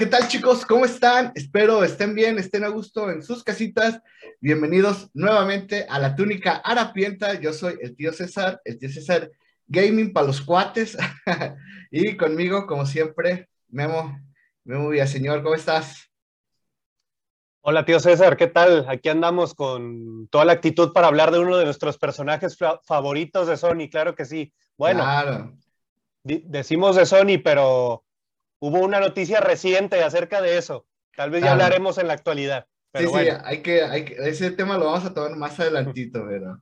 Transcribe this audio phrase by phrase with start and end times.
[0.00, 0.64] ¿qué tal chicos?
[0.64, 1.30] ¿Cómo están?
[1.34, 4.00] Espero estén bien, estén a gusto en sus casitas.
[4.40, 7.38] Bienvenidos nuevamente a la túnica harapienta.
[7.38, 9.30] Yo soy el tío César, el tío César
[9.66, 10.96] Gaming para los cuates.
[11.90, 14.18] y conmigo, como siempre, Memo,
[14.64, 16.10] Memo Villaseñor, ¿cómo estás?
[17.60, 18.86] Hola tío César, ¿qué tal?
[18.88, 23.58] Aquí andamos con toda la actitud para hablar de uno de nuestros personajes favoritos de
[23.58, 24.50] Sony, claro que sí.
[24.78, 25.58] Bueno, claro.
[26.22, 28.02] decimos de Sony, pero
[28.60, 30.86] hubo una noticia reciente acerca de eso.
[31.16, 32.66] Tal vez ya hablaremos en la actualidad.
[32.94, 36.56] sí, sí, hay que, hay que, ese tema lo vamos a tomar más adelantito, ¿verdad?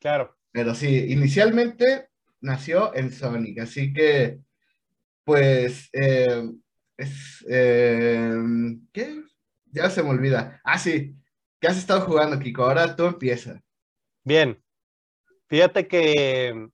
[0.00, 0.36] Claro.
[0.52, 2.08] Pero sí, inicialmente
[2.40, 4.40] nació en Sonic, así que,
[5.24, 6.50] pues, eh,
[6.96, 8.34] es, eh,
[8.92, 9.22] ¿qué?
[9.66, 10.60] Ya se me olvida.
[10.64, 11.14] Ah, sí,
[11.60, 12.64] ¿qué has estado jugando, Kiko?
[12.64, 13.62] Ahora tú empieza.
[14.24, 14.62] Bien,
[15.48, 16.68] fíjate que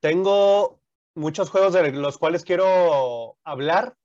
[0.00, 0.82] tengo
[1.16, 3.96] muchos juegos de los cuales quiero hablar,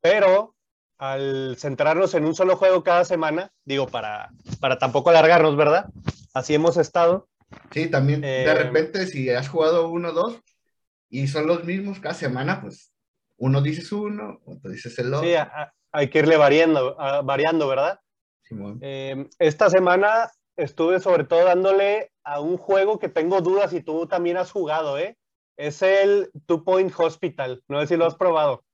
[0.00, 0.54] pero
[0.98, 4.30] al centrarnos en un solo juego cada semana, digo, para,
[4.60, 5.86] para tampoco alargarnos, ¿verdad?
[6.34, 7.28] Así hemos estado.
[7.72, 10.40] Sí, también de eh, repente si has jugado uno o dos
[11.08, 12.92] y son los mismos cada semana, pues
[13.38, 15.26] uno dices uno, otro dices el otro.
[15.26, 15.34] Sí,
[15.90, 17.98] hay que irle variando, variando ¿verdad?
[18.80, 24.06] Eh, esta semana estuve sobre todo dándole a un juego que tengo dudas y tú
[24.06, 25.16] también has jugado, ¿eh?
[25.60, 27.62] Es el Two Point Hospital.
[27.68, 28.64] No sé si lo has probado.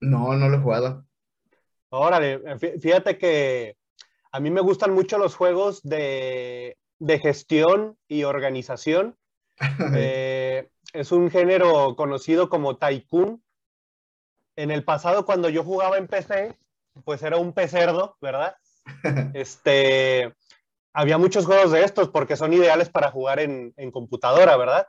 [0.00, 1.04] No, no lo he jugado.
[1.90, 3.76] Órale, fíjate que
[4.32, 6.76] a mí me gustan mucho los juegos de,
[7.22, 9.16] gestión y organización.
[9.96, 13.40] Eh, es un género conocido como Tycoon.
[14.56, 16.58] En el pasado, cuando yo jugaba en PC,
[17.04, 18.56] pues era un pecerdo, ¿verdad?
[19.34, 20.34] Este,
[20.92, 24.88] había muchos juegos de estos porque son ideales para jugar en, en computadora, ¿verdad?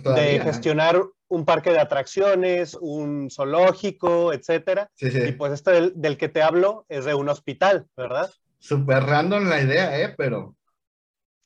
[0.00, 4.90] Pues de gestionar un parque de atracciones, un zoológico, etcétera.
[4.98, 8.30] Y pues este del, que te hablo es de un hospital, ¿verdad?
[8.58, 10.14] Súper random la idea, ¿eh?
[10.16, 10.56] Pero,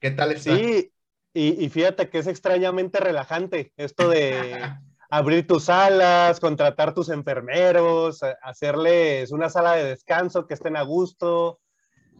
[0.00, 0.54] ¿qué tal está?
[0.54, 0.93] Sí,
[1.34, 4.56] y, y fíjate que es extrañamente relajante esto de
[5.10, 11.59] abrir tus salas, contratar tus enfermeros, hacerles una sala de descanso que estén a gusto,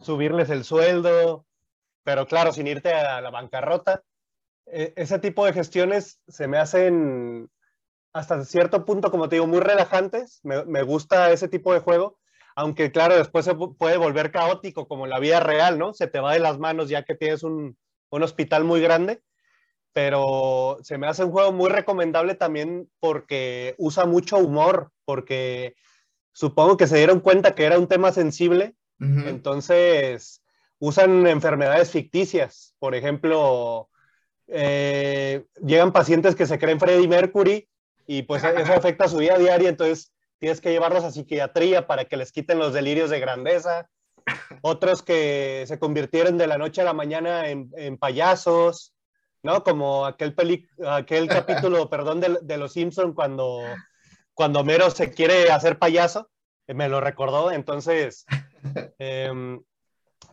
[0.01, 1.47] subirles el sueldo,
[2.03, 4.03] pero claro, sin irte a la bancarrota.
[4.67, 7.49] E, ese tipo de gestiones se me hacen
[8.13, 10.41] hasta cierto punto, como te digo, muy relajantes.
[10.43, 12.19] Me, gusta ese tipo de juego,
[12.55, 15.93] aunque claro, después se puede volver caótico como en la vida real, ¿no?
[15.93, 17.77] Se te va de las manos ya que tienes un,
[18.11, 19.21] hospital muy grande,
[19.93, 25.75] pero se me hace un juego muy recomendable también porque usa mucho humor, porque
[26.33, 30.43] supongo que se dieron cuenta que era un tema sensible, entonces
[30.79, 33.91] usan enfermedades ficticias, por ejemplo,
[34.49, 37.69] eh, llegan pacientes que se creen Freddie Mercury
[38.07, 42.17] y pues eso afecta su vida diaria, entonces tienes que llevarlos a psiquiatría para que
[42.17, 43.89] les quiten los delirios de grandeza.
[44.61, 48.95] Otros que se convirtieron de la noche a la mañana en, payasos,
[49.43, 49.63] ¿no?
[49.63, 50.35] Como aquel,
[50.87, 53.61] aquel capítulo, perdón, de, Los Simpson cuando,
[54.35, 56.29] cuando Mero se quiere hacer payaso,
[56.67, 58.27] me lo recordó, entonces,
[58.99, 59.63] em,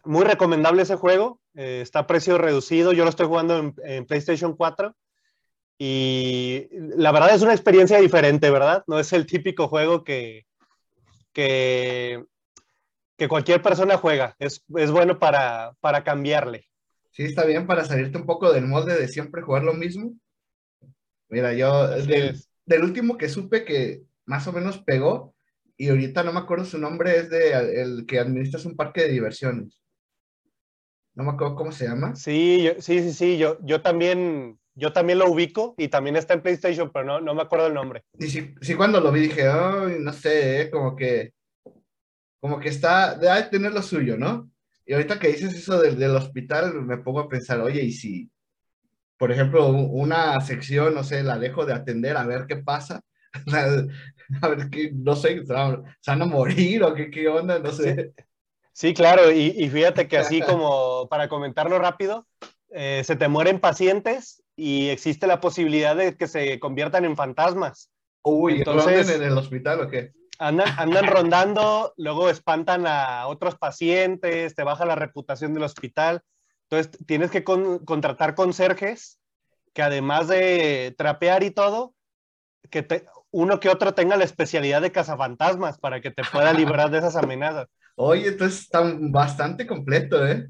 [0.03, 1.39] muy recomendable ese juego.
[1.55, 2.93] Eh, está a precio reducido.
[2.93, 4.95] Yo lo estoy jugando en, PlayStation 4.
[5.77, 8.83] Y la verdad es una experiencia diferente, ¿verdad?
[8.87, 10.45] No es el típico juego que,
[11.33, 12.23] que,
[13.17, 14.35] que cualquier persona juega.
[14.39, 16.67] Es, es bueno para, para cambiarle.
[17.11, 20.13] Sí, está bien para salirte un poco del molde de siempre jugar lo mismo.
[21.29, 25.35] Mira, yo del, del, último que supe que más o menos pegó,
[25.77, 29.09] y ahorita no me acuerdo su nombre, es de el que administras un parque de
[29.09, 29.82] diversiones
[31.15, 32.15] no me acuerdo cómo se llama.
[32.15, 36.41] Sí, sí, sí, sí, yo, yo también, yo también lo ubico y también está en
[36.41, 38.03] PlayStation, pero no, no me acuerdo el nombre.
[38.17, 41.33] Y sí, sí cuando lo vi dije, ay, no sé, eh, como que,
[42.39, 44.49] como que está, debe tener lo suyo, ¿no?
[44.85, 48.29] Y ahorita que dices eso del, del hospital, me pongo a pensar, oye, y si,
[49.17, 53.01] por ejemplo, una sección, no sé, la dejo de atender a ver qué pasa,
[54.41, 58.13] a ver qué, no sé, se van a morir o qué, qué onda, no sé.
[58.15, 58.23] Sí,
[58.95, 62.25] claro, y, fíjate que así como para comentarlo rápido,
[62.71, 67.89] eh, se te mueren pacientes y existe la posibilidad de que se conviertan en fantasmas.
[68.23, 70.11] Uy, entonces en el hospital o qué?
[70.39, 76.21] Andan, andan rondando, luego espantan a otros pacientes, te baja la reputación del hospital.
[76.69, 79.19] Entonces tienes que contratar conserjes
[79.73, 81.93] que además de trapear y todo,
[82.69, 86.91] que te, uno que otro tenga la especialidad de cazafantasmas para que te pueda librar
[86.91, 87.67] de esas amenazas.
[87.95, 90.47] Oye, entonces está bastante completo, ¿eh?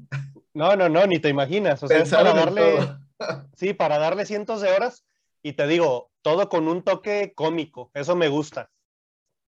[0.54, 1.82] No, no, no, ni te imaginas.
[1.82, 2.78] O sea, para darle,
[3.54, 5.04] sí, para darle cientos de horas
[5.42, 7.90] y te digo, todo con un toque cómico.
[7.92, 8.70] Eso me gusta.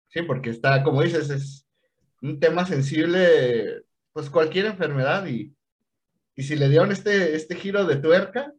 [0.09, 1.67] Sí, porque está, como dices, es
[2.23, 5.55] un tema sensible, pues cualquier enfermedad y,
[6.35, 8.53] y si le dieron este, este giro de tuerca,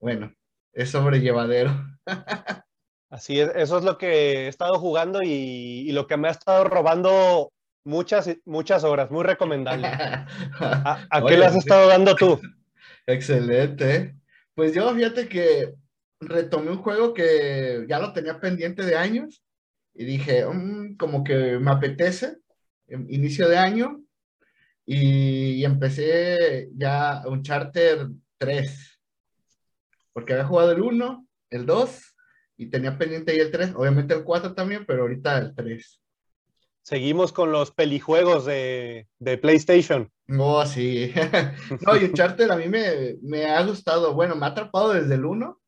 [0.00, 0.34] bueno,
[0.72, 1.72] es sobrellevadero.
[3.10, 6.64] Así es, eso es lo que he estado jugando y, lo que me ha estado
[6.64, 7.52] robando
[7.84, 9.86] muchas, muchas horas, muy recomendable.
[10.60, 12.40] ¿A, qué le has estado dando tú?
[13.06, 14.16] Excelente.
[14.54, 15.74] Pues yo fíjate que
[16.20, 19.42] retomé un juego que ya lo tenía pendiente de años
[19.94, 22.38] y dije, mm, como que me apetece,
[22.88, 24.04] inicio de año,
[24.86, 28.06] y, empecé ya un Charter
[28.38, 29.00] 3,
[30.12, 32.14] porque había jugado el 1, el 2
[32.58, 36.03] y tenía pendiente ahí el 3, obviamente el 4 también, pero ahorita el 3.
[36.84, 40.12] Seguimos con los pelijuegos de, de PlayStation.
[40.38, 41.14] Oh, sí.
[41.80, 44.12] no, y Uncharted a mí me, me, ha gustado.
[44.12, 45.58] Bueno, me ha atrapado desde el 1.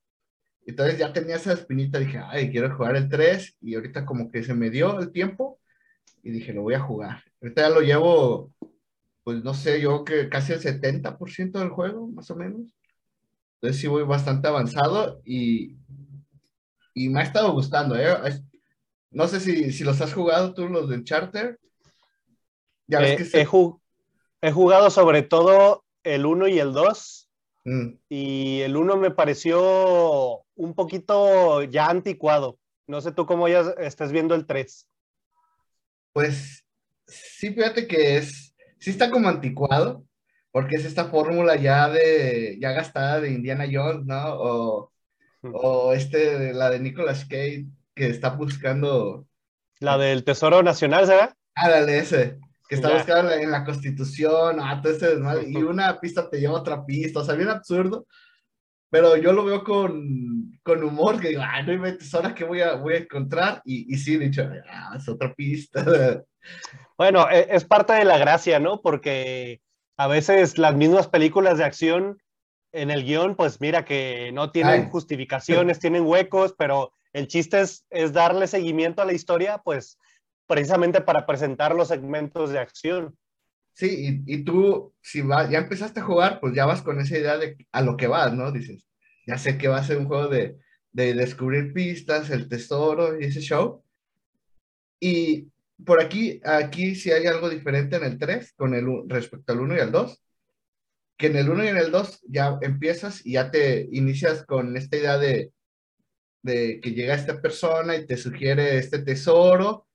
[0.66, 1.98] Entonces ya tenía esa espinita.
[1.98, 3.56] Dije, ay, quiero jugar el 3.
[3.62, 5.58] Y ahorita como que se me dio el tiempo.
[6.22, 7.22] Y dije, lo voy a jugar.
[7.40, 8.52] Ahorita ya lo llevo,
[9.24, 12.76] pues no sé, yo que casi el 70% del juego, más o menos.
[13.54, 15.22] Entonces sí voy bastante avanzado.
[15.24, 15.78] Y,
[16.92, 18.06] y me ha estado gustando, ¿eh?
[19.10, 21.58] No sé si, si, los has jugado tú, los de Charter.
[22.86, 27.30] Ya ves que he, jugado sobre todo el 1 y el 2.
[27.64, 27.88] Mm.
[28.08, 32.58] Y el 1 me pareció un poquito ya anticuado.
[32.86, 34.88] No sé tú cómo ya estás viendo el 3.
[36.12, 36.64] Pues
[37.06, 40.04] sí, fíjate que es, sí está como anticuado,
[40.50, 44.34] porque es esta fórmula ya de, ya gastada de Indiana Jones, ¿no?
[44.34, 44.92] O,
[45.42, 47.66] o este, la de Nicolas Cage,
[47.96, 49.26] que está buscando.
[49.80, 51.34] La del Tesoro Nacional, ¿sabes?
[51.56, 52.38] Ah, dale, ese.
[52.68, 55.16] Que está buscando en la Constitución, ah, todo ese
[55.48, 57.20] Y una pista te lleva a otra pista.
[57.20, 58.06] O sea, bien absurdo.
[58.90, 62.60] Pero yo lo veo con, con humor, que digo, ah, no inventes, ahora que voy
[62.60, 63.60] a, voy a encontrar.
[63.64, 65.84] Y, y sí, dicho, ah, es otra pista.
[66.96, 68.80] Bueno, e, es parte de la gracia, ¿no?
[68.80, 69.60] Porque
[69.98, 72.22] a veces las mismas películas de acción
[72.70, 78.12] en el guion, pues mira que no tienen justificaciones, tienen huecos, pero el chiste es,
[78.12, 79.98] darle seguimiento a la historia, pues
[80.46, 83.16] precisamente para presentar los segmentos de acción.
[83.72, 87.38] Sí, y, tú, si va, ya empezaste a jugar, pues ya vas con esa idea
[87.38, 88.52] de a lo que vas, ¿no?
[88.52, 88.86] Dices,
[89.26, 90.58] ya sé que va a ser un juego de,
[90.92, 93.82] de descubrir pistas, el tesoro y ese show.
[95.00, 95.48] Y
[95.86, 99.76] por aquí, aquí sí hay algo diferente en el 3 con el, respecto al 1
[99.76, 100.22] y al 2
[101.16, 104.76] que en el 1 y en el 2 ya empiezas y ya te inicias con
[104.76, 105.50] esta idea de,
[106.46, 109.86] de que llega esta persona y te sugiere este tesoro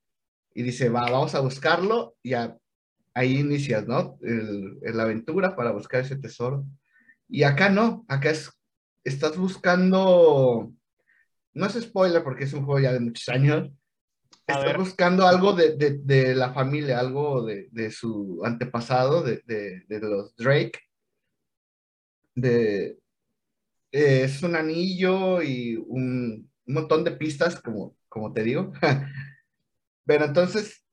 [0.54, 4.20] y dice, va, vamos a buscarlo y ahí inicias, ¿no?
[4.22, 6.66] El, la aventura para buscar ese tesoro.
[7.30, 8.52] Y acá no, acá es,
[9.06, 10.72] estás buscando,
[11.54, 13.72] no es spoiler porque es un juego ya de muchos años,
[14.46, 20.36] estás buscando algo de, de, de, la familia, algo de, de su antepasado, de, los
[20.36, 20.80] Drake,
[22.36, 22.98] de,
[23.92, 28.72] eh, es un anillo y un, montón de pistas, como, como te digo.
[30.06, 30.84] Pero entonces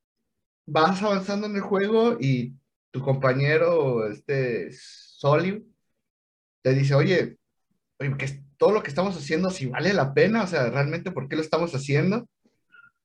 [0.66, 2.54] vas avanzando en el juego y
[2.90, 5.66] tu compañero, este Soliu,
[6.62, 7.38] te dice, oye,
[7.98, 11.28] oye, que todo lo que estamos haciendo, si vale la pena, o sea, realmente, ¿por
[11.28, 12.28] qué lo estamos haciendo?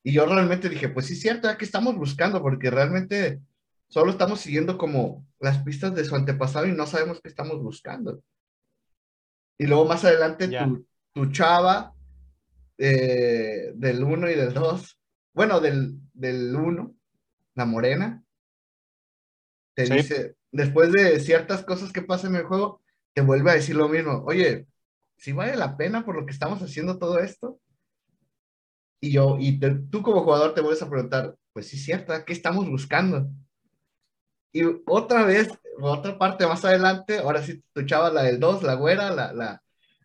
[0.04, 2.42] Y yo realmente dije, pues sí, cierto, ¿qué estamos buscando?
[2.42, 3.40] Porque realmente
[3.88, 8.22] solo estamos siguiendo como las pistas de su antepasado y no sabemos qué estamos buscando.
[9.64, 11.96] Y luego más adelante tu, tu, chava
[12.78, 15.00] eh, del 1 y del 2,
[15.34, 16.02] bueno, del
[16.54, 16.96] 1,
[17.56, 18.22] la morena,
[19.74, 22.82] te dice, después de ciertas cosas que pasan en el juego,
[23.14, 24.68] te vuelve a decir lo mismo, oye,
[25.16, 27.58] si vale la pena por lo que estamos haciendo todo esto.
[29.00, 32.70] Y yo, y tú como jugador te vuelves a preguntar, pues sí, cierto, ¿qué estamos
[32.70, 33.30] buscando?
[34.52, 35.48] Y otra vez,
[35.82, 39.64] otra parte más adelante, ahora sí tu chava, la del 2, la güera, la, la,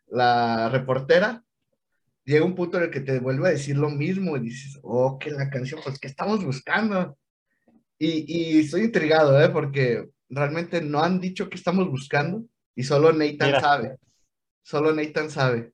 [0.09, 1.43] la reportera,
[2.25, 5.19] llega un punto en el que te vuelve a decir lo mismo y dices, oh,
[5.19, 7.17] que la canción, pues, ¿qué estamos buscando?
[7.99, 9.49] Y, y estoy intrigado, ¿eh?
[9.49, 12.45] Porque realmente no han dicho qué estamos buscando
[12.75, 13.97] y solo Nathan sabe.
[14.63, 15.73] Solo Nathan sabe.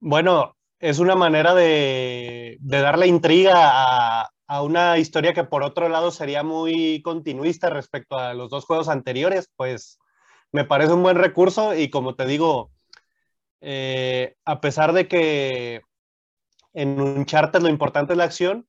[0.00, 5.88] Bueno, es una manera de, de darle intriga a, a una historia que por otro
[5.88, 9.98] lado sería muy continuista respecto a los dos juegos anteriores, pues
[10.52, 12.70] me parece un buen recurso y como te digo,
[13.62, 15.80] eh, a pesar de que
[16.74, 18.68] en un charter lo importante es la acción,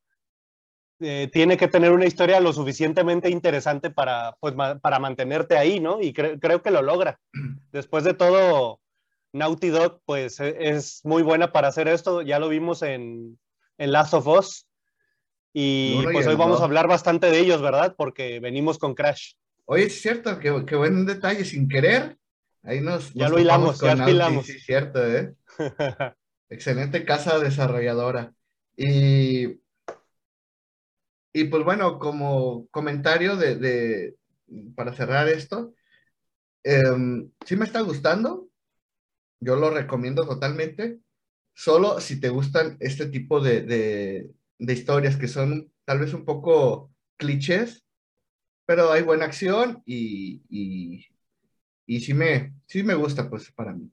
[1.01, 6.01] eh, tiene que tener una historia lo suficientemente interesante para, pues, para mantenerte ahí, ¿no?
[6.01, 7.19] Y creo que lo logra.
[7.73, 8.79] Después de todo,
[9.33, 12.21] Naughty Dog, pues e-, es muy buena para hacer esto.
[12.21, 13.37] Ya lo vimos en,
[13.77, 14.65] en Last of Us,
[15.53, 17.93] Y pues hoy vamos a hablar bastante de ellos, ¿verdad?
[17.95, 19.33] Porque venimos con Crash.
[19.65, 22.17] Oye, es cierto, qué, buen detalle, sin querer.
[22.63, 23.13] Ahí nos.
[23.13, 24.47] Ya lo hilamos, ya hilamos.
[24.47, 25.35] Sí, cierto, ¿eh?
[26.49, 28.33] Excelente casa desarrolladora.
[28.75, 29.59] Y,
[31.33, 34.15] y pues bueno, como comentario de,
[34.75, 35.75] para cerrar esto,
[36.63, 38.47] em, sí me está gustando.
[39.39, 40.99] Yo lo recomiendo totalmente.
[41.53, 44.31] Solo si te gustan este tipo de, de
[44.71, 47.83] historias que son tal vez un poco clichés,
[48.65, 51.05] pero hay buena acción y, y,
[51.85, 53.91] y sí, me, sí me gusta, pues, para mí.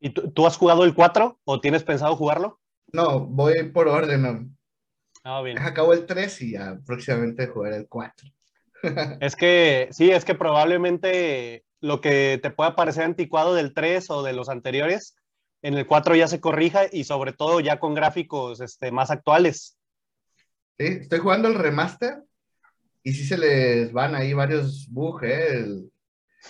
[0.00, 2.58] ¿Y tú, has jugado el 4 o tienes pensado jugarlo?
[2.92, 4.56] No, voy por orden.
[5.24, 5.58] Ah, bien.
[5.58, 8.28] Acabo el 3 y ya próximamente jugaré el 4.
[9.20, 14.22] es que, sí, es que probablemente lo que te pueda parecer anticuado del 3 o
[14.22, 15.16] de los anteriores
[15.62, 19.78] en el 4 ya se corrija y sobre todo ya con gráficos este, más actuales.
[20.78, 22.22] Sí, estoy jugando el remaster
[23.02, 25.66] y sí se les van ahí varios bugs, ¿eh?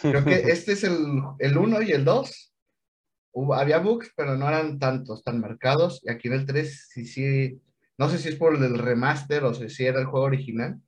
[0.03, 0.99] creo que este es el,
[1.39, 2.55] el 1 y el 2.
[3.55, 6.01] había bugs, pero no eran tantos, tan marcados.
[6.05, 7.61] Y aquí en el 3 sí, sí,
[7.99, 10.81] no sé si es por el remaster o si era el juego original,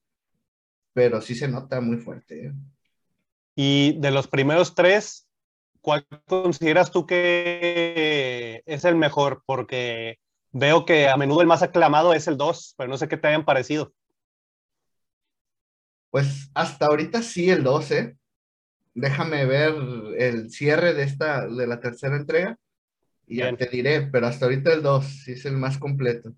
[0.93, 2.47] pero sí se nota muy fuerte.
[2.47, 2.53] ¿eh?
[3.55, 5.22] Y de los primeros tres,
[5.83, 9.43] ¿cuál consideras tú que es el mejor?
[9.45, 10.19] Porque
[10.53, 13.29] veo que a menudo el más aclamado es el 2, pero no sé qué te
[13.29, 13.93] hayan parecido.
[16.11, 18.17] Pues hasta ahorita sí el 2, ¿eh?
[18.95, 19.75] Déjame ver
[20.19, 22.59] el cierre de esta, de la tercera entrega
[23.27, 26.35] y ya te diré, pero hasta ahorita el 2 sí es el más completo.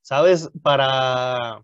[0.00, 1.62] Sabes, para,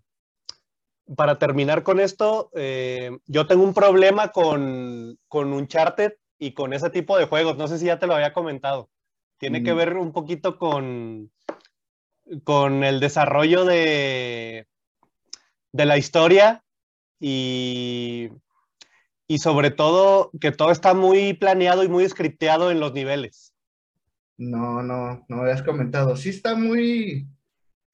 [1.15, 6.89] para terminar con esto, eh, yo tengo un problema con, con Uncharted y con ese
[6.89, 7.57] tipo de juegos.
[7.57, 8.89] No sé si ya te lo había comentado.
[9.37, 9.77] Tiene que mm.
[9.77, 11.31] ver un poquito con,
[12.43, 14.67] con el desarrollo de,
[15.71, 16.63] de la historia
[17.19, 18.29] y,
[19.27, 23.53] y sobre todo que todo está muy planeado y muy scripteado en los niveles.
[24.37, 26.15] No, no, no habías comentado.
[26.15, 27.27] Sí está muy,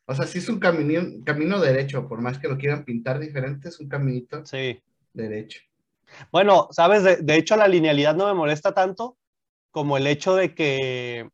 [0.05, 3.69] o sea, sí es un camino, camino derecho, por más que lo quieran pintar diferente,
[3.69, 4.79] es un caminito sí.
[5.13, 5.61] derecho.
[6.31, 9.17] Bueno, sabes, de, hecho la linealidad no me molesta tanto
[9.71, 11.29] como el hecho de que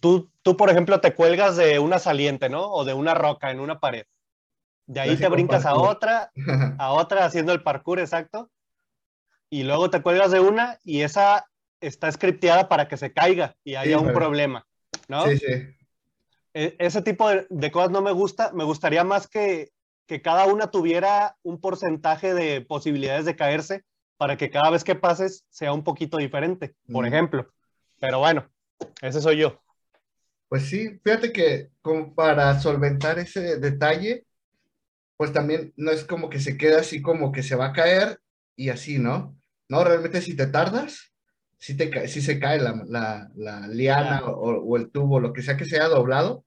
[0.00, 2.70] tú, tú, por ejemplo, te cuelgas de una saliente, ¿no?
[2.70, 4.06] O de una roca en una pared.
[4.86, 6.30] De ahí te brincas a otra,
[6.78, 8.50] a otra haciendo el parkour exacto.
[9.48, 11.46] Y luego te cuelgas de una y esa
[11.80, 14.66] está scripteada para que se caiga y haya un problema,
[15.08, 15.26] ¿no?
[15.26, 15.46] Sí, sí.
[16.54, 18.52] E, ese tipo de, de, cosas no me gusta.
[18.52, 19.73] Me gustaría más que
[20.06, 23.84] que cada una tuviera un porcentaje de posibilidades de caerse
[24.16, 27.52] para que cada vez que pases sea un poquito diferente, por ejemplo.
[28.00, 28.48] Pero bueno,
[29.00, 29.60] ese soy yo.
[30.48, 34.26] Pues sí, fíjate que como para solventar ese detalle,
[35.16, 38.20] pues también no es como que se queda así como que se va a caer
[38.56, 39.36] y así, ¿no?
[39.68, 41.12] No, realmente si te tardas,
[41.58, 42.84] si, te, si se cae la,
[43.34, 46.44] la, liana o, o, el tubo, lo que sea que sea doblado,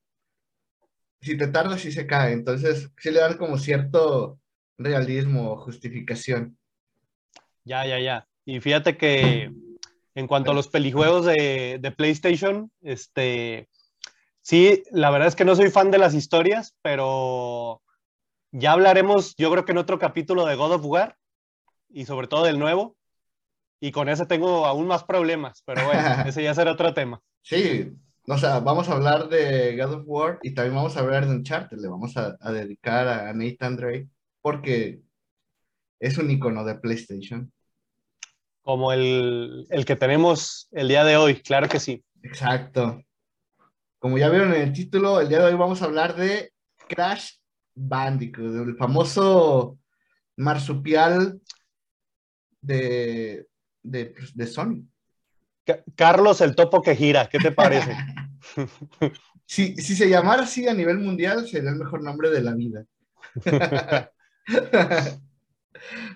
[1.21, 2.33] si te tardas, sí se cae.
[2.33, 4.39] Entonces, sí le dan como cierto
[4.77, 6.57] realismo o justificación.
[7.63, 8.27] Ya, ya, ya.
[8.45, 9.51] Y fíjate que
[10.15, 13.67] en cuanto a los pelijuegos de, de, PlayStation, este,
[14.41, 17.81] sí, la verdad es que no soy fan de las historias, pero
[18.51, 21.17] ya hablaremos, yo creo que en otro capítulo de God of War
[21.89, 22.95] y sobre todo del nuevo.
[23.79, 27.21] Y con ese tengo aún más problemas, pero bueno, ese ya será otro tema.
[27.41, 27.93] Sí,
[28.29, 31.34] o sea, vamos a hablar de God of War y también vamos a hablar de
[31.34, 31.77] Uncharted.
[31.77, 34.10] Le vamos a, dedicar a Nathan Drake
[34.41, 35.01] porque
[36.00, 37.51] es un icono de PlayStation.
[38.63, 42.03] Como el, que tenemos el día de hoy, claro que sí.
[42.22, 43.01] Exacto.
[43.98, 46.51] Como ya vieron en el título, el día de hoy vamos a hablar de
[46.89, 47.31] Crash
[47.75, 49.79] Bandicoot, el famoso
[50.36, 51.39] marsupial
[52.60, 53.48] de,
[53.84, 54.84] de, de Sony.
[55.95, 57.95] Carlos el topo que gira, ¿qué te parece?
[59.45, 62.86] si, si se llamara así a nivel mundial, sería el mejor nombre de la vida.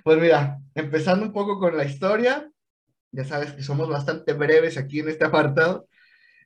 [0.03, 2.49] pues mira, empezando un poco con la historia,
[3.11, 5.87] ya sabes que somos bastante breves aquí en este apartado.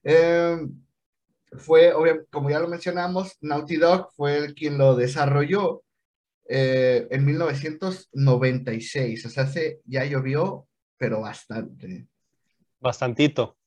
[0.03, 0.71] Em,
[1.57, 1.93] fue,
[2.29, 5.83] como ya lo mencionamos, Naughty Dog fue el quien lo desarrolló
[6.47, 12.07] eh, en 1996, o sea, hace, ya llovió, pero bastante.
[12.79, 13.57] Bastantito.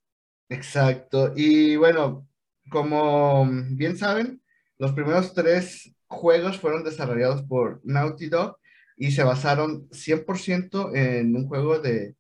[0.49, 1.33] Exacto.
[1.37, 2.27] Y bueno,
[2.71, 4.43] como bien saben,
[4.79, 8.59] los primeros tres juegos fueron desarrollados por Naughty Dog
[8.97, 12.15] y se basaron 100% en un juego de,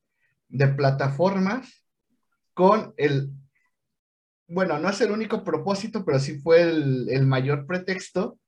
[0.76, 1.84] plataformas
[2.54, 3.30] con el
[4.50, 8.38] bueno, no es el único propósito, pero sí fue el, el mayor pretexto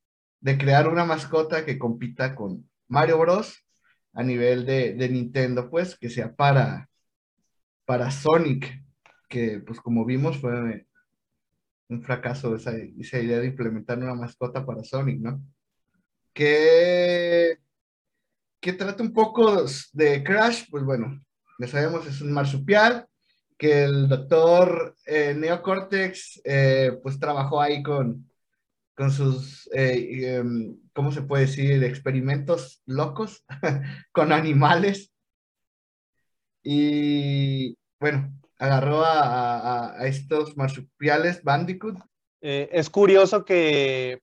[0.40, 3.64] de crear una mascota que compita con Mario Bros.
[4.14, 6.89] a nivel de, de Nintendo, pues, que sea para,
[7.90, 8.84] para Sonic,
[9.28, 10.86] que pues como vimos fue
[11.88, 15.42] un fracaso esa, esa idea de implementar una mascota para Sonic, ¿no?
[16.32, 17.58] Que,
[18.60, 21.20] que trata un poco de Crash, pues bueno,
[21.58, 23.08] ya sabemos, es un marsupial,
[23.58, 28.30] que el doctor eh, Neocortex eh, pues trabajó ahí con,
[28.94, 31.82] con sus, eh, em, ¿cómo se puede decir?
[31.82, 33.44] Experimentos locos
[34.12, 35.12] con animales.
[36.62, 41.98] Y bueno, agarró a, a, estos marsupiales Bandicoot.
[42.40, 44.22] es curioso que,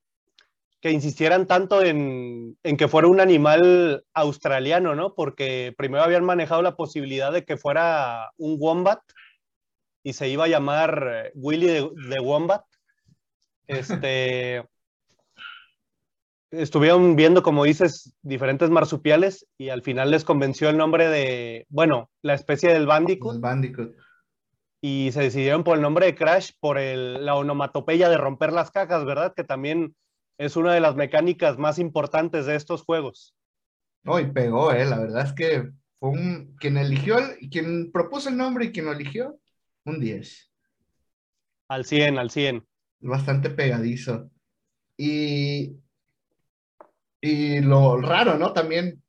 [0.82, 5.14] que insistieran tanto en, en, que fuera un animal australiano, ¿no?
[5.16, 9.02] Porque primero habían manejado la posibilidad de que fuera un wombat
[10.04, 12.64] y se iba a llamar Willy de, de Wombat
[13.68, 14.66] este,
[16.62, 22.10] estuvieron viendo, como dices, diferentes marsupiales y al final les convenció el nombre de, bueno,
[22.22, 23.36] la especie del Bandicoot.
[23.36, 23.96] El Bandicoot.
[24.82, 28.72] Y se decidieron por el nombre de Crash por el, la onomatopeya de romper las
[28.72, 29.34] cajas, ¿verdad?
[29.36, 29.96] Que también
[30.38, 33.36] es una de las mecánicas más importantes de estos juegos.
[34.04, 34.86] No, y pegó, ¿eh?
[34.86, 37.18] La verdad es que fue un, quien eligió,
[37.52, 39.40] quien propuso el nombre y quien lo eligió,
[39.86, 40.52] un 10.
[41.70, 42.68] Al 100, al 100
[43.00, 44.30] bastante pegadizo.
[44.98, 45.78] Y,
[47.22, 48.54] y lo raro, ¿no?
[48.54, 49.02] También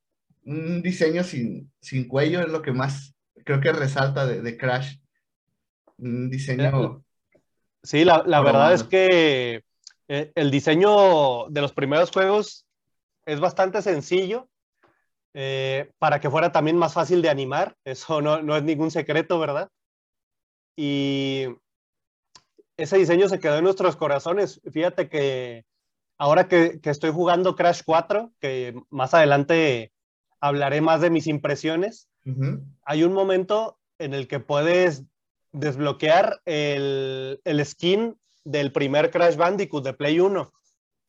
[0.45, 4.97] un diseño sin, sin cuello es lo que más creo que resalta de, Crash.
[5.99, 7.05] Un diseño...
[7.83, 9.65] Sí, la, la verdad es que
[10.09, 12.67] eh, el diseño de los primeros juegos
[13.27, 14.49] es bastante sencillo.
[15.35, 19.39] Eh, para que fuera también más fácil de animar, eso no, no es ningún secreto,
[19.39, 19.69] ¿verdad?
[20.77, 21.47] Y
[22.77, 24.61] ese diseño se quedó en nuestros corazones.
[24.71, 25.65] Fíjate que
[26.19, 29.93] ahora que, estoy jugando Crash 4, que más adelante
[30.41, 32.09] hablaré más de mis impresiones,
[32.85, 35.05] hay un momento en el que puedes
[35.53, 40.53] desbloquear el, skin del primer Crash Bandicoot de Play 1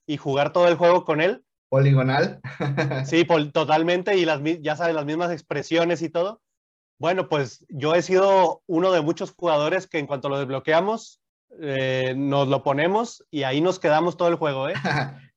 [0.07, 1.43] y jugar todo el juego con él.
[1.67, 2.39] Poligonal.
[3.05, 6.41] sí, totalmente, y las, ya sabes, las mismas expresiones y todo.
[6.97, 11.21] Bueno, pues yo he sido uno de muchos jugadores que en cuanto lo desbloqueamos,
[11.61, 14.73] eh, nos lo ponemos y ahí nos quedamos todo el juego, ¿eh?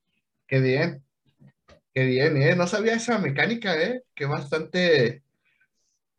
[0.46, 1.02] Qué bien.
[1.94, 2.56] Qué bien, ¿eh?
[2.56, 4.02] No sabía esa mecánica, ¿eh?
[4.14, 5.22] Que bastante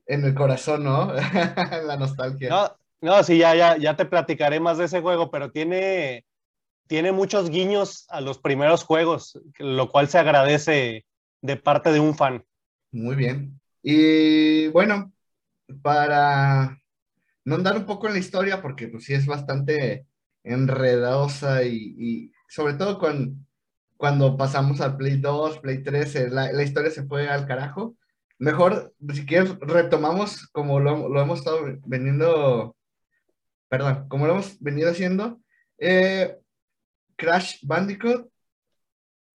[0.05, 1.13] en el corazón, ¿no?
[1.85, 2.49] La nostalgia.
[2.49, 6.25] No, no, sí, ya, ya, ya te platicaré más de ese juego, pero tiene,
[6.87, 11.05] tiene muchos guiños a los primeros juegos, lo cual se agradece
[11.41, 12.45] de parte de un fan.
[12.91, 13.59] Muy bien.
[13.81, 15.11] Y bueno,
[15.81, 16.79] para
[17.45, 20.07] no andar un poco en la historia porque pues sí es bastante
[20.43, 23.47] enredosa y, sobre todo con,
[23.97, 27.97] cuando pasamos al Play 2, Play 3, eh, la, la historia se fue al carajo.
[28.39, 32.75] Mejor, si quieres, retomamos como lo, lo hemos estado veniendo,
[33.69, 35.41] perdón, como lo hemos venido haciendo.
[35.77, 36.37] Eh,
[37.15, 38.29] Crash Bandicoot,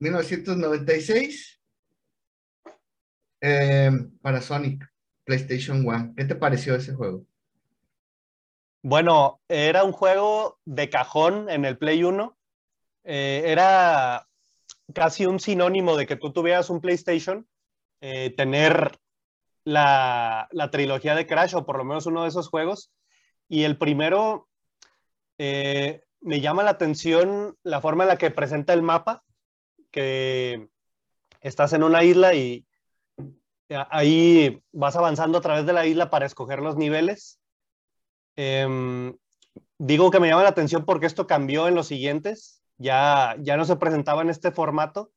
[0.00, 1.60] 1996,
[3.40, 3.90] eh,
[4.20, 4.84] para Sonic,
[5.24, 6.14] PlayStation 1.
[6.16, 7.27] ¿Qué te pareció ese juego?
[8.82, 12.38] Bueno, era un juego de cajón en el Play 1.
[13.04, 14.28] Eh, era
[14.94, 17.48] casi un sinónimo de que tú tuvieras un PlayStation,
[18.00, 18.98] eh, tener
[19.64, 22.92] la, trilogía de Crash o por lo menos uno de esos juegos.
[23.48, 24.48] Y el primero
[25.38, 29.24] eh, me llama la atención la forma en la que presenta el mapa,
[29.90, 30.68] que
[31.40, 32.64] estás en una isla y
[33.68, 37.37] ahí vas avanzando a través de la isla para escoger los niveles
[38.40, 39.16] Em,
[39.78, 43.64] digo que me llama la atención porque esto cambió en los siguientes, ya, ya no
[43.64, 45.10] se presentaba en este formato.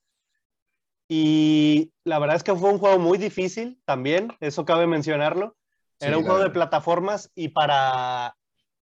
[1.07, 5.55] Y la verdad es que fue un juego muy difícil también, eso cabe mencionarlo.
[5.99, 8.35] Era un juego de plataformas y para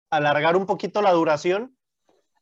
[0.09, 1.77] alargar un poquito la duración,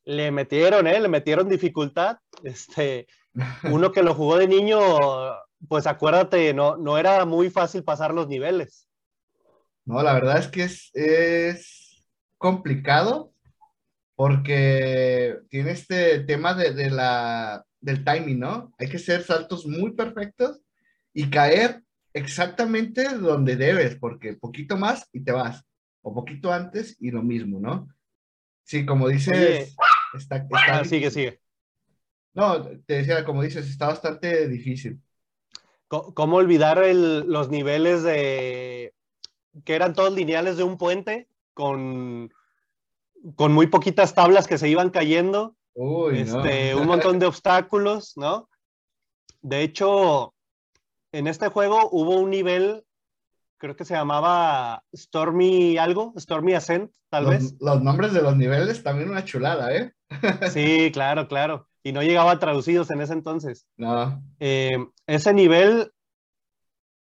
[0.05, 1.01] le metieron, ¿eh?
[1.01, 2.19] Le metieron dificultad.
[2.43, 3.07] Este,
[3.63, 4.79] uno que lo jugó de niño,
[5.67, 8.87] pues acuérdate, no, no era muy fácil pasar los niveles.
[9.87, 11.86] No, la verdad es que es, es
[12.39, 13.33] complicado
[14.15, 18.73] porque tiene este tema de, la, del timing, ¿no?
[18.79, 20.61] Hay que hacer saltos muy perfectos
[21.13, 21.83] y caer
[22.15, 25.65] exactamente donde debes, porque poquito más y te vas,
[26.03, 27.89] o poquito antes y lo mismo, ¿no?
[28.65, 29.77] Sí, como dices,
[30.15, 31.41] está, ah, sigue, sigue.
[32.33, 35.01] No, te decía, como dices, está bastante difícil.
[35.89, 38.93] ¿Cómo olvidar los niveles de
[39.65, 42.31] que eran todos lineales de un puente con
[43.35, 46.83] con muy poquitas tablas que se iban cayendo, Uy, este, no.
[46.83, 48.49] un montón de obstáculos, ¿no?
[49.43, 50.35] De hecho,
[51.13, 52.85] en este juego hubo un nivel,
[53.59, 57.55] creo que se llamaba Stormy algo, Stormy Ascent, tal los, vez.
[57.59, 59.93] los nombres de los niveles también una chulada, ¿eh?
[60.53, 61.69] Sí, claro, claro.
[61.83, 63.67] Y no llegaba traducidos en ese entonces.
[63.77, 64.23] No.
[64.41, 65.93] Eh, ese nivel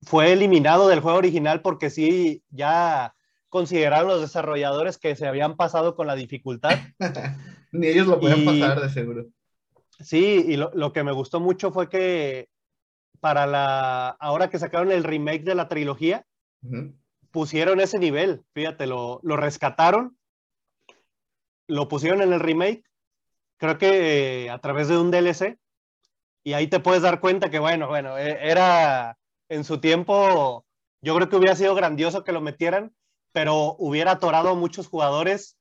[0.03, 3.15] fue eliminado del juego original porque sí, ya
[3.55, 6.77] consideraron los desarrolladores que se habían pasado con la dificultad.
[7.71, 9.27] Ni ellos lo podían Y- pasar, de seguro.
[9.97, 12.49] Sí, y lo, lo que me gustó mucho fue que
[13.21, 16.25] para la, ahora que sacaron el remake de la trilogía,
[16.63, 16.95] Ujú.
[17.31, 20.17] pusieron ese nivel, fíjate, lo, lo rescataron,
[21.67, 22.83] lo pusieron en el remake,
[23.55, 25.57] creo que eh, a través de un DLC,
[26.43, 30.65] y ahí te puedes dar cuenta que, bueno, bueno, eh, era en su tiempo,
[31.01, 32.93] yo creo que hubiera sido grandioso que lo metieran,
[33.35, 35.57] pero hubiera atorado a muchos jugadores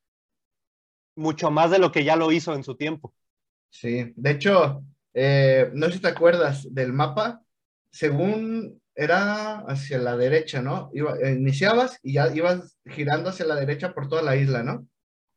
[1.17, 3.15] mucho más de lo que ya lo hizo en su tiempo.
[3.71, 7.43] Sí, de hecho, eh, no sé si te acuerdas del mapa,
[7.91, 10.91] según era hacia la derecha, ¿no?
[10.95, 14.87] Iba- iniciabas y ya ibas girando hacia la derecha por toda la isla, ¿no?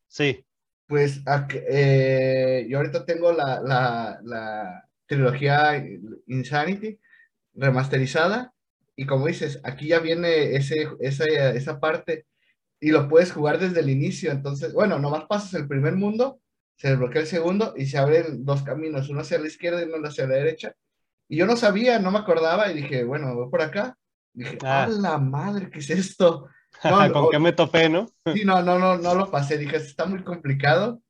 [0.08, 0.46] Sí,
[0.88, 1.22] Pues
[1.70, 5.84] eh, yo ahorita tengo la, la, la trilogía
[6.28, 6.98] Insanity
[7.56, 8.54] remasterizada
[9.00, 12.26] y como dices, aquí ya viene ese, esa, esa parte
[12.80, 14.32] y lo puedes jugar desde el inicio.
[14.32, 16.42] Entonces, bueno, nomás pasas el primer mundo,
[16.76, 20.08] se desbloquea el segundo y se abren dos caminos, uno hacia la izquierda y uno
[20.08, 20.74] hacia la derecha.
[21.30, 23.96] Y yo no sabía, no me acordaba y dije, bueno, voy por acá.
[24.34, 24.86] Dije, Ah.
[24.86, 25.70] ¡a la madre!
[25.70, 26.48] ¿Qué es esto?
[26.84, 28.08] No, con qué me topé, ¿no?
[28.34, 29.58] Sí, no, no, no, no lo pasé.
[29.58, 31.02] Dije, está muy complicado.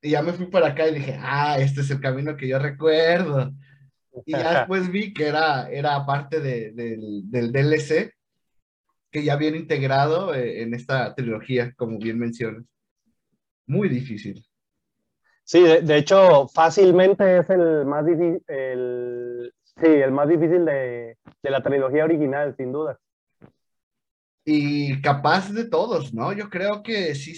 [0.00, 2.58] Y ya me fui para acá y dije, ah, este es el camino que yo
[2.58, 3.52] recuerdo.
[4.24, 8.12] Y ya después vi que era, era parte de- del, del DLC
[9.10, 12.64] que ya viene integrado eh, en esta trilogía, como bien mencionas.
[13.66, 14.44] Muy difícil.
[15.44, 21.16] Sí, de, de hecho, fácilmente es el más difícil, el, sí, el más difícil de,
[21.42, 22.98] de la trilogía original, sin duda.
[24.44, 26.32] Y capaz de todos, ¿no?
[26.32, 27.34] Yo creo que sí,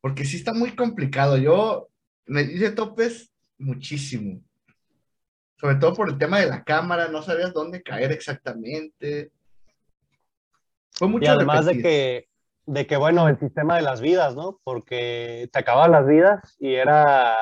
[0.00, 1.36] porque sí está muy complicado.
[1.36, 1.88] Yo
[2.26, 4.40] me hice topes muchísimo.
[5.60, 9.32] Sobre todo por el tema de la cámara, no sabías dónde caer exactamente.
[10.92, 12.28] Fue mucho Y además de que,
[12.66, 14.60] de que, bueno, el sistema de las vidas, ¿no?
[14.62, 17.36] Porque te acababan las vidas y era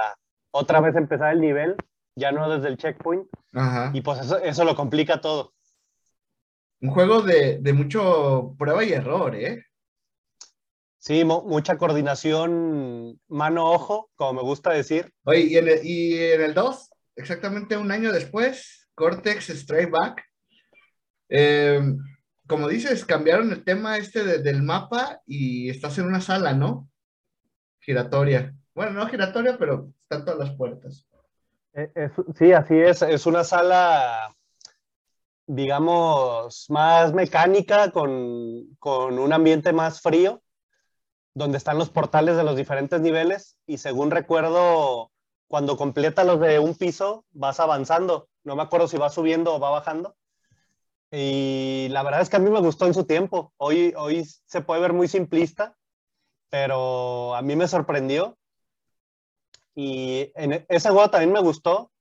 [0.51, 1.77] otra vez empezar el nivel,
[2.15, 3.91] ya no desde el checkpoint, Ajá.
[3.93, 5.53] y pues eso, eso lo complica todo.
[6.81, 9.63] Un juego de, de mucho prueba y error, ¿eh?
[10.99, 15.13] Sí, mu- mucha coordinación mano-ojo, como me gusta decir.
[15.25, 20.25] Oye, y en el, y en el 2, exactamente un año después, Cortex Strike Back,
[21.29, 21.81] eh,
[22.47, 26.89] como dices, cambiaron el tema este de- del mapa y estás en una sala, ¿no?
[27.81, 28.55] Giratoria.
[28.75, 31.07] Bueno, no giratoria, pero están todas las puertas.
[31.75, 33.03] Eh, es- sí, así es.
[33.03, 34.35] Es una sala,
[35.47, 40.43] digamos, más mecánica, con, con un ambiente más frío,
[41.35, 43.59] donde están los portales de los diferentes niveles.
[43.67, 45.11] Y según recuerdo,
[45.49, 48.29] cuando completa los de un piso, vas avanzando.
[48.45, 50.17] No me acuerdo si va subiendo o va bajando.
[51.11, 53.53] Y la verdad es que a mí me gustó en su tiempo.
[53.57, 55.77] Hoy, hoy se puede ver muy simplista,
[56.49, 58.37] pero a mí me sorprendió.
[59.75, 61.93] Y en e- ese juego también me gustó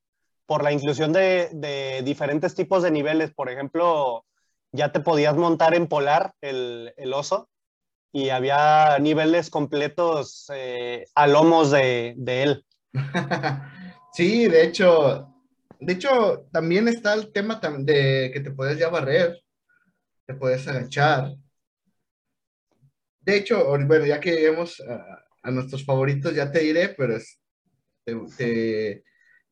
[0.45, 3.33] por la inclusión de, de diferentes tipos de niveles.
[3.33, 4.25] Por ejemplo,
[4.71, 7.49] ya te podías montar en Polar, el, el oso,
[8.11, 12.65] y había niveles completos eh, a lomos de, de él.
[14.13, 15.27] Sí, de hecho,
[15.79, 19.41] de hecho, también está el tema de que te puedes ya barrer,
[20.25, 21.35] te puedes agachar.
[23.19, 24.81] De hecho, bueno, ya que lleguemos
[25.43, 27.17] a, nuestros favoritos, ya te diré, pero
[28.37, 29.03] te,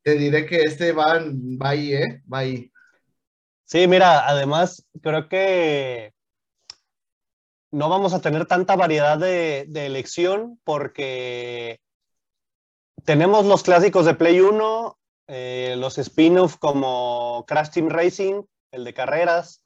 [0.02, 2.24] te- diré que este va, va ahí, ¿eh?
[2.32, 2.72] Va ahí.
[3.66, 6.14] Sí, mira, además creo que
[7.72, 11.82] no vamos a tener tanta variedad de elección porque
[13.06, 18.94] tenemos los clásicos de Play 1, eh, los spin-off como Crash Team Racing, el de
[18.94, 19.64] carreras,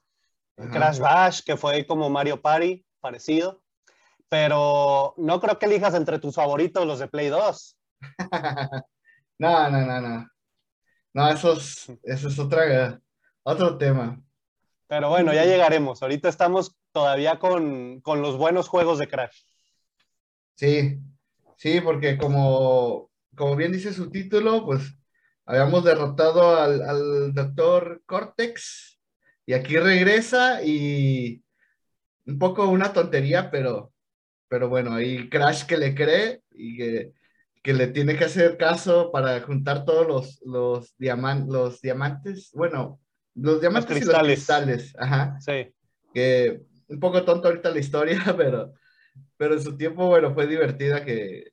[0.56, 0.70] Ajá.
[0.70, 3.62] Crash Bash, que fue como Mario Party, parecido,
[4.28, 7.76] pero no creo que elijas entre tus favoritos los de Play 2.
[9.40, 10.28] No, no, no, no.
[11.14, 13.00] No, eso es, eso es otra,
[13.44, 14.20] otro tema.
[14.88, 16.02] Pero bueno, ya llegaremos.
[16.02, 19.42] Ahorita estamos todavía con, con los buenos juegos de Crash.
[20.56, 20.98] Sí,
[21.56, 23.07] sí, porque como,
[23.38, 24.82] como bien dice su título, pues
[25.46, 29.00] habíamos derrotado al, al doctor Cortex
[29.46, 31.42] y aquí regresa y
[32.26, 33.94] un poco una tontería, pero
[34.48, 37.12] pero bueno, ahí Crash que le cree y que,
[37.62, 43.00] que le tiene que hacer caso para juntar todos los, los, los diamantes, bueno,
[43.34, 45.38] los diamantes y los cristales, ajá.
[45.40, 45.72] Sí.
[46.14, 48.72] Que un poco tonto ahorita la historia, pero,
[49.36, 51.52] pero en su tiempo, bueno, fue divertida que,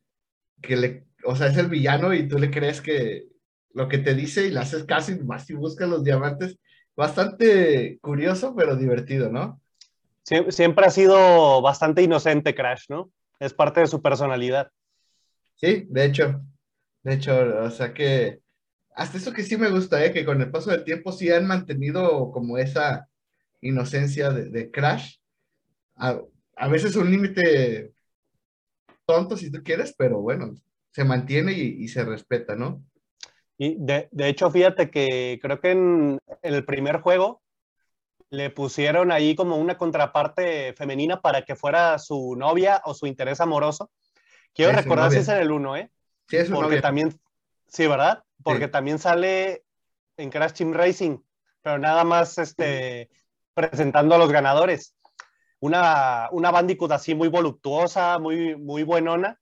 [0.62, 3.26] que le, o sea, es el villano y tú le crees que
[3.74, 6.58] lo que te dice y le haces caso y más si buscas los diamantes.
[6.96, 9.62] Bastante curioso, pero divertido, ¿no?
[10.50, 13.12] siempre ha sido bastante inocente Crash, ¿no?
[13.40, 14.72] Es parte de su personalidad.
[15.56, 16.42] Sí, de hecho.
[17.04, 18.40] De hecho, o sea que
[18.96, 20.12] hasta eso que sí me gusta, ¿eh?
[20.12, 23.08] que con el paso del tiempo sí han mantenido como esa
[23.62, 25.18] inocencia de, Crash.
[25.98, 26.20] A,
[26.56, 27.94] a, veces un límite
[29.06, 30.56] tonto si tú quieres, pero bueno,
[30.96, 32.82] se mantiene y, se respeta, ¿no?
[33.58, 37.42] Y de, de, hecho, fíjate que creo que en, en el primer juego
[38.30, 43.42] le pusieron ahí como una contraparte femenina para que fuera su novia o su interés
[43.42, 43.92] amoroso.
[44.54, 45.92] Quiero recordar si es en el 1, ¿eh?
[46.30, 47.20] Sí, es Porque también,
[47.68, 48.24] sí, ¿verdad?
[48.42, 49.66] Porque también sale
[50.16, 51.18] en Crash Team Racing,
[51.62, 53.10] pero nada más este,
[53.54, 54.96] presentando a los ganadores.
[55.60, 59.42] Una, una Bandicoot así muy voluptuosa, muy, muy buenona,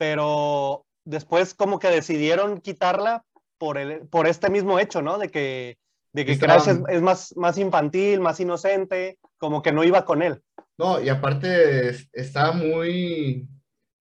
[0.00, 3.22] pero después como que decidieron quitarla
[3.58, 5.18] por, el, por este mismo hecho, ¿no?
[5.18, 5.76] De que
[6.14, 10.42] de que Crash es, más, más infantil, más inocente, como que no iba con él.
[10.78, 13.46] No, y aparte está muy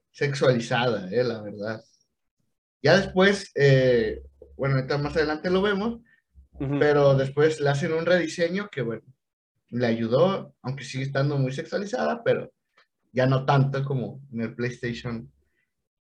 [0.10, 1.84] sexualizada, eh, la verdad.
[2.82, 4.22] Ya después, eh,
[4.56, 6.00] bueno, más adelante lo vemos,
[6.80, 9.04] pero después le hacen un rediseño que, bueno,
[9.68, 12.54] le ayudó, aunque sigue estando muy sexualizada, pero
[13.12, 15.30] ya no tanto como en el PlayStation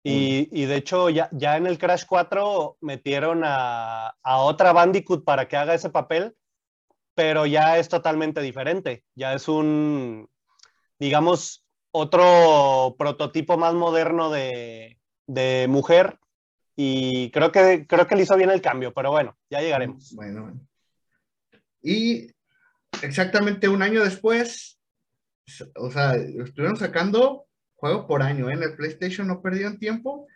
[0.03, 5.57] y, de hecho, ya, ya en el Crash 4 metieron a, otra Bandicoot para que
[5.57, 6.35] haga ese papel,
[7.13, 9.03] pero ya es totalmente diferente.
[9.15, 10.27] Ya es un,
[10.97, 14.97] digamos, otro prototipo más moderno de,
[15.69, 16.17] mujer.
[16.75, 20.15] Y creo que, creo que le hizo bien el cambio, pero bueno, ya llegaremos.
[20.15, 20.59] Bueno,
[21.83, 22.27] Y
[23.03, 24.79] exactamente un año después,
[25.75, 27.45] o sea, estuvieron sacando
[27.81, 28.49] juego por año.
[28.49, 28.53] ¿eh?
[28.53, 30.27] En el PlayStation no perdieron tiempo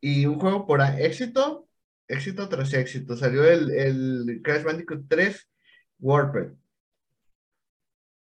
[0.00, 1.68] y un juego por éxito,
[2.08, 3.16] éxito tras éxito.
[3.16, 5.48] Salió el, el Crash Bandicoot 3
[6.00, 6.52] Warped.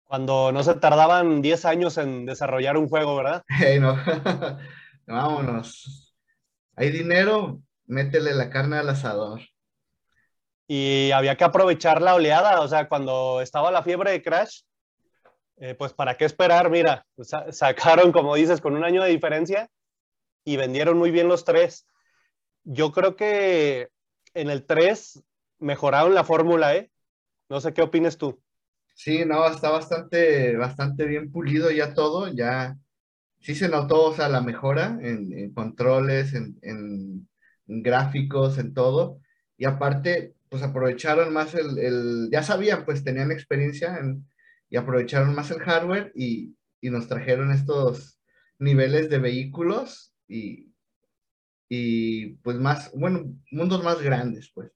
[0.04, 3.44] Cuando no se tardaban 10 años en desarrollar un juego, ¿verdad?
[3.80, 3.96] no.
[5.06, 6.14] Vámonos.
[6.76, 9.40] Hay dinero, métele la carne al asador.
[10.68, 14.60] Y había que aprovechar la oleada, o sea, cuando estaba la fiebre de Crash,
[15.60, 17.06] eh, pues para qué esperar, mira,
[17.50, 19.68] sacaron, como dices, con un año de diferencia
[20.42, 21.86] y vendieron muy bien los tres.
[22.64, 23.90] Yo creo que
[24.32, 25.22] en el 3
[25.58, 26.90] mejoraron la fórmula, ¿eh?
[27.50, 28.40] No sé qué opines tú.
[28.94, 32.78] Sí, no, está bastante, bastante bien pulido ya todo, ya
[33.40, 37.28] sí se notó, o sea, la mejora en, controles, en, en,
[37.66, 39.20] gráficos, en todo.
[39.58, 44.29] Y aparte, pues aprovecharon más el, el, ya sabían, pues tenían experiencia en,
[44.70, 48.18] y aprovecharon más el hardware y, nos trajeron estos
[48.58, 50.72] niveles de vehículos y,
[51.68, 54.72] y pues más, bueno, mundos más grandes, pues.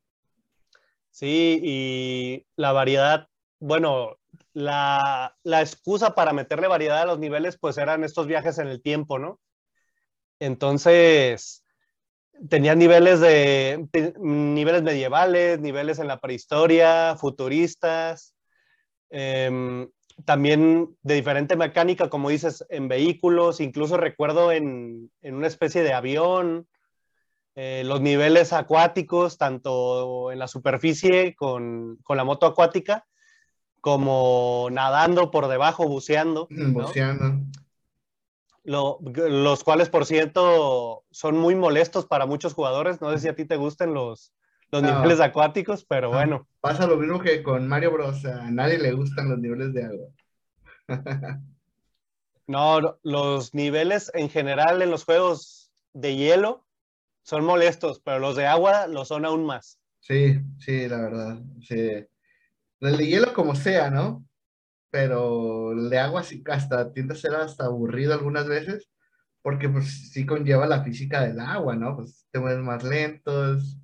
[1.11, 3.28] Sí, y la variedad,
[3.59, 4.18] bueno,
[4.52, 8.83] la, la, excusa para meterle variedad a los niveles, pues eran estos viajes en el
[8.83, 9.40] tiempo, ¿no?
[10.40, 11.64] Entonces,
[12.48, 18.34] tenían niveles de, niveles medievales, niveles en la prehistoria, futuristas,
[19.16, 19.88] Em,
[20.24, 26.66] también de diferente mecánica, como dices, en vehículos, incluso recuerdo en, una especie de avión,
[27.55, 33.07] eh, los niveles acuáticos, tanto en la superficie con, la moto acuática,
[33.81, 36.48] como nadando por debajo, buceando.
[36.50, 37.38] Buceando.
[38.64, 43.00] los cuales, por cierto, son muy molestos para muchos jugadores.
[43.00, 44.33] No sé si a ti te gusten los,
[44.74, 46.48] los niveles acuáticos, pero bueno.
[46.60, 48.24] Pasa lo mismo que con Mario Bros.
[48.24, 50.08] A nadie le gustan los niveles de agua.
[52.46, 56.66] no, los niveles en general en los juegos de hielo
[57.22, 59.78] son molestos, pero los de agua lo son aún más.
[60.00, 61.38] Sí, sí, la verdad.
[61.62, 62.04] Sí.
[62.80, 64.26] El de hielo como sea, ¿no?
[64.90, 68.90] Pero el de agua sí hasta tiende a ser hasta aburrido algunas veces,
[69.40, 71.96] porque pues sí conlleva la física del agua, ¿no?
[71.96, 73.78] Pues te mueves más lentos,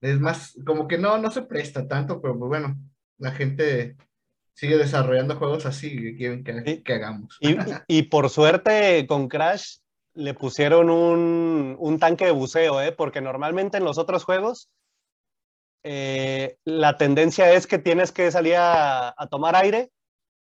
[0.00, 2.76] es más, como que no, no se presta tanto, pero pues bueno,
[3.18, 3.96] la gente
[4.54, 7.38] sigue desarrollando juegos así que quieren que, hagamos.
[7.88, 9.78] Y, por suerte con Crash
[10.14, 12.92] le pusieron un, tanque de buceo, ¿eh?
[12.92, 14.70] porque normalmente en los otros juegos
[15.84, 19.90] eh, la tendencia es que tienes que salir a, tomar aire,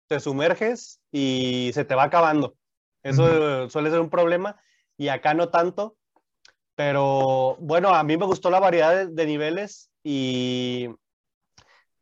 [0.09, 2.57] te sumerges y se te va acabando.
[3.03, 4.61] Eso suele ser un problema
[4.99, 5.97] y acá no tanto.
[6.75, 10.89] Pero bueno, a mí me gustó la variedad de, niveles y,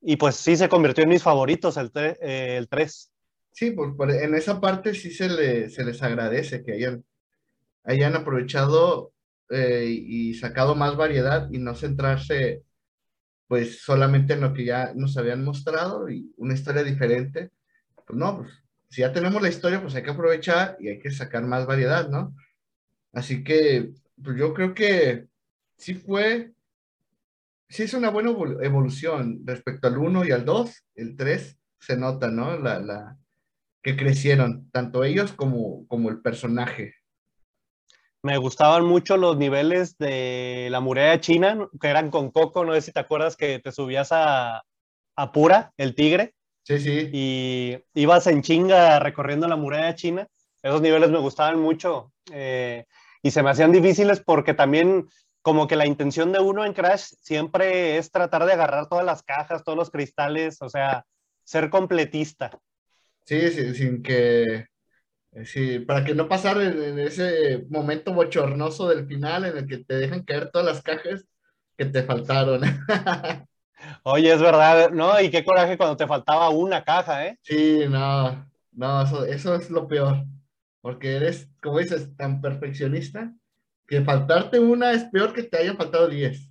[0.00, 3.12] y pues sí se convirtió en mis favoritos el, eh, el 3.
[3.52, 7.04] Sí, pues en esa parte sí se, le, se les agradece que hayan,
[7.84, 9.12] hayan aprovechado
[9.50, 12.62] eh, y sacado más variedad y no centrarse
[13.48, 17.50] pues solamente en lo que ya nos habían mostrado y una historia diferente.
[18.06, 18.52] Pues no, pues
[18.88, 22.08] si ya tenemos la historia, pues hay que aprovechar y hay que sacar más variedad,
[22.08, 22.32] ¿no?
[23.12, 23.90] Así que
[24.22, 25.26] pues yo creo que
[25.76, 26.52] sí fue,
[27.68, 28.30] sí es una buena
[28.62, 32.58] evolución respecto al 1 y al 2, el 3 se nota, ¿no?
[32.58, 33.18] La, la,
[33.82, 36.94] que crecieron, tanto ellos como, como el personaje
[38.22, 42.82] me gustaban mucho los niveles de la muralla china, que eran con Coco, no sé
[42.82, 44.62] si te acuerdas que te subías a,
[45.16, 46.34] a Pura, el tigre.
[46.62, 47.08] Sí, sí.
[47.12, 50.28] Y ibas en chinga recorriendo la muralla china.
[50.62, 52.84] Esos niveles me gustaban mucho eh,
[53.22, 55.08] y se me hacían difíciles porque también
[55.42, 59.22] como que la intención de uno en Crash siempre es tratar de agarrar todas las
[59.22, 61.04] cajas, todos los cristales, o sea,
[61.44, 62.50] ser completista.
[63.24, 64.66] Sí, sí sin que
[65.32, 69.78] eh, sí, para que no pasara en, ese momento bochornoso del final en el que
[69.78, 71.24] te dejan caer todas las cajas
[71.76, 72.62] que te faltaron.
[74.02, 75.20] Oye, es verdad, ¿no?
[75.20, 77.38] Y qué coraje cuando te faltaba una caja, ¿eh?
[77.42, 80.24] Sí, no, no, eso, eso es lo peor.
[80.80, 83.34] Porque eres, como dices, tan perfeccionista
[83.86, 86.50] que faltarte una es peor que te hayan faltado diez.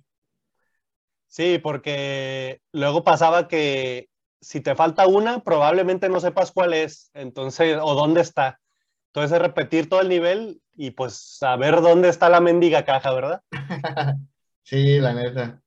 [1.26, 4.08] Sí, porque luego pasaba que
[4.40, 8.60] si te falta una, probablemente no sepas cuál es, entonces, o dónde está.
[9.06, 13.42] Entonces es repetir todo el nivel y pues saber dónde está la mendiga caja, ¿verdad?
[14.62, 15.62] sí, la neta.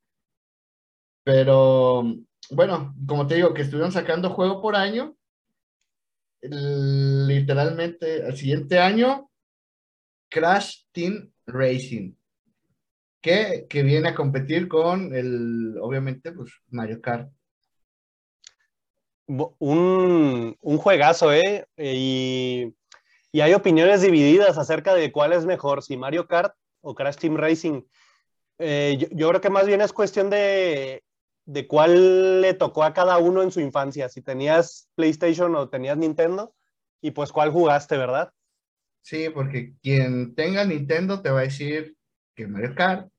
[1.23, 2.03] Pero
[2.49, 5.15] bueno, como te digo, que estuvieron sacando juego por año.
[6.49, 9.29] Literalmente, el siguiente año,
[10.29, 12.13] Crash Team Racing.
[13.21, 17.31] Que, que viene a competir con el, obviamente, pues Mario Kart.
[19.27, 21.65] Un, un juegazo, ¿eh?
[21.77, 22.73] Y
[23.35, 27.35] y hay opiniones divididas acerca de cuál es mejor, si Mario Kart o Crash Team
[27.35, 27.81] Racing.
[28.59, 31.03] Eh, yo, creo que más bien es cuestión de,
[31.45, 35.97] de cuál le tocó a cada uno en su infancia, si tenías PlayStation o tenías
[35.97, 36.55] Nintendo,
[37.01, 38.31] y pues cuál jugaste, ¿verdad?
[39.01, 41.95] Sí, porque quien tenga Nintendo te va a decir
[42.35, 43.09] que Mario Kart,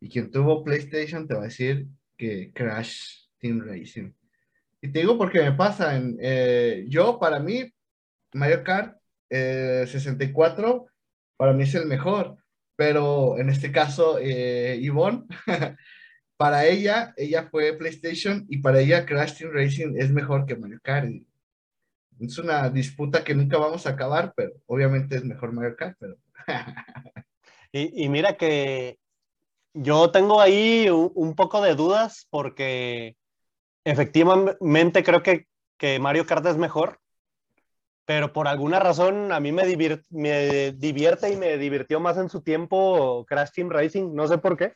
[0.00, 1.86] y quien tuvo PlayStation te va a decir
[2.16, 4.12] que Crash Team Racing.
[4.80, 7.72] Y te digo porque me pasa, en, eh, yo para mí,
[8.32, 8.96] Mario Kart
[9.30, 10.90] 64 eh,
[11.36, 12.36] para mí es el mejor,
[12.76, 15.24] pero en este caso, eh, Yvonne,
[16.38, 20.78] para ella, ella fue PlayStation y para ella Crash Team Racing es mejor que Mario
[20.80, 21.10] Kart.
[22.20, 26.16] Es una disputa que nunca vamos a acabar, pero obviamente es mejor Mario Kart, pero...
[27.72, 28.98] y, mira que
[29.74, 33.16] yo tengo ahí un, poco de dudas porque
[33.84, 35.48] efectivamente creo que,
[35.98, 37.00] Mario Kart es mejor,
[38.04, 43.26] pero por alguna razón a mí me divierte y me divirtió más en su tiempo
[43.26, 44.74] Crash Team Racing, no sé por qué.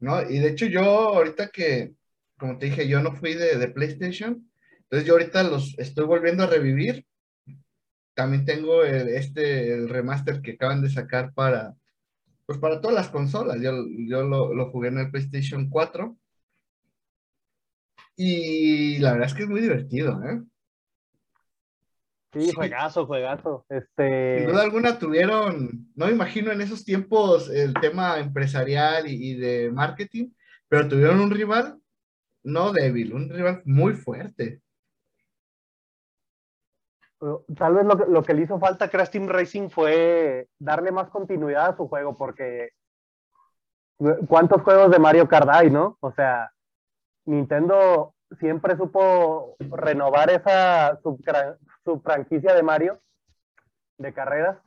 [0.00, 1.94] No, y de hecho yo ahorita que,
[2.38, 4.48] como te dije, yo no fui de, PlayStation,
[4.82, 7.06] entonces yo ahorita los estoy volviendo a revivir.
[8.14, 11.74] También tengo este, el remaster que acaban de sacar para,
[12.46, 13.60] pues para todas las consolas.
[13.60, 13.72] Yo,
[14.08, 16.16] yo lo, lo jugué en el PlayStation 4.
[18.16, 20.42] Y la verdad es que es muy divertido, ¿eh?
[22.32, 23.64] Sí, juegazo, juegazo.
[23.68, 24.40] Este...
[24.40, 29.70] Sin duda alguna tuvieron, no me imagino en esos tiempos el tema empresarial y, de
[29.72, 30.30] marketing,
[30.68, 31.80] pero tuvieron un rival
[32.44, 34.60] no débil, un rival muy fuerte.
[37.56, 41.70] Tal vez lo que, le hizo falta a Crash Team Racing fue darle más continuidad
[41.70, 42.70] a su juego, porque
[44.28, 45.96] ¿cuántos juegos de Mario Kart hay, no?
[46.00, 46.52] O sea,
[47.24, 50.98] Nintendo siempre supo renovar esa
[51.88, 53.00] su franquicia de Mario
[53.96, 54.58] de carreras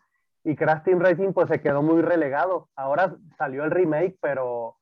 [0.43, 2.69] y Crash Team Racing pues se quedó muy relegado.
[2.75, 4.77] Ahora salió el remake, pero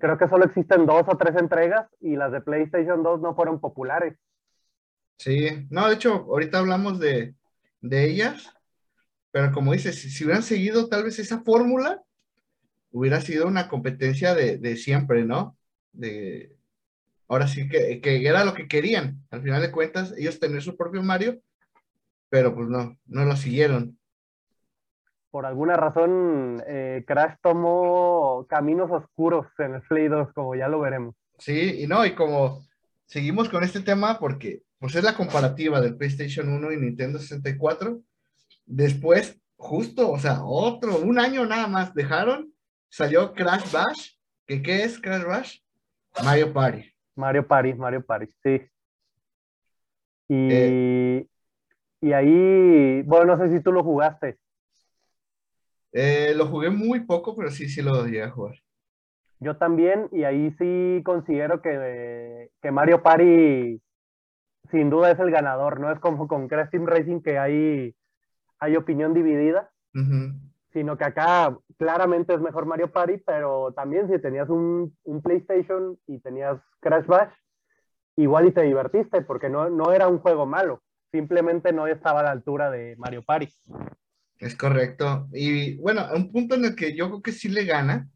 [0.00, 3.60] creo que solo existen dos o tres entregas y las de PlayStation 2 no fueron
[3.60, 4.18] populares.
[5.18, 7.36] Sí, no, de hecho, ahorita hablamos de,
[7.80, 8.52] de ellas,
[9.30, 12.02] pero como dices, si, hubieran seguido tal vez esa fórmula,
[12.90, 15.56] hubiera sido una competencia de, de siempre, ¿no?
[15.92, 16.56] De,
[17.28, 19.24] ahora sí que, que, era lo que querían.
[19.30, 21.40] Al final de cuentas, ellos tener su propio Mario
[22.32, 23.98] pero pues no, no lo siguieron.
[25.30, 30.80] Por alguna razón, eh, Crash tomó caminos oscuros en el Play 2, como ya lo
[30.80, 31.14] veremos.
[31.36, 32.62] Sí, y no, y como
[33.04, 38.00] seguimos con este tema, porque pues es la comparativa del PlayStation 1 y Nintendo 64,
[38.64, 42.54] Después, justo, o sea, otro, un año nada más dejaron,
[42.88, 44.12] salió Crash Bash.
[44.46, 45.58] ¿Que ¿Qué es Crash Bash?
[46.24, 46.90] Mario Party.
[47.14, 48.62] Mario Party, Mario Party, sí.
[50.28, 51.26] Y, eh.
[52.02, 54.36] Y ahí, bueno, no sé si tú lo jugaste.
[55.92, 58.56] Eh, lo jugué muy poco, pero sí, sí lo llegué a jugar.
[59.38, 63.80] Yo también, y ahí sí considero que, que Mario Party
[64.70, 67.94] sin duda es el ganador, no es como con Crash Team Racing que hay,
[68.58, 69.70] hay opinión dividida,
[70.72, 75.98] sino que acá claramente es mejor Mario Party, pero también si tenías un, un, PlayStation
[76.06, 77.32] y tenías Crash Bash,
[78.16, 80.82] igual y te divertiste, porque no, no era un juego malo,
[81.12, 83.48] simplemente no estaba a la altura de Mario Party.
[84.38, 85.28] Es correcto.
[85.32, 88.08] Y bueno, un punto en el que yo creo que sí le gana,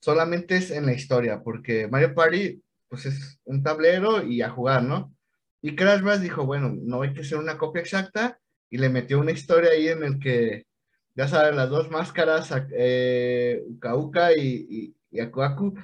[0.00, 4.82] solamente es en la historia, porque Mario Party, pues es un tablero y a jugar,
[4.82, 5.14] ¿no?
[5.62, 8.38] Y Crash Bash dijo, bueno, no hay que ser una copia exacta,
[8.70, 10.66] y le metió una historia ahí en el que,
[11.14, 13.64] ya saben, las dos máscaras, eh,
[13.94, 15.74] Uka y, y, Akuaku,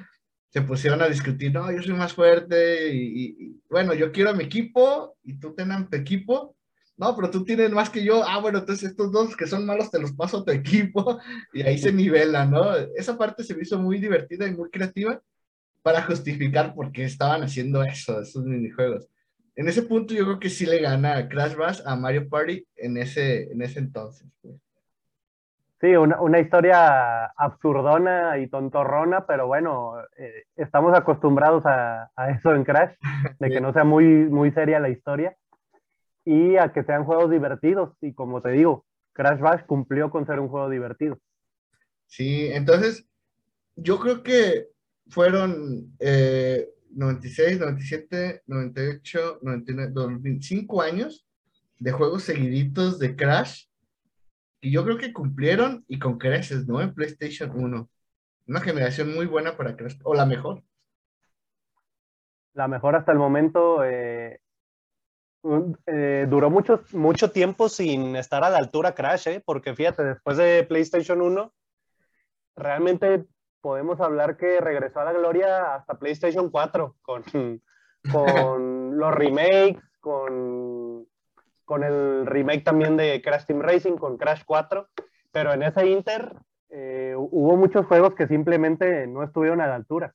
[0.55, 4.45] se pusieron a discutir, no, yo soy más fuerte, y, bueno, yo quiero a mi
[4.45, 6.57] equipo, y tú tenés tu equipo,
[6.97, 9.91] no, pero tú tienes más que yo, ah, bueno, entonces estos dos que son malos
[9.91, 11.19] te los paso a tu equipo,
[11.53, 12.75] y ahí se nivela, ¿no?
[12.97, 15.21] Esa parte se me hizo muy divertida y muy creativa
[15.83, 19.09] para justificar por qué estaban haciendo eso, esos minijuegos
[19.57, 22.97] en ese punto yo creo que sí le gana Crash Bash a Mario Party en
[22.97, 24.27] ese, en ese entonces.
[24.41, 24.57] Pues.
[25.85, 32.55] Sí, una, una, historia absurdona y tontorrona, pero bueno, eh, estamos acostumbrados a, a, eso
[32.55, 32.95] en Crash,
[33.39, 35.37] de que no sea muy, muy seria la historia
[36.25, 37.91] y a que sean juegos divertidos.
[38.01, 41.19] Y como te digo, Crash Bash cumplió con ser un juego divertido.
[42.07, 43.07] Sí, entonces
[43.77, 44.69] yo creo que
[45.11, 51.27] fueron eh, 96, 97, 98, 99, 2005 años
[51.79, 53.67] de juegos seguiditos de Crash
[54.65, 56.81] y yo creo que cumplieron y con creces, ¿no?
[56.81, 57.89] En PlayStation 1.
[58.47, 60.63] Una generación muy buena para Crash, o la mejor.
[62.55, 63.85] La mejor hasta el momento.
[63.85, 64.41] Eh,
[65.87, 69.43] eh, duró mucho, mucho tiempo sin estar a la altura Crash, ¿eh?
[69.45, 71.53] porque fíjate, después de PlayStation 1,
[72.57, 73.27] realmente
[73.61, 77.23] podemos hablar que regresó a la gloria hasta PlayStation 4 con,
[78.11, 80.84] con los remakes, con,
[81.65, 84.89] con el remake también de Crash Team Racing, con Crash 4,
[85.33, 86.35] pero en ese Inter
[86.71, 90.15] eh, hubo muchos juegos que simplemente no estuvieron a la altura.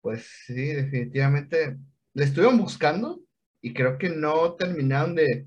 [0.00, 1.76] Pues sí, definitivamente
[2.14, 3.20] le estuvieron buscando
[3.60, 5.46] y creo que no terminaron de,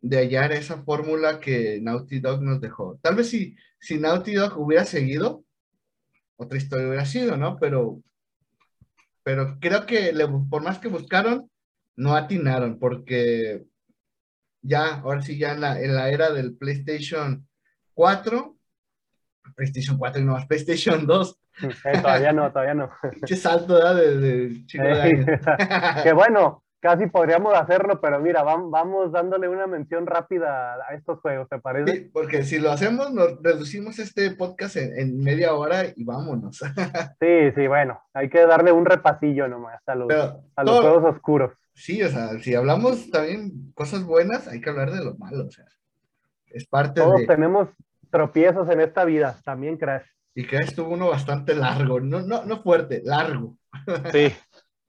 [0.00, 2.98] de hallar esa fórmula que Naughty Dog nos dejó.
[3.02, 5.44] Tal vez si, si Naughty Dog hubiera seguido,
[6.36, 7.58] otra historia hubiera sido, ¿no?
[7.58, 8.02] Pero,
[9.22, 10.12] pero creo que
[10.48, 11.50] por más que buscaron,
[11.96, 13.64] no atinaron, porque
[14.64, 17.46] ya, ahora sí, ya en la, en la era del PlayStation
[17.92, 18.56] 4,
[19.54, 21.40] PlayStation 4 y no más, PlayStation 2.
[21.62, 22.90] Eh, todavía no, todavía no.
[23.28, 23.94] Qué salto ¿verdad?
[23.94, 25.38] de, de chico de
[26.02, 31.48] que bueno, casi podríamos hacerlo, pero mira, vamos dándole una mención rápida a estos juegos,
[31.48, 31.92] ¿te parece?
[31.92, 36.58] Sí, porque si lo hacemos, nos reducimos este podcast en, media hora y vámonos.
[37.20, 40.10] Sí, sí, bueno, hay que darle un repasillo nomás a los,
[40.56, 41.52] a los juegos oscuros.
[41.74, 45.50] Sí, o sea, si hablamos también cosas buenas, hay que hablar de lo malo, o
[45.50, 45.66] sea,
[46.46, 47.68] es parte Todos tenemos
[48.10, 50.06] tropiezos en esta vida, también Crash.
[50.36, 53.58] Y Crash tuvo uno bastante largo, no, no, no fuerte, largo.
[54.12, 54.32] Sí.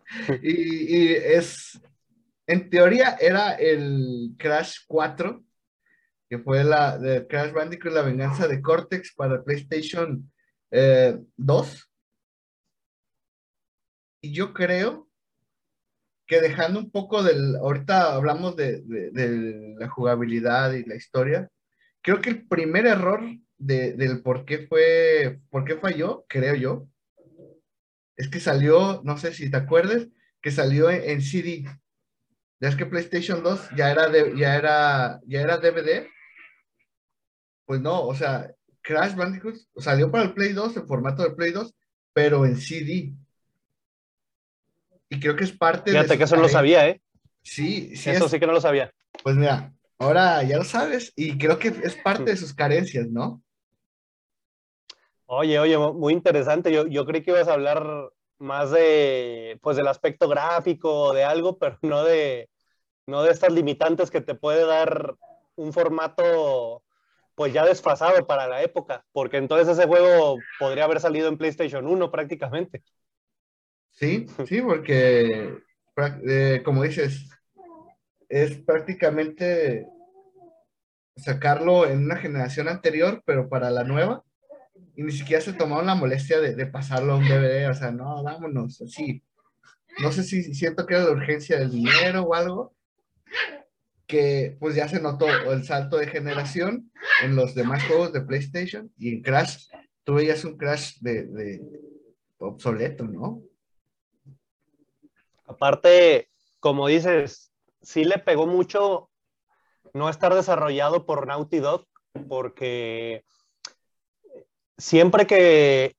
[0.44, 1.82] y, es,
[2.46, 5.44] en teoría era el Crash 4,
[6.30, 10.32] que fue la de Crash Bandicoot, la venganza de Cortex para PlayStation
[10.70, 10.72] 2.
[10.72, 11.80] Eh,
[14.22, 15.05] y yo creo
[16.28, 18.84] que dejando un poco del, ahorita hablamos de,
[19.78, 21.50] la jugabilidad y la historia,
[22.02, 23.22] creo que el primer error
[23.58, 26.88] del por qué fue, por qué falló, creo yo,
[28.18, 30.08] es que salió, no sé si te acuerdas,
[30.42, 31.66] que salió en, CD.
[32.60, 36.08] Ya es que PlayStation 2 ya era, ya era, ya era DVD.
[37.66, 41.52] Pues no, o sea, Crash Bandicoot salió para el Play 2, el formato del Play
[41.52, 41.74] 2,
[42.14, 43.14] pero en CD.
[45.10, 47.02] Y creo que es parte Fíjate que eso no lo sabía, ¿eh?
[47.42, 48.10] Sí, sí.
[48.10, 48.92] Eso sí que no lo sabía.
[49.24, 53.44] Pues mira, ahora ya lo sabes y creo que es parte de sus carencias, ¿no?
[55.28, 56.72] Oye, oye, muy interesante.
[56.72, 61.58] Yo, yo creí que ibas a hablar más de, pues, del aspecto gráfico, de algo,
[61.60, 62.50] pero no de,
[63.08, 65.16] no de estas limitantes que te puede dar
[65.56, 66.84] un formato,
[67.36, 71.88] pues, ya desfasado para la época, porque entonces ese juego podría haber salido en PlayStation
[71.88, 72.84] 1 prácticamente.
[73.96, 75.58] Sí, sí, porque,
[76.28, 77.30] eh, como dices,
[78.28, 79.88] es prácticamente
[81.16, 84.24] sacarlo en una generación anterior, pero para la nueva.
[84.96, 87.70] Y ni siquiera se tomaron la molestia de, de pasarlo a un DVD.
[87.70, 89.24] O sea, no, vámonos, así.
[90.02, 92.76] No sé si siento que era la urgencia del dinero o algo,
[94.08, 96.92] que pues ya se notó el salto de generación
[97.24, 99.68] en los demás juegos de PlayStation y en Crash,
[100.04, 101.62] tú veías un Crash de, de
[102.38, 103.42] obsoleto, ¿no?
[105.56, 106.30] Aparte,
[106.60, 107.50] como dices,
[107.82, 109.10] sí le pegó mucho
[109.94, 111.86] no estar desarrollado por Naughty Dog,
[112.28, 113.24] porque
[114.78, 115.96] siempre que,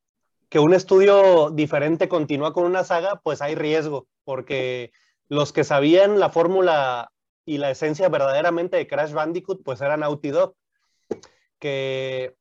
[0.50, 4.92] que un estudio diferente continúa con una saga, pues hay riesgo, porque
[5.28, 7.10] los que sabían la fórmula
[7.46, 10.54] y la esencia verdaderamente de Crash Bandicoot, pues eran Naughty Dog,
[11.58, 12.36] que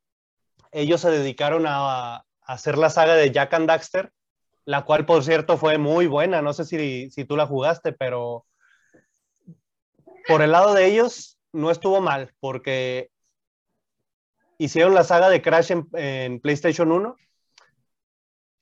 [0.74, 4.12] ellos se dedicaron a, a hacer la saga de Jack and Daxter,
[4.66, 8.46] la cual por cierto fue muy buena, no sé si, si tú la jugaste, pero
[10.28, 13.10] por el lado de ellos no estuvo mal, porque
[14.58, 17.16] hicieron la saga de Crash en, PlayStation 1,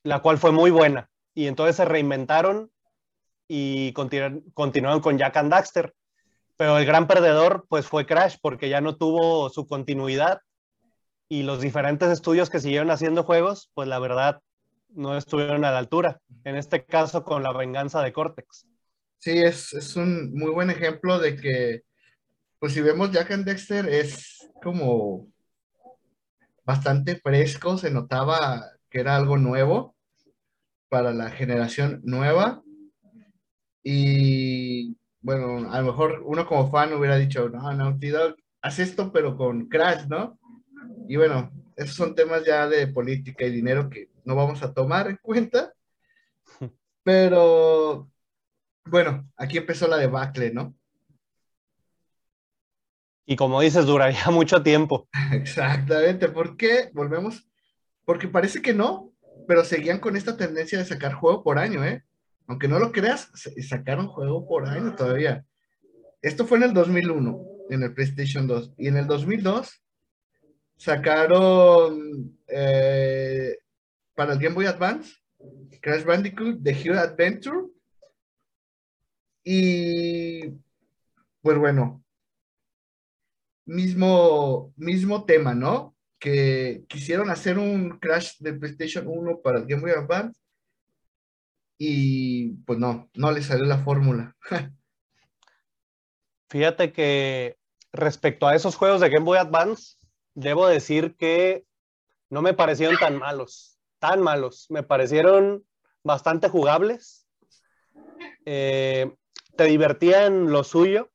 [0.04, 2.70] la cual fue muy buena, y entonces se reinventaron
[3.47, 5.93] y continu continuaron con Jack and Daxter,
[6.58, 10.41] pero el gran perdedor pues fue Crash, porque ya no tuvo su continuidad,
[11.30, 14.41] y los diferentes estudios que siguieron haciendo juegos, pues la verdad
[14.96, 16.22] no estuvieron a la altura.
[16.44, 18.68] En este caso, con la venganza de Cortex.
[19.20, 21.84] Sí, es, es un muy buen ejemplo de que,
[22.60, 25.28] pues si vemos Jack and Dexter, es como
[26.66, 29.96] bastante fresco, se notaba que era algo nuevo
[30.89, 32.62] para la generación nueva.
[33.84, 39.12] Y bueno, a lo mejor uno como fan hubiera dicho, no, Naughty Dog, haz esto,
[39.12, 40.38] pero con Crash, ¿no?
[41.08, 45.07] Y bueno, esos son temas ya de política y dinero que no vamos a tomar
[45.07, 45.74] en cuenta.
[47.03, 48.09] Pero
[48.86, 50.76] bueno, aquí empezó la debacle, ¿no?
[53.26, 55.07] Y como dices, duraría mucho tiempo.
[55.32, 56.30] Exactamente.
[56.30, 56.89] ¿Por qué?
[56.93, 57.47] Volvemos.
[58.05, 59.13] Porque parece que no,
[59.47, 62.03] pero seguían con esta tendencia de sacar juego por año, ¿eh?
[62.47, 63.32] Aunque no lo creas,
[63.67, 65.45] sacaron juego por año todavía.
[66.21, 68.74] Esto fue en el 2001, en el PlayStation 2.
[68.78, 69.82] Y en el 2002
[70.76, 73.57] sacaron eh,
[74.16, 75.14] para el Game Boy Advance
[75.82, 77.68] Crash Bandicoot The Hero Adventure
[79.43, 80.49] y
[81.41, 82.03] pues bueno
[83.66, 89.82] mismo mismo tema no que quisieron hacer un Crash de PlayStation 1 para el Game
[89.82, 90.39] Boy Advance
[91.78, 94.36] y pues no no le salió la fórmula.
[96.49, 97.57] Fíjate que
[97.91, 99.97] respecto a esos juegos de Game Boy Advance
[100.34, 101.66] debo decir que
[102.30, 103.72] no me parecieron tan malos,
[104.04, 104.66] tan malos.
[104.70, 105.64] Me parecieron
[106.04, 107.26] bastante jugables.
[108.45, 109.16] Eh,
[109.56, 111.10] te divertían lo suyo,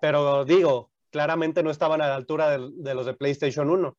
[0.00, 3.96] pero digo, claramente no estaban a la altura de, de los de PlayStation 1.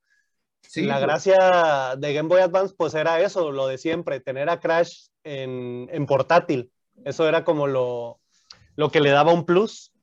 [0.64, 4.60] Sí, la gracia de Game Boy Advance pues era eso, lo de siempre, tener a
[4.60, 6.74] Crash en, en portátil.
[7.06, 8.20] Eso era como lo,
[8.76, 9.94] lo, que le daba un plus.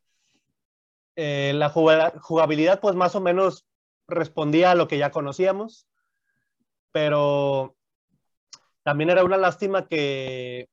[1.16, 3.66] Eh, la jugabilidad pues más o menos
[4.08, 5.86] respondía a lo que ya conocíamos,
[6.92, 7.76] pero
[8.82, 10.68] también era una lástima que,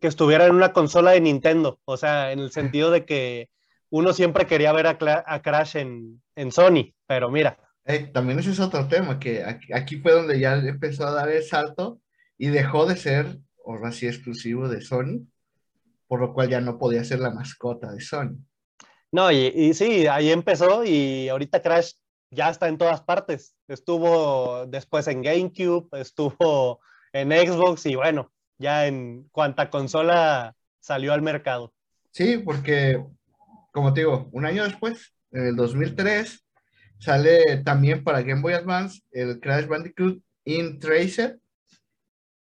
[0.00, 3.50] que estuviera en una consola de Nintendo, o sea, en el sentido de que
[3.90, 7.58] uno siempre quería ver a, a Crash en, en, Sony, pero mira.
[7.84, 11.30] Eh, también ese es otro tema, que aquí, aquí, fue donde ya empezó a dar
[11.30, 12.00] el salto
[12.36, 15.26] y dejó de ser, ahora sí, exclusivo de Sony,
[16.06, 18.36] por lo cual ya no podía ser la mascota de Sony.
[19.10, 21.92] No, y, y sí, ahí empezó y ahorita Crash
[22.30, 23.54] ya está en todas partes.
[23.68, 26.80] Estuvo después en GameCube, estuvo
[27.12, 31.72] en Xbox y bueno, ya en cuanta consola salió al mercado.
[32.10, 33.04] Sí, porque,
[33.72, 36.44] como te digo, un año después, en el 2003,
[36.98, 41.38] sale también para Game Boy Advance el Crash Bandicoot In Tracer,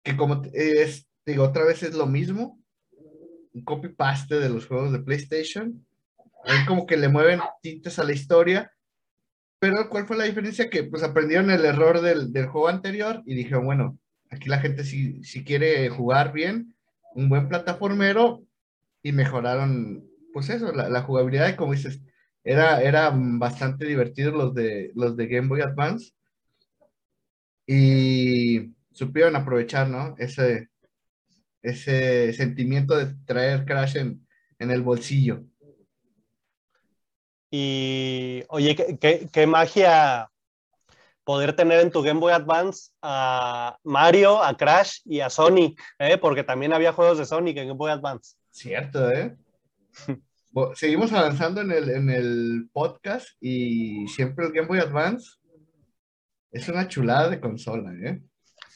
[0.03, 2.59] que como es, digo, otra vez es lo mismo,
[3.53, 5.85] un copy-paste de los juegos de PlayStation.
[6.43, 8.71] Ahí como que le mueven tintes a la historia,
[9.59, 10.69] pero ¿cuál fue la diferencia?
[10.69, 13.99] Que pues aprendieron el error del, del juego anterior y dijeron, bueno,
[14.29, 16.75] aquí la gente si, si quiere jugar bien,
[17.15, 18.43] un buen plataformero
[19.01, 22.01] y mejoraron, pues eso, la, la, jugabilidad como dices,
[22.43, 26.13] era, era bastante divertido los de, los de Game Boy Advance
[27.67, 30.15] y supieron aprovechar, ¿no?
[30.17, 30.69] Ese,
[31.61, 34.27] ese sentimiento de traer Crash en,
[34.59, 35.43] en el bolsillo.
[37.57, 40.29] Y oye, ¿qué, qué, qué magia
[41.23, 46.17] poder tener en tu Game Boy Advance a Mario, a Crash y a Sonic, ¿eh?
[46.17, 48.35] porque también había juegos de Sonic en Game Boy Advance.
[48.51, 49.37] Cierto, ¿eh?
[50.75, 55.37] seguimos avanzando en el, en el podcast y siempre el Game Boy Advance
[56.51, 58.21] es una chulada de consola, ¿eh?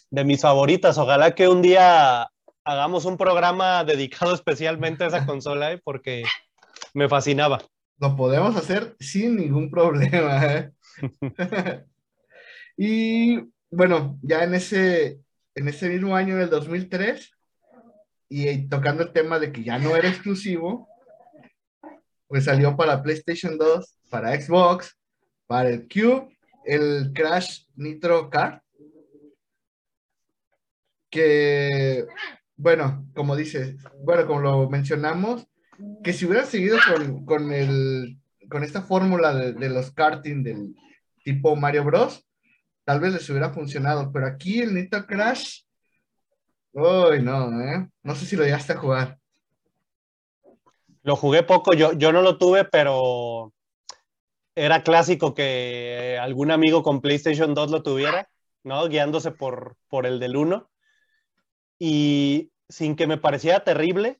[0.09, 0.97] De mis favoritas.
[0.97, 2.31] Ojalá que un día
[2.63, 5.81] hagamos un programa dedicado especialmente a esa consola, ¿eh?
[5.83, 6.23] porque
[6.93, 7.59] me fascinaba.
[7.99, 10.45] Lo podemos hacer sin ningún problema.
[10.45, 10.71] ¿eh?
[12.77, 13.39] y
[13.69, 15.19] bueno, ya en ese,
[15.55, 17.31] en ese mismo año, en el 2003,
[18.29, 20.87] y tocando el tema de que ya no era exclusivo,
[22.27, 24.97] pues salió para PlayStation 2, para Xbox,
[25.47, 28.63] para el Cube, el Crash Nitro Kart,
[31.09, 32.05] que,
[32.55, 35.48] bueno, como dices, bueno, como lo mencionamos,
[36.03, 38.17] que si hubiera seguido con, con, el,
[38.49, 40.75] con esta fórmula de, de, los karting del
[41.23, 42.25] tipo Mario Bros,
[42.83, 45.61] tal vez les hubiera funcionado, pero aquí el Nitro Crash,
[46.71, 47.87] uy, no, ¿eh?
[48.03, 49.19] No sé si lo llegaste a jugar.
[51.03, 53.53] Lo jugué poco, yo, yo no lo tuve, pero
[54.55, 58.29] era clásico que algún amigo con PlayStation 2 lo tuviera,
[58.63, 58.87] ¿no?
[58.87, 60.69] Guiándose por, por el del 1.
[61.79, 64.19] Y sin que me pareciera terrible,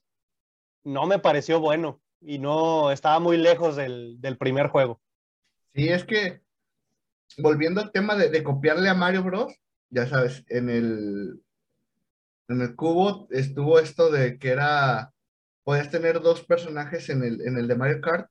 [0.84, 5.00] no me pareció bueno y no estaba muy lejos del, del primer juego.
[5.74, 6.40] Sí, es que
[7.38, 9.54] volviendo al tema de, de, copiarle a Mario Bros,
[9.88, 11.42] ya sabes, en el,
[12.48, 15.12] en el cubo estuvo esto de que era
[15.64, 18.28] podías tener dos personajes en el, en el de Mario Kart,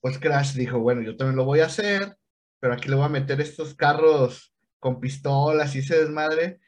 [0.00, 2.16] pues Crash dijo, bueno, yo también lo voy a hacer,
[2.58, 6.60] pero aquí le voy a meter estos carros con pistolas y ese desmadre,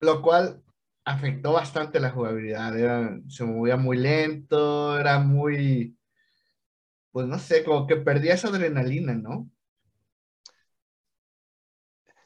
[0.00, 0.62] lo cual
[1.06, 5.96] afectó bastante la jugabilidad, era, se movía muy lento, era muy,
[7.12, 9.48] pues no sé, como que perdía esa adrenalina, ¿no?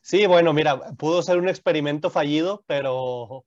[0.03, 3.45] Sí, bueno, mira, pudo ser un experimento fallido, pero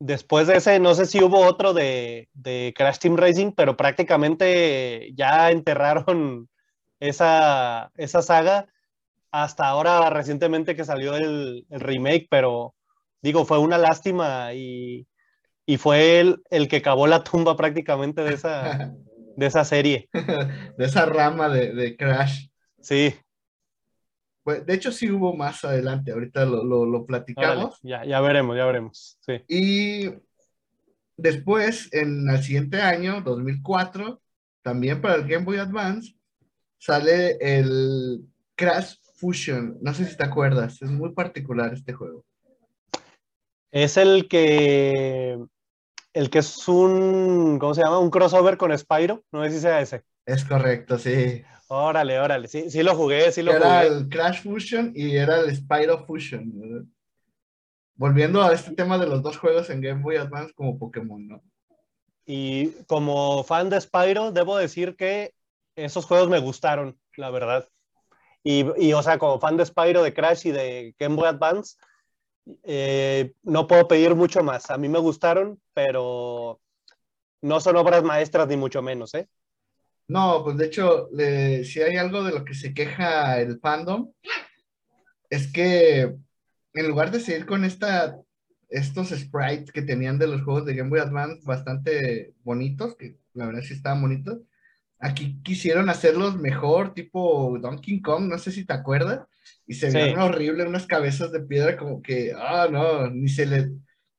[0.00, 2.28] después de ese, no sé si hubo otro de,
[2.76, 6.48] Crash Team Racing, pero prácticamente ya enterraron
[7.00, 8.66] esa, esa saga
[9.30, 12.74] hasta ahora recientemente que salió el, remake, pero
[13.22, 15.06] digo, fue una lástima y,
[15.78, 18.92] fue el, el, que cavó la tumba prácticamente de esa,
[19.36, 20.08] de esa serie.
[20.76, 22.48] De esa rama de, de Crash.
[22.80, 23.14] Sí.
[24.42, 27.78] Pues, de hecho, sí hubo más adelante, ahorita lo, lo, platicamos.
[27.82, 29.16] ya, ya veremos, ya veremos.
[29.20, 29.40] Sí.
[29.48, 30.10] Y
[31.16, 34.20] después, en el siguiente año, 2004,
[34.62, 36.16] también para el Game Boy Advance,
[36.78, 39.78] sale el Crash Fusion.
[39.80, 42.24] No sé si te acuerdas, es muy particular este juego.
[43.72, 45.38] Es el que.
[46.12, 47.58] El que es un.
[47.58, 47.98] ¿Cómo se llama?
[47.98, 49.24] Un crossover con Spyro.
[49.32, 50.04] No sé si sea ese.
[50.26, 51.42] Es correcto, sí.
[51.68, 52.48] Órale, órale.
[52.48, 53.86] Sí, sí lo jugué, sí lo era jugué.
[53.86, 56.92] Era el Crash Fusion y era el Spyro Fusion.
[57.94, 61.42] Volviendo a este tema de los dos juegos en Game Boy Advance como Pokémon, ¿no?
[62.26, 65.32] Y como fan de Spyro, debo decir que
[65.74, 67.66] esos juegos me gustaron, la verdad.
[68.44, 71.76] Y, y o sea, como fan de Spyro, de Crash y de Game Boy Advance,
[72.62, 74.70] eh, no puedo pedir mucho más.
[74.70, 76.60] A mí me gustaron, pero
[77.40, 79.28] no son obras maestras ni mucho menos, ¿eh?
[80.08, 81.08] No, pues de hecho,
[81.64, 84.12] si hay algo de lo que se queja el fandom,
[85.30, 86.14] es que
[86.74, 88.18] en lugar de seguir con esta,
[88.68, 93.46] estos sprites que tenían de los juegos de Game Boy Advance bastante bonitos, que la
[93.46, 94.40] verdad sí estaban bonitos,
[94.98, 99.26] aquí quisieron hacerlos mejor, tipo Donkey Kong, no sé si te acuerdas,
[99.72, 103.70] y se veían horrible unas cabezas de piedra como que, ah, no, ni se le...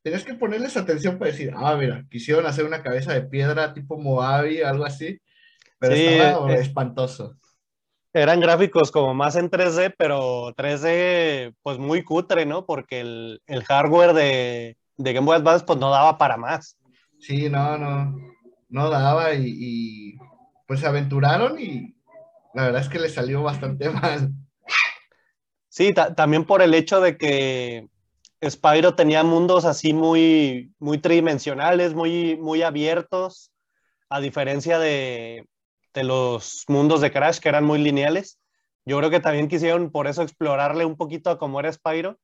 [0.02, 4.00] Tenías que ponerles atención para decir, ah, mira, quisieron hacer una cabeza de piedra tipo
[4.00, 5.22] Moabi, algo así,
[5.78, 7.38] pero estaba eh, espantoso.
[8.14, 12.66] Eran gráficos como más en 3D, pero 3D pues muy cutre, ¿no?
[12.66, 16.80] Porque el, hardware de, de, Game Boy Advance pues no daba para más.
[17.20, 18.18] Sí, no, no,
[18.70, 20.18] no daba y,
[20.68, 21.96] pues se aventuraron y
[22.56, 24.34] la verdad es que le salió bastante mal.
[25.74, 27.88] Sí, también por el hecho de que
[28.48, 33.52] Spyro tenía mundos así muy, muy tridimensionales, muy, muy abiertos,
[34.08, 35.48] a diferencia de,
[35.96, 38.38] de los mundos de Crash que eran muy lineales.
[38.86, 42.20] Yo creo que también quisieron por eso explorarle un poquito a cómo era Spyro.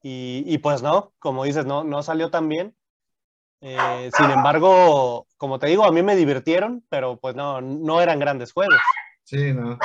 [0.00, 2.76] Y, y pues no, como dices, no, no salió tan bien.
[3.60, 8.20] Eh, sin embargo, como te digo, a mí me divirtieron, pero pues no, no eran
[8.20, 8.78] grandes juegos.
[9.24, 9.80] Sí, no.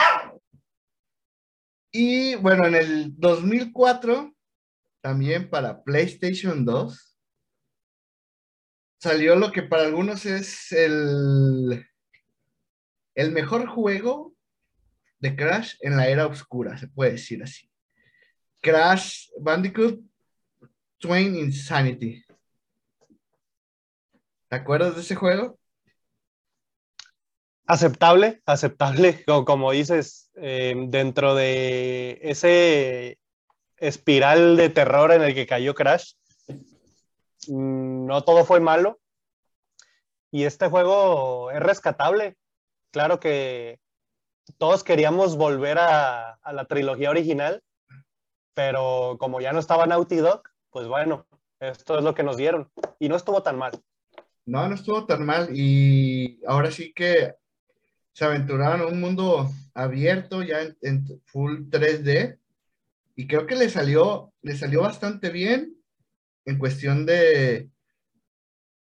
[1.96, 4.34] Y bueno, en el 2004,
[5.00, 7.20] también para PlayStation 2,
[9.00, 11.86] salió lo que para algunos es el
[13.16, 14.36] el mejor juego
[15.20, 17.70] de Crash en la era oscura, se puede decir así.
[18.60, 20.02] Crash Bandicoot
[20.98, 22.26] Twain Insanity.
[24.50, 25.60] ¿Te acuerdas de ese juego?
[27.66, 33.20] Aceptable, aceptable, como, dices, eh, dentro de ese
[33.78, 36.14] espiral de terror en el que cayó Crash.
[37.48, 39.00] Mm, no todo fue malo.
[40.32, 42.38] Y este juego es rescatable.
[42.92, 43.80] Claro que
[44.58, 47.62] todos queríamos volver a, la trilogía original,
[48.54, 51.28] pero como ya no estaba Naughty Dog, pues bueno,
[51.60, 52.72] esto es lo que nos dieron.
[53.00, 53.80] Y no estuvo tan mal.
[54.46, 55.50] No, no estuvo tan mal.
[55.54, 57.36] Y ahora sí que
[58.14, 62.40] se aventuraron a un mundo abierto, ya en, full 3D.
[63.16, 65.76] Y creo que le salió, le salió bastante bien
[66.46, 67.70] en cuestión de,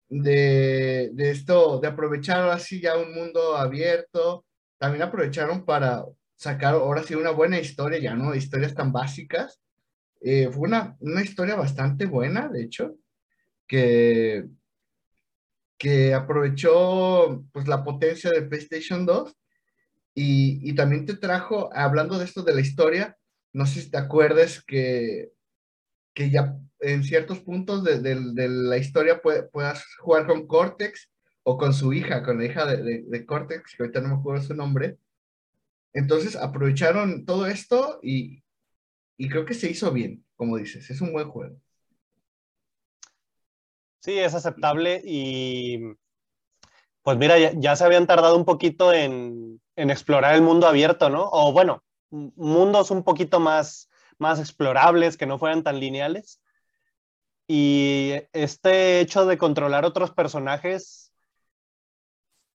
[0.09, 4.45] de, de esto, de aprovechar así ya un mundo abierto
[4.80, 6.05] también aprovecharon para
[6.36, 9.59] sacar ahora sí una buena historia, ya no historias tan básicas.
[10.22, 12.95] Eh, fue una, una, historia bastante buena, de hecho,
[13.67, 14.45] que,
[15.80, 19.36] que aprovechó pues, la potencia de PlayStation 2
[20.14, 23.18] y, y, también te trajo, hablando de esto de la historia,
[23.54, 25.32] no sé si te acuerdas que,
[26.14, 31.10] que ya en ciertos puntos de, de, la historia puedas jugar con Cortex
[31.44, 34.44] o con su hija, con la hija de, de, Cortex, que ahorita no me acuerdo
[34.44, 34.98] su nombre.
[35.94, 38.44] Entonces aprovecharon todo esto y,
[39.18, 41.58] y creo que se hizo bien, como dices, es un buen juego.
[44.00, 45.80] Sí, es aceptable y
[47.02, 51.30] pues mira, ya, se habían tardado un poquito en, explorar el mundo abierto, ¿no?
[51.32, 56.41] O bueno, mundos un poquito más, más explorables, que no fueran tan lineales.
[57.47, 61.12] Y este hecho de controlar otros personajes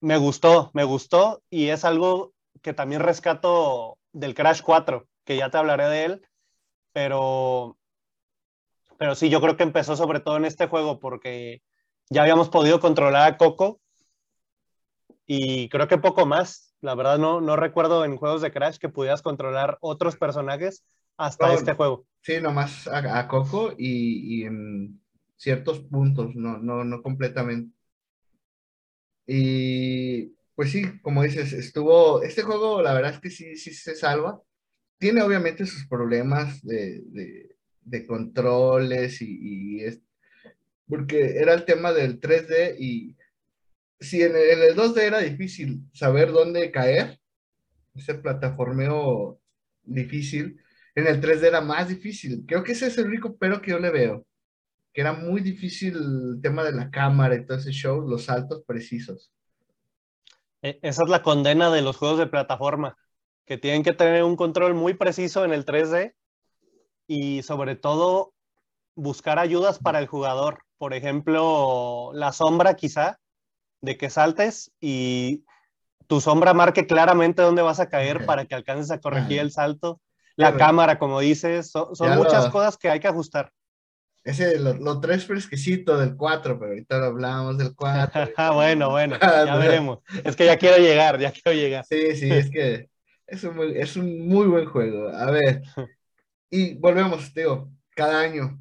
[0.01, 2.33] me gustó, me gustó y es algo
[2.63, 6.29] que también rescato del Crash 4, que ya te hablaré de él,
[6.93, 7.77] pero,
[9.05, 11.61] pero sí, yo creo que empezó sobre todo en este juego porque
[12.09, 13.79] ya habíamos podido controlar a Coco
[15.27, 16.75] y creo que poco más.
[16.81, 20.87] La verdad no, no recuerdo en juegos de Crash que pudieras controlar otros personajes
[21.19, 22.07] hasta este juego.
[22.23, 25.03] Sí, nomás a, a Coco y, y, en
[25.37, 27.77] ciertos puntos, no, no, no completamente.
[29.27, 33.97] Y pues sí, como dices, estuvo, este juego la verdad es que sí, sí se
[33.97, 34.41] salva.
[34.97, 37.54] Tiene obviamente sus problemas de, de,
[38.07, 40.01] controles y, es,
[40.87, 43.17] porque era el tema del 3D y
[44.01, 47.19] si en el, en el 2D era difícil saber dónde caer,
[47.95, 49.41] ese plataformeo
[49.83, 50.61] difícil,
[50.95, 52.45] en el 3D era más difícil.
[52.47, 54.27] Creo que ese es el único pero que yo le veo
[54.95, 58.63] que era muy difícil el tema de la cámara y todo ese show, los saltos
[58.65, 59.33] precisos.
[60.63, 62.97] E, esa es la condena de los juegos de plataforma,
[63.45, 66.15] que tienen que tener un control muy preciso en el 3D
[67.07, 68.33] y sobre todo
[68.95, 70.59] buscar ayudas para el jugador.
[70.79, 73.19] Por ejemplo, la sombra quizá
[73.81, 75.45] de que saltes y
[76.07, 80.01] tu sombra marque claramente dónde vas a caer para que alcances a corregir el salto.
[80.37, 83.53] La cámara, como dices, son, muchas cosas que hay que ajustar.
[84.25, 88.33] Ese, lo, tres fresquecito del 4, pero ahorita lo hablábamos del 4.
[88.37, 89.99] ah, bueno, bueno, ya veremos.
[90.25, 91.85] Es que ya quiero llegar, ya quiero llegar.
[91.85, 92.89] Sí, sí, es que
[93.27, 95.09] es un, muy, es un muy buen juego.
[95.11, 95.63] A ver,
[96.55, 98.61] y volvemos, digo, cada año.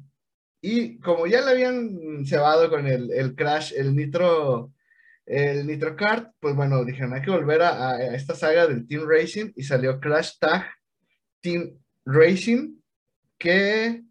[0.60, 4.72] Y como ya le habían cebado con el, el Crash, el Nitro,
[5.26, 9.04] el Nitro Kart, pues bueno, dijeron, hay que volver a, a esta saga del Team
[9.06, 10.66] Racing y salió Crash Tag
[11.40, 12.80] Team Racing,
[13.38, 14.02] que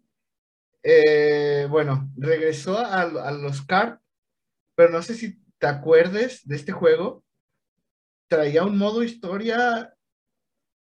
[0.82, 4.00] eh, bueno, regresó a, los cards,
[4.74, 7.24] pero no sé si te acuerdes de este juego.
[8.28, 9.94] Traía un modo historia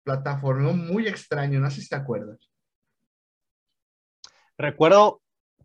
[0.04, 2.38] plataforma muy extraño, no sé si te acuerdas.
[4.58, 5.20] Recuerdo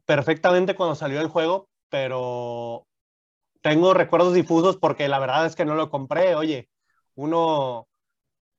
[0.05, 2.87] perfectamente cuando salió el juego, pero
[3.61, 6.35] tengo recuerdos difusos porque la verdad es que no lo compré.
[6.35, 6.69] Oye,
[7.15, 7.87] uno,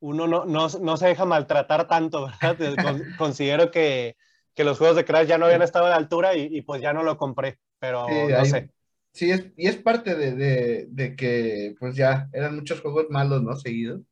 [0.01, 2.57] uno no, no se deja maltratar tanto, ¿verdad?
[3.19, 4.17] Considero que
[4.55, 6.93] que los juegos de Crash ya no habían estado a la altura y, pues ya
[6.93, 8.71] no lo compré, pero no sé.
[9.13, 13.57] Sí, es, y es parte de, de, que pues ya eran muchos juegos malos, ¿no?
[13.57, 14.03] Seguidos.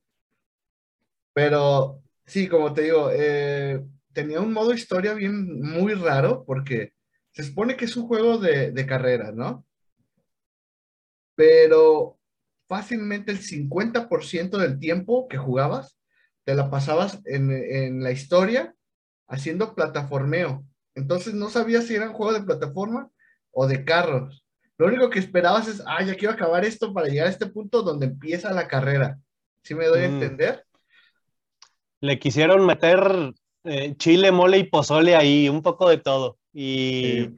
[1.32, 3.84] Pero sí, como te digo, eh,
[4.18, 6.92] tenía un modo historia bien muy raro porque
[7.30, 9.64] se supone que es un juego de, de carreras, ¿no?
[11.36, 12.18] Pero
[12.66, 16.00] fácilmente el 50% del tiempo que jugabas
[16.42, 18.74] te la pasabas en, en la historia
[19.28, 20.64] haciendo plataformeo.
[20.96, 23.08] Entonces no sabía si era un juego de plataforma
[23.52, 24.44] o de carros.
[24.78, 27.84] Lo único que esperabas es, ah, ya quiero acabar esto para llegar a este punto
[27.84, 29.16] donde empieza la carrera.
[29.62, 30.12] ¿Sí me doy a mm.
[30.14, 30.64] entender?
[32.00, 33.32] Le quisieron meter
[33.68, 36.38] eh, chile, mole y pozole ahí, un poco de todo.
[36.52, 37.30] Y,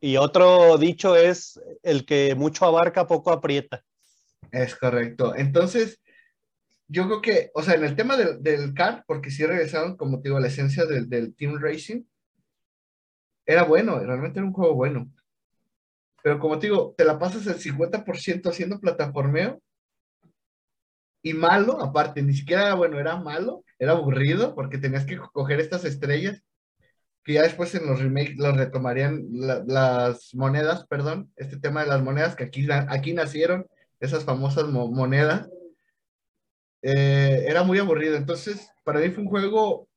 [0.00, 3.84] y otro dicho es, el que mucho abarca, poco aprieta.
[4.50, 5.34] Es correcto.
[5.34, 6.00] Entonces,
[6.88, 10.20] yo creo que, o sea, en el tema del, del kart, porque sí regresaron, como
[10.20, 12.02] te digo, a la esencia del, del Team Racing,
[13.46, 15.10] era bueno, realmente era un juego bueno.
[16.22, 19.60] Pero como te digo, te la pasas el 50% haciendo plataformeo
[21.22, 25.84] y malo, aparte, ni siquiera, bueno, era malo, era aburrido porque tenías que coger estas
[25.84, 26.42] estrellas
[27.24, 32.02] que ya después en los remakes los retomarían las monedas, perdón, este tema de las
[32.02, 33.66] monedas que aquí, aquí nacieron,
[34.00, 35.48] esas famosas monedas.
[36.82, 39.88] Eh, era muy aburrido, entonces para mí fue un juego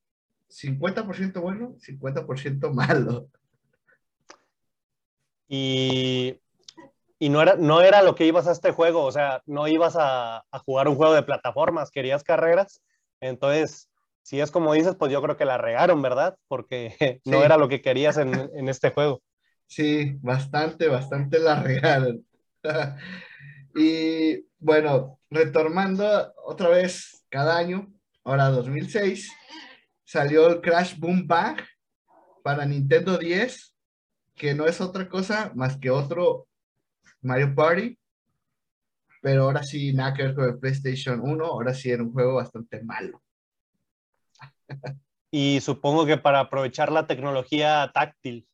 [0.50, 3.28] 50% bueno, 50% malo.
[5.48, 6.40] Y,
[7.20, 9.96] y, no, era, no era lo que ibas a este juego, o sea, no ibas
[9.96, 12.82] a, a, jugar un juego de plataformas, querías carreras.
[13.22, 13.90] Entonces,
[14.22, 16.38] si es como dices, pues yo creo que la regaron, ¿verdad?
[16.48, 19.22] Porque no era lo que querías en, en, este juego.
[19.68, 22.26] Sí, bastante, bastante la regaron.
[23.76, 27.94] y bueno, retomando otra vez cada año,
[28.24, 29.32] ahora 2006,
[30.04, 31.62] salió el Crash Boom Bang
[32.44, 33.76] para Nintendo 10
[34.36, 36.48] que no es otra cosa más que otro
[37.26, 37.98] Mario Party,
[39.22, 42.36] pero ahora sí, nada que ver con el PlayStation 1, ahora sí era un juego
[42.36, 43.22] bastante malo.
[45.32, 48.48] Y supongo que para aprovechar la tecnología táctil.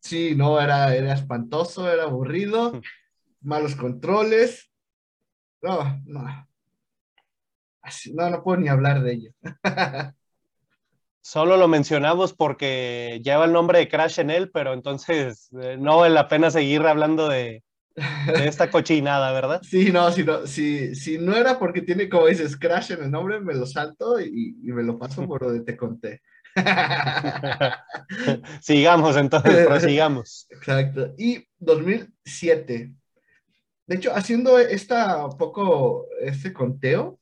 [0.00, 2.80] Sí, no, era, era espantoso, era aburrido,
[3.40, 4.68] malos controles.
[5.62, 6.24] No, no.
[8.14, 9.30] no, no puedo ni hablar de ello.
[11.20, 15.98] Solo lo mencionamos porque lleva el nombre de Crash en él, pero entonces eh, no
[15.98, 17.62] vale la pena seguir hablando de,
[17.94, 19.60] de esta cochinada, ¿verdad?
[19.62, 23.10] Sí, no, si no, si, si no era porque tiene, como dices, Crash en el
[23.10, 26.22] nombre, me lo salto y, y me lo paso por donde te conté.
[28.60, 30.46] Sigamos entonces, prosigamos.
[30.50, 31.14] Exacto.
[31.18, 32.94] Y 2007.
[33.86, 37.18] De hecho, haciendo esta poco, este conteo,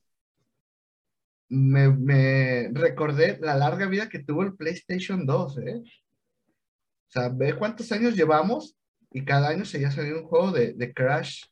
[1.48, 5.82] me, recordé la larga vida que tuvo el PlayStation 2, ¿eh?
[5.82, 8.76] O sea, ve cuántos años llevamos
[9.12, 11.44] y cada año se ya salido un juego de, de, Crash,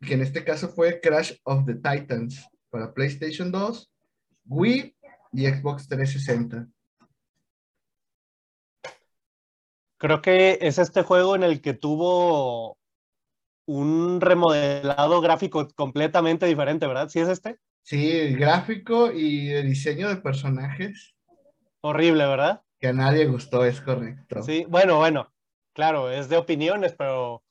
[0.00, 3.90] que en este caso fue Crash of the Titans para PlayStation 2,
[4.46, 4.96] Wii
[5.32, 6.68] y Xbox 360.
[9.98, 12.76] Creo que es este juego en el que tuvo
[13.66, 17.08] un remodelado gráfico completamente diferente, ¿verdad?
[17.08, 17.58] ¿Sí es este?
[17.82, 21.14] Sí, gráfico y el diseño de personajes.
[21.80, 22.62] Horrible, ¿verdad?
[22.78, 24.42] Que a nadie gustó, es correcto.
[24.42, 25.32] Sí, bueno, bueno,
[25.76, 27.44] claro, es de opiniones, pero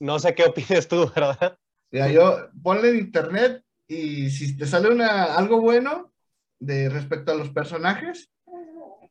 [0.00, 1.58] no sé qué opinas tú, ¿verdad?
[1.92, 6.10] Ya, yo ponle en internet y si te sale una, algo bueno
[6.58, 8.30] de respecto a los personajes,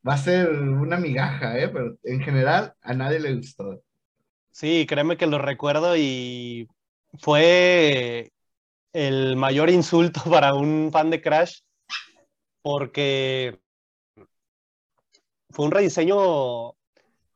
[0.08, 1.70] va a ser una migaja, ¿eh?
[1.70, 3.84] Pero en general a nadie le gustó.
[4.52, 6.68] Sí, créeme que lo recuerdo y
[7.20, 8.32] fue
[8.94, 11.60] el mayor insulto para un fan de Crash
[12.62, 13.60] porque
[15.52, 16.79] fue un rediseño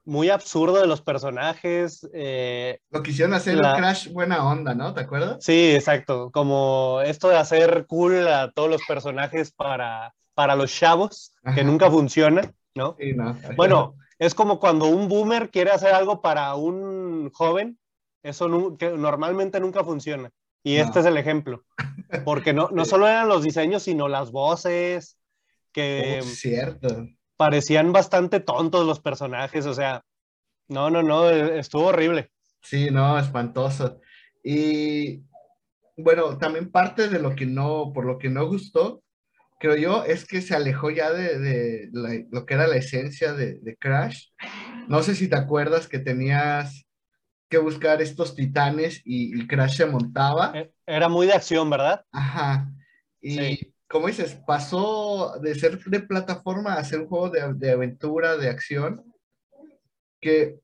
[0.05, 2.07] muy absurdo de los personajes.
[2.13, 3.75] Eh, Lo quisieron hacer la...
[3.75, 4.93] Crash buena onda, ¿no?
[4.93, 5.37] ¿Te acuerdas?
[5.43, 6.31] Sí, exacto.
[6.31, 11.55] Como esto de hacer cool a todos los personajes para, para los chavos, Ajá.
[11.55, 12.95] que nunca funciona, ¿no?
[12.99, 13.37] Sí, no.
[13.55, 17.77] Bueno, es como cuando un boomer quiere hacer algo para un joven,
[18.23, 20.29] eso que normalmente nunca funciona.
[20.63, 20.83] Y no.
[20.83, 21.65] este es el ejemplo.
[22.23, 25.17] Porque no, no solo eran los diseños, sino las voces,
[25.71, 27.07] que oh, cierto.
[27.37, 29.65] Parecían bastante tontos los personajes.
[29.65, 30.03] O sea,
[30.67, 32.31] no, no, no, estuvo horrible.
[32.61, 33.99] Sí, no, espantoso.
[34.43, 35.23] Y
[35.97, 39.03] bueno, también parte de lo que no, por lo que no gustó,
[39.59, 43.33] creo yo, es que se alejó ya de, de la, lo que era la esencia
[43.33, 44.27] de, de Crash.
[44.87, 46.85] No sé si te acuerdas que tenías
[47.49, 50.53] que buscar estos titanes y, y, Crash se montaba.
[50.85, 52.03] Era muy de acción, ¿verdad?
[52.11, 52.69] Ajá.
[53.21, 53.72] Y sí.
[53.93, 59.05] Como dices, pasó de ser de plataforma a ser un juego de, aventura, de acción,
[60.19, 60.59] que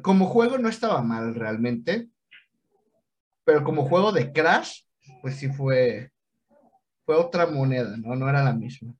[0.00, 2.08] como juego no estaba mal realmente,
[3.42, 4.82] pero como juego de Crash,
[5.22, 6.12] pues sí fue,
[7.04, 8.14] fue otra moneda, ¿no?
[8.14, 8.94] No era la misma.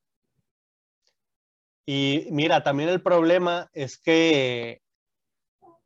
[1.87, 4.83] Y mira, también el problema es que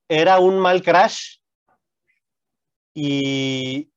[0.09, 1.41] era un mal Crash
[2.95, 3.93] y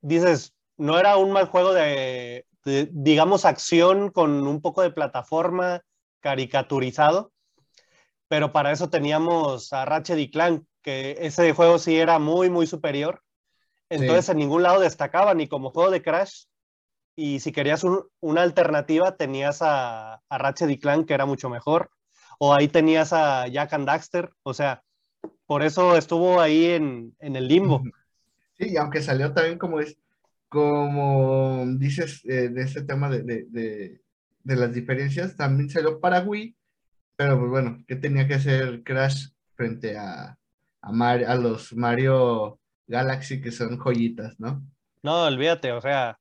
[0.00, 5.82] dices, no era un mal juego de, de, digamos, acción con un poco de plataforma
[6.20, 7.32] caricaturizado,
[8.28, 12.66] pero para eso teníamos a Ratchet y Clank, que ese juego sí era muy, muy
[12.66, 13.22] superior.
[13.90, 14.32] Entonces sí.
[14.32, 16.44] en ningún lado destacaba, ni como juego de Crash,
[17.16, 21.48] y si querías un, una alternativa tenías a, a, Ratchet y Clank, que era mucho
[21.48, 21.90] mejor,
[22.38, 24.82] o ahí tenías a Jack and Daxter, o sea,
[25.46, 27.82] por eso estuvo ahí en, en el limbo.
[28.54, 29.96] Sí, y aunque salió también como es,
[30.54, 34.00] como dices eh, de este tema de, de, de,
[34.44, 36.56] de, las diferencias, también salió para Wii,
[37.16, 40.38] pero pues bueno, ¿qué tenía que hacer Crash frente a,
[40.80, 44.64] a, Mario, a los Mario Galaxy que son joyitas, ¿no?
[45.02, 46.20] No, olvídate, o sea,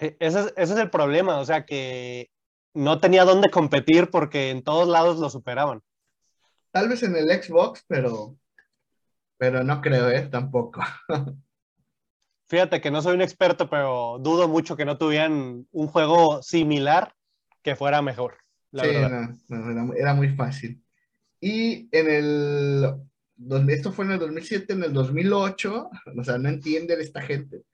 [0.00, 2.32] e, ese es, ese es el problema, o sea, que
[2.74, 5.82] no tenía dónde competir porque en todos lados lo superaban.
[6.72, 8.36] Tal vez en el Xbox, pero,
[9.36, 10.22] pero no creo, ¿eh?
[10.22, 10.80] Tampoco.
[12.48, 17.14] Fíjate que no soy un experto, pero dudo mucho que no tuvieran un juego similar
[17.62, 18.38] que fuera mejor.
[18.70, 19.30] La sí, verdad.
[19.48, 20.82] No, no, era, muy fácil.
[21.40, 22.94] Y en el,
[23.68, 27.64] esto fue en el 2007, en el 2008, o sea, no entienden esta gente,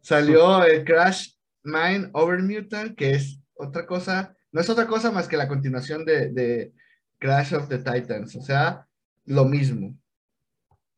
[0.00, 1.30] salió el Crash
[1.64, 6.04] Mine Over Mutant, que es otra cosa, no es otra cosa más que la continuación
[6.04, 6.72] de, de
[7.18, 8.86] Crash of the Titans, o sea,
[9.24, 9.98] lo mismo,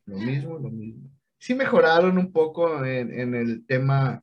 [0.04, 1.10] lo mismo, lo mismo.
[1.40, 4.22] Sí mejoraron un poco en, en el tema,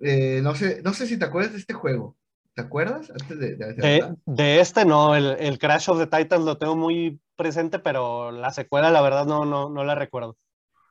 [0.00, 2.14] eh, no, sé, no sé si te acuerdas de este juego,
[2.54, 3.10] ¿te acuerdas?
[3.10, 6.76] Antes de, de, de, de este no, el, el, Crash of the Titans lo tengo
[6.76, 10.36] muy presente, pero la secuela la verdad no, no, no la recuerdo.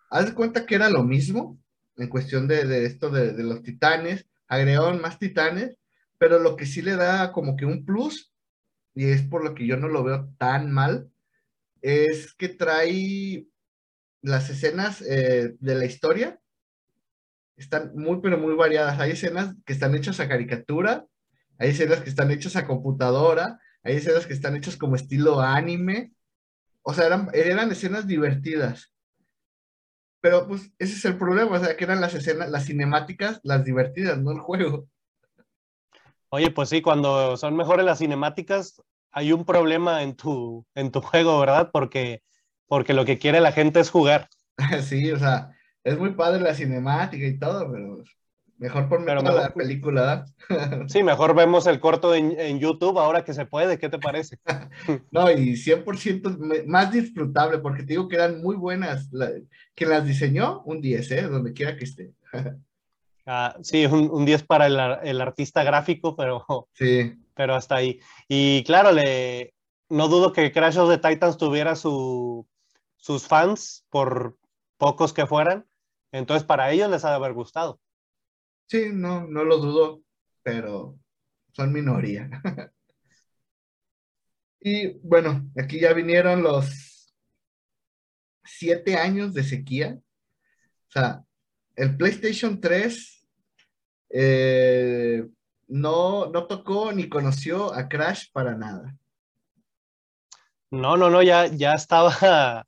[0.10, 1.60] Haz de cuenta que era lo mismo
[1.96, 5.78] en cuestión de, de esto de, de, los titanes, agregaron más titanes,
[6.18, 8.34] pero lo que sí le da como que un plus,
[8.96, 11.12] y es por lo que yo no lo veo tan mal,
[11.84, 13.46] es que trae
[14.24, 16.40] las escenas eh, de la historia,
[17.56, 19.00] están muy, pero muy variadas.
[19.00, 21.06] Hay escenas que están hechas a caricatura,
[21.60, 26.14] hay escenas que están hechas a computadora, hay escenas que están hechas como estilo anime,
[26.82, 28.92] o sea, eran, eran escenas divertidas.
[30.22, 33.64] Pero pues ese es el problema, o sea, que eran las escenas, las cinemáticas, las
[33.66, 34.88] divertidas, no el juego.
[36.30, 41.02] Oye, pues sí, cuando son mejores las cinemáticas, hay un problema en tu, en tu
[41.02, 41.70] juego, ¿verdad?
[41.72, 42.24] Porque,
[42.74, 44.30] porque lo que quiere la gente es jugar.
[44.82, 45.52] Sí, o sea,
[45.84, 48.04] es muy padre la cinemática y todo, pero
[48.58, 50.26] mejor por mejor, la película.
[50.88, 54.40] Sí, mejor vemos el corto en, en, YouTube ahora que se puede, ¿qué te parece?
[55.12, 59.08] no, y 100% más disfrutable, porque te digo que eran muy buenas.
[59.12, 59.30] La,
[59.76, 61.22] quien las diseñó, un 10, ¿eh?
[61.28, 62.14] Donde quiera que esté.
[63.28, 66.44] Ah, sí, un, un 10 para el, el, artista gráfico, pero,
[66.74, 67.20] sí.
[67.36, 68.00] pero hasta ahí.
[68.28, 69.54] Y claro, le,
[69.90, 72.48] no dudo que Crash of the Titans tuviera su,
[73.04, 74.38] sus fans, por
[74.78, 75.68] pocos que fueran,
[76.14, 77.82] entonces para ellos les ha de haber gustado.
[78.66, 80.04] Sí, no, no lo dudo,
[80.42, 80.98] pero
[81.52, 82.30] son minoría.
[84.62, 87.14] y bueno, aquí ya vinieron los
[88.46, 90.00] siete años de sequía.
[90.88, 91.26] O sea,
[91.76, 93.28] el PlayStation 3
[94.12, 95.28] eh,
[95.68, 98.96] no, no tocó ni conoció a Crash para nada.
[100.72, 102.66] No, no, no, ya, ya estaba,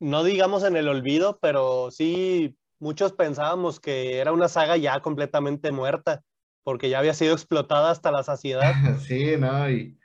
[0.00, 5.70] no digamos en el olvido, pero sí muchos pensábamos que era una saga ya completamente
[5.70, 6.24] muerta,
[6.64, 8.72] porque ya había sido explotada hasta la saciedad.
[9.06, 9.96] Sí, no, y,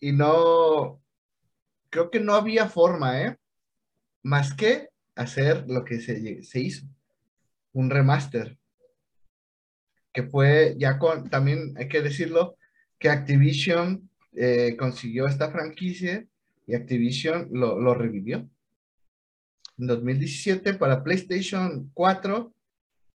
[0.00, 1.00] y no,
[1.88, 3.36] creo que no había forma, ¿eh?
[4.22, 6.86] Más que hacer lo que se, se hizo,
[7.72, 8.58] un remaster,
[10.12, 12.56] que fue ya con, también hay que decirlo,
[12.98, 16.26] que Activision eh, consiguió esta franquicia
[16.66, 18.48] y Activision lo, lo revivió
[19.78, 22.52] en 2017 para PlayStation 4,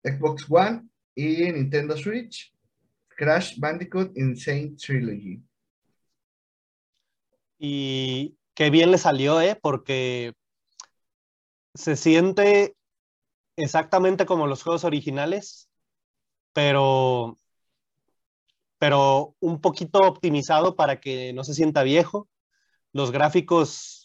[0.02, 2.52] Xbox One y Nintendo Switch,
[3.08, 5.42] Crash Bandicoot Insane Trilogy.
[7.58, 9.58] Y qué bien le salió, ¿eh?
[9.60, 10.32] Porque
[11.74, 12.76] se siente
[13.56, 15.68] exactamente como los juegos originales,
[16.52, 17.38] pero,
[18.78, 22.28] pero un poquito optimizado para que no se sienta viejo.
[22.92, 23.99] Los gráficos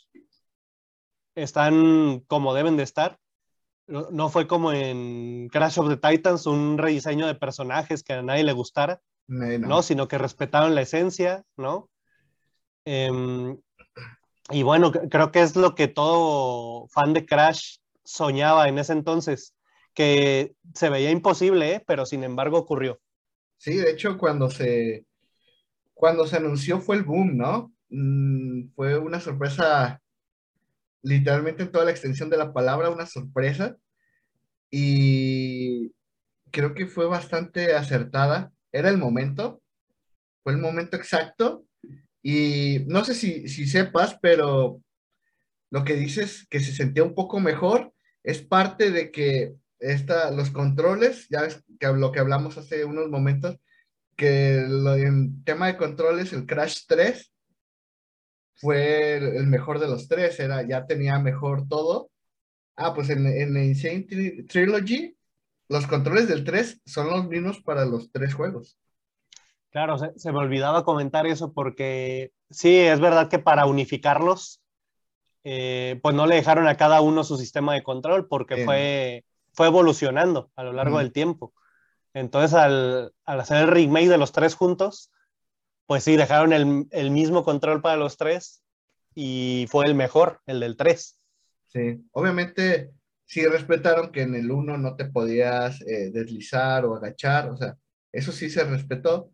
[1.35, 3.19] están como deben de estar.
[3.87, 8.43] No fue como en Crash of the Titans, un rediseño de personajes que a nadie
[8.43, 11.89] le gustara, no, no sino que respetaron la esencia, ¿no?
[12.85, 13.55] Eh,
[14.51, 19.55] y bueno, creo que es lo que todo fan de Crash soñaba en ese entonces,
[19.93, 21.83] que se veía imposible, ¿eh?
[21.85, 22.99] pero sin embargo ocurrió.
[23.57, 25.05] Sí, de hecho, cuando se,
[25.93, 27.73] cuando se anunció fue el boom, ¿no?
[27.89, 30.01] Mm, fue una sorpresa
[31.05, 33.77] literalmente en toda la extensión de la palabra, una sorpresa.
[34.71, 35.93] Y
[36.51, 38.51] creo que fue bastante acertada.
[38.71, 39.61] Era el momento,
[40.43, 41.65] fue el momento exacto.
[42.23, 44.81] Y no sé si, si sepas, pero
[45.69, 47.93] lo que dices que se sentía un poco mejor
[48.23, 53.09] es parte de que esta, los controles, ya ves que lo que hablamos hace unos
[53.09, 53.57] momentos,
[54.15, 57.31] que lo, en tema de controles, el Crash 3
[58.55, 62.09] fue el, mejor de los tres, era, ya tenía mejor todo.
[62.75, 64.05] Ah, pues en, en Insane
[64.47, 65.15] Trilogy
[65.67, 68.77] los controles del 3 son los mismos para los tres juegos.
[69.71, 74.61] Claro, se, me olvidaba comentar eso porque sí, es verdad que para unificarlos,
[75.43, 79.67] eh, pues no le dejaron a cada uno su sistema de control porque fue, fue
[79.67, 81.53] evolucionando a lo largo del tiempo.
[82.13, 85.11] Entonces, al, hacer el remake de los tres juntos,
[85.85, 88.63] pues sí, dejaron el, el, mismo control para los tres
[89.13, 91.19] y fue el mejor, el del 3.
[91.67, 92.91] Sí, obviamente
[93.25, 97.77] sí respetaron que en el 1 no te podías eh, deslizar o agachar, o sea,
[98.11, 99.31] eso sí se respetó,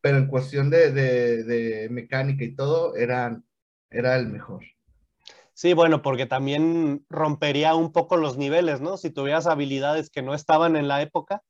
[0.00, 3.44] pero en cuestión de, mecánica y todo, eran,
[3.90, 4.64] era el mejor.
[5.54, 8.96] Sí, bueno, porque también rompería un poco los niveles, ¿no?
[8.96, 11.42] Si tuvieras habilidades que no estaban en la época,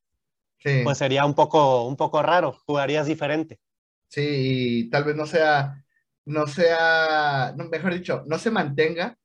[0.85, 3.61] pues sería un poco, un poco raro, jugarías diferente.
[4.11, 5.85] Sí, y tal vez no sea,
[6.25, 9.17] no sea, no, mejor dicho, no se mantenga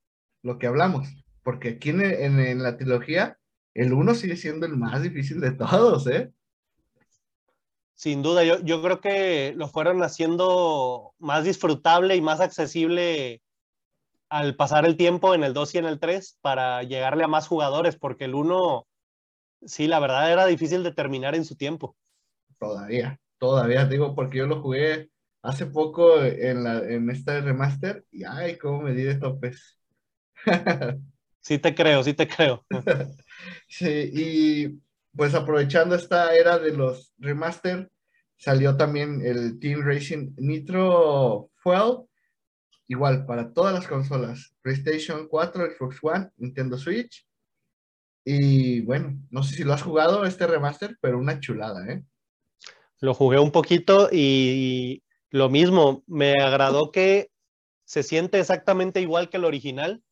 [0.43, 1.07] lo que hablamos,
[1.41, 3.39] porque aquí en, en la trilogía,
[3.73, 6.31] el uno sigue siendo el más difícil de todos, ¿eh?
[7.95, 13.41] Sin duda, yo, yo creo que lo fueron haciendo más disfrutable y más accesible
[14.29, 17.47] al pasar el tiempo en el 2 y en el 3 para llegarle a más
[17.47, 18.85] jugadores, porque el 1,
[19.65, 21.95] sí, la verdad era difícil de terminar en su tiempo.
[22.59, 25.09] Todavía, todavía digo, porque yo lo jugué
[25.41, 29.79] hace poco en, la, en esta remaster y ay, cómo me di de topes.
[31.41, 32.65] sí te creo, sí te creo.
[33.67, 34.81] sí, y
[35.15, 37.89] pues aprovechando esta era de los remaster,
[38.37, 42.05] salió también el Team Racing Nitro Fuel,
[42.87, 47.25] igual para todas las consolas, PlayStation 4, Xbox One, Nintendo Switch.
[48.23, 52.03] Y bueno, no sé si lo has jugado este remaster, pero una chulada, ¿eh?
[52.99, 57.29] Lo jugué un poquito y lo mismo, me agradó que
[57.83, 60.03] se siente exactamente igual que el original,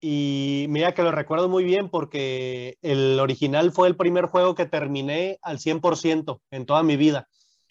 [0.00, 4.66] y mira que lo recuerdo muy bien porque el original fue el primer juego que
[4.66, 7.28] terminé al 100% en toda mi vida.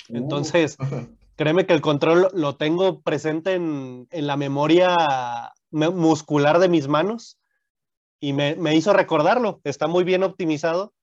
[0.10, 0.18] Uh.
[0.18, 0.78] Entonces,
[1.36, 4.96] créeme que el control lo tengo presente en, la memoria
[5.72, 7.38] muscular de mis manos
[8.20, 9.62] y me, hizo recordarlo.
[9.64, 10.94] Está muy bien optimizado.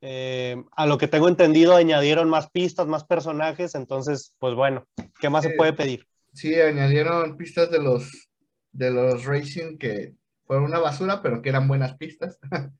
[0.00, 3.74] Eh, a lo que tengo entendido, añadieron más pistas, más personajes.
[3.74, 4.86] Entonces, pues bueno,
[5.20, 6.06] ¿qué más se puede pedir?
[6.32, 8.28] Sí, añadieron pistas de los,
[8.72, 12.38] de los Racing que fueron una basura, pero que eran buenas pistas.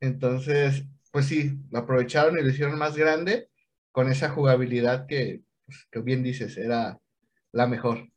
[0.00, 3.48] Entonces, pues sí, lo aprovecharon y lo hicieron más grande
[3.92, 6.98] con esa jugabilidad que, pues, que bien dices, era
[7.52, 8.08] la mejor.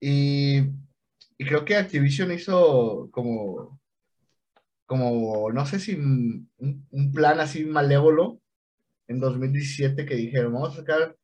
[0.00, 0.58] Y,
[1.38, 3.80] y, creo que Activision hizo como,
[4.86, 6.48] como no sé si un,
[7.12, 8.40] plan así malévolo
[9.08, 11.16] en 2017 que dijeron, vamos a sacar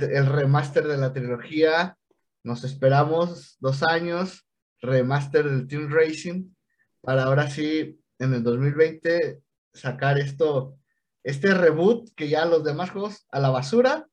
[0.00, 1.96] el remaster de la trilogía,
[2.44, 4.46] nos esperamos dos años,
[4.80, 6.52] remaster del Team Racing
[7.00, 9.40] para ahora sí en el 2020
[9.72, 10.78] sacar esto,
[11.24, 14.06] este reboot que ya los demás juegos a la basura.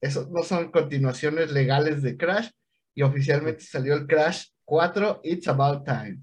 [0.00, 2.50] Eso no son continuaciones legales de Crash
[2.94, 6.22] y oficialmente salió el Crash 4 It's About Time.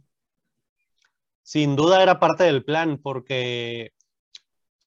[1.44, 3.94] Sin duda era parte del plan porque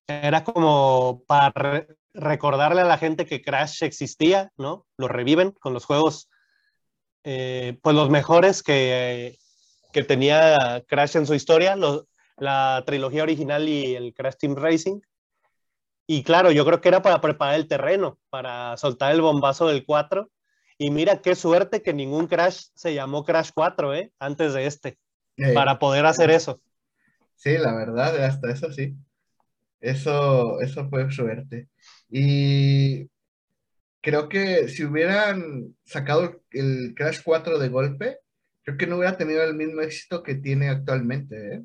[0.07, 4.87] era como para recordarle a la gente que Crash existía, ¿no?
[4.97, 6.29] Lo reviven con los juegos
[7.25, 9.39] eh, pues los mejores que,
[9.93, 11.75] que, tenía Crash en su historia,
[12.37, 15.01] la trilogía original y el Crash Team Racing.
[16.07, 19.87] Y claro, yo creo que era para preparar el terreno, para soltar el bombazo del
[19.87, 20.31] 4.
[20.77, 24.13] Y mira qué suerte que ningún Crash se llamó Crash 4, ¿eh?
[24.19, 24.99] Antes de este,
[25.37, 26.61] eh, para poder hacer eso.
[27.35, 28.95] Sí, la verdad, hasta eso sí.
[29.81, 31.69] Eso, eso fue suerte.
[32.09, 33.11] Y
[34.01, 38.19] creo que si hubieran sacado el Crash 4 de golpe,
[38.63, 41.55] creo que no hubiera tenido el mismo éxito que tiene actualmente.
[41.55, 41.63] ¿eh?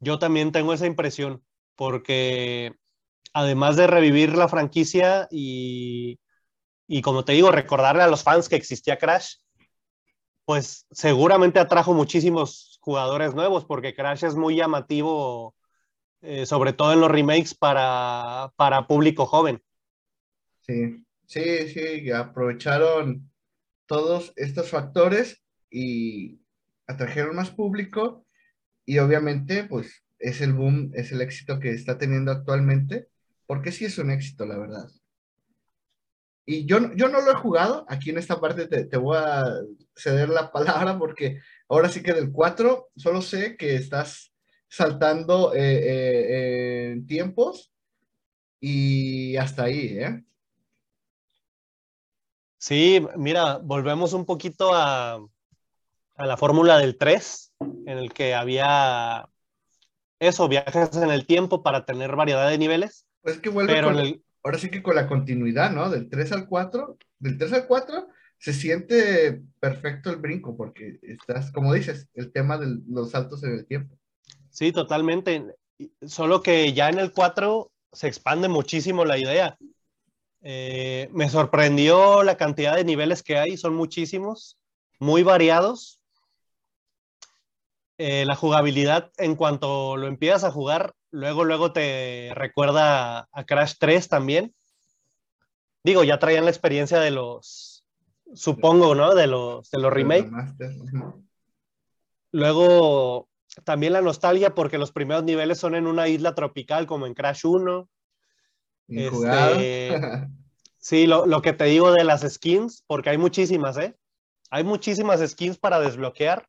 [0.00, 1.42] Yo también tengo esa impresión,
[1.74, 2.72] porque
[3.32, 6.20] además de revivir la franquicia y,
[6.86, 9.36] y como te digo, recordarle a los fans que existía Crash,
[10.46, 15.56] pues seguramente atrajo muchísimos jugadores nuevos, porque Crash es muy llamativo,
[16.22, 19.60] eh, sobre todo en los remakes para, para público joven.
[20.60, 23.28] Sí, sí, sí, aprovecharon
[23.86, 26.40] todos estos factores y
[26.86, 28.24] atrajeron más público
[28.84, 33.08] y obviamente pues es el boom, es el éxito que está teniendo actualmente,
[33.46, 34.88] porque sí es un éxito, la verdad.
[36.48, 39.44] Y yo, yo no lo he jugado, aquí en esta parte te, voy a
[39.96, 44.32] ceder la palabra porque ahora sí que del 4 solo sé que estás
[44.68, 47.72] saltando eh, eh, en tiempos
[48.60, 50.22] y hasta ahí, ¿eh?
[52.58, 55.20] Sí, mira, volvemos un poquito a,
[56.16, 57.54] la fórmula del 3.
[57.86, 59.28] en el que había
[60.20, 63.06] eso, viajes en el tiempo para tener variedad de niveles.
[63.22, 65.90] Pues que vuelve con, ahora sí que con la continuidad, ¿no?
[65.90, 68.06] Del 3 al 4, del 3 al 4
[68.38, 73.54] se siente perfecto el brinco porque estás, como dices, el tema de los saltos en
[73.54, 73.98] el tiempo.
[74.50, 75.56] Sí, totalmente.
[76.06, 79.58] Solo que ya en el 4 se expande muchísimo la idea.
[80.42, 84.58] Eh, me sorprendió la cantidad de niveles que hay, son muchísimos,
[85.00, 85.95] muy variados.
[87.98, 93.74] Eh, la jugabilidad, en cuanto lo empiezas a jugar, luego, luego te recuerda a Crash
[93.78, 94.54] 3 también.
[95.82, 97.86] Digo, ya traían la experiencia de los,
[98.34, 99.14] supongo, ¿no?
[99.14, 100.30] De los, de los remakes.
[102.32, 103.28] Luego,
[103.64, 107.46] también la nostalgia porque los primeros niveles son en una isla tropical como en Crash
[107.46, 107.88] 1.
[108.88, 109.98] Este,
[110.78, 113.96] sí, lo, lo, que te digo de las skins, porque hay muchísimas, ¿eh?
[114.50, 116.46] Hay muchísimas skins para desbloquear,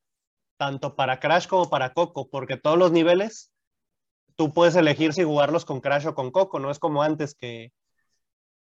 [0.57, 3.51] tanto para Crash como para Coco, porque todos los niveles
[4.35, 7.73] tú puedes elegir si jugarlos con Crash o con Coco, no es como antes que,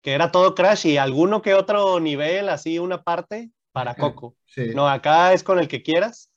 [0.01, 4.35] que era todo Crash y alguno que otro nivel, así una parte para Coco.
[4.75, 6.29] No, acá es con el que quieras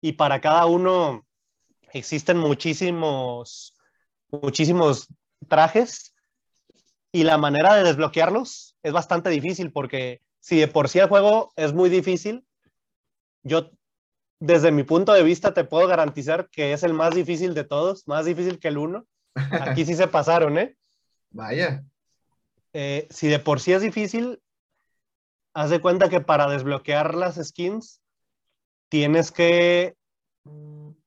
[0.00, 1.26] y para cada uno
[1.92, 3.74] existen muchísimos,
[4.30, 5.08] muchísimos
[5.48, 6.14] trajes
[7.10, 11.52] y la manera de desbloquearlos es bastante difícil porque si de por sí el juego
[11.56, 12.46] es muy difícil,
[13.42, 13.70] yo
[14.40, 18.08] desde mi punto de vista te puedo garantizar que es el más difícil de todos,
[18.08, 19.06] más difícil que el uno.
[19.34, 20.76] Aquí sí se pasaron, ¿eh?
[21.30, 21.84] Vaya.
[22.72, 24.42] Eh, si de por sí es difícil,
[25.54, 28.00] haz de cuenta que para desbloquear las skins
[28.88, 29.94] tienes que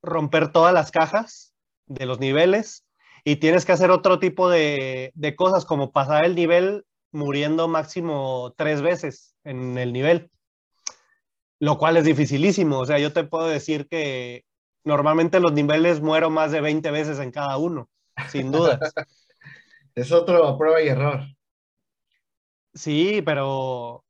[0.02, 1.54] romper todas las cajas
[1.88, 2.86] de los niveles
[3.24, 8.54] y tienes que hacer otro tipo de, de cosas como pasar el nivel muriendo máximo
[8.58, 10.30] tres veces en el nivel,
[11.64, 12.80] lo cual es dificilísimo.
[12.80, 14.44] O sea, yo te puedo decir que
[14.84, 17.90] normalmente los niveles muero más de 20 veces en cada uno,
[18.30, 18.80] sin dudas.
[19.96, 21.22] es otro prueba y error.
[22.74, 24.04] Sí, pero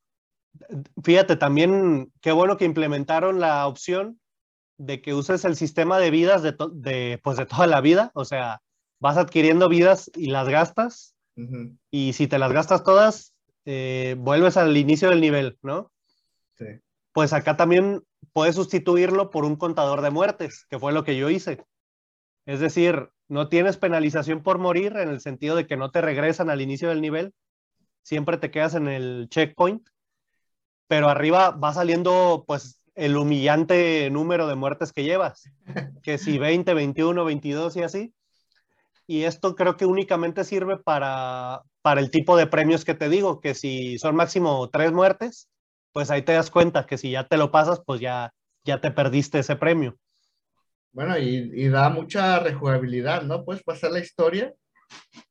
[1.04, 4.20] fíjate también qué bueno que implementaron la opción
[4.80, 8.26] de que uses el sistema de vidas de, de, pues de toda la vida, o
[8.26, 8.64] sea,
[9.00, 11.16] vas adquiriendo vidas y las gastas,
[11.92, 13.36] y si te las gastas todas,
[13.66, 15.92] eh, vuelves al inicio del nivel, ¿no?
[16.58, 16.66] Sí.
[17.14, 18.02] Pues acá también
[18.34, 21.64] puedes sustituirlo por un contador de muertes, que fue lo que yo hice.
[22.45, 26.49] Es decir, no tienes penalización por morir en el sentido de que no te regresan
[26.49, 27.34] al inicio del nivel,
[28.02, 29.88] siempre te quedas en el checkpoint,
[30.88, 35.49] pero arriba va saliendo pues el humillante número de muertes que llevas,
[36.03, 38.14] que si 20, 21, 22 y así.
[39.06, 43.41] Y esto creo que únicamente sirve para, para el tipo de premios que te digo,
[43.41, 45.49] que si son máximo tres muertes,
[45.94, 48.34] pues ahí te das cuenta que si ya te lo pasas, pues ya,
[48.65, 49.95] ya te perdiste ese premio.
[50.91, 53.45] Bueno, y, da mucha rejugabilidad, ¿no?
[53.45, 54.53] Puedes pasar la historia,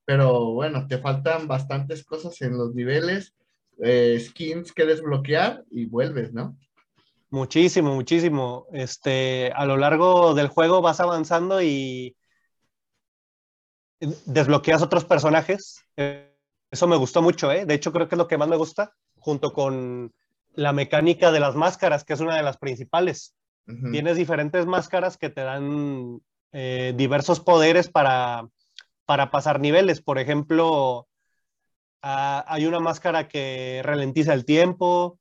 [0.04, 3.34] pero bueno, te faltan bastantes cosas en los niveles,
[3.82, 6.56] eh, skins que desbloquear y vuelves, ¿no?
[7.30, 8.66] Muchísimo, muchísimo.
[8.72, 12.16] Este, a lo largo del juego vas avanzando y
[14.00, 15.80] desbloqueas otros personajes.
[16.70, 17.66] Eso me gustó mucho, ¿eh?
[17.66, 20.12] De hecho, creo que es lo que más me gusta, junto con
[20.54, 23.34] la mecánica de las máscaras, que es una de las principales.
[23.92, 26.20] Tienes diferentes máscaras que te dan
[26.50, 28.48] eh, diversos poderes para,
[29.06, 30.02] para pasar niveles.
[30.02, 31.06] Por ejemplo,
[32.02, 35.18] ah, hay una máscara que ralentiza el tiempo,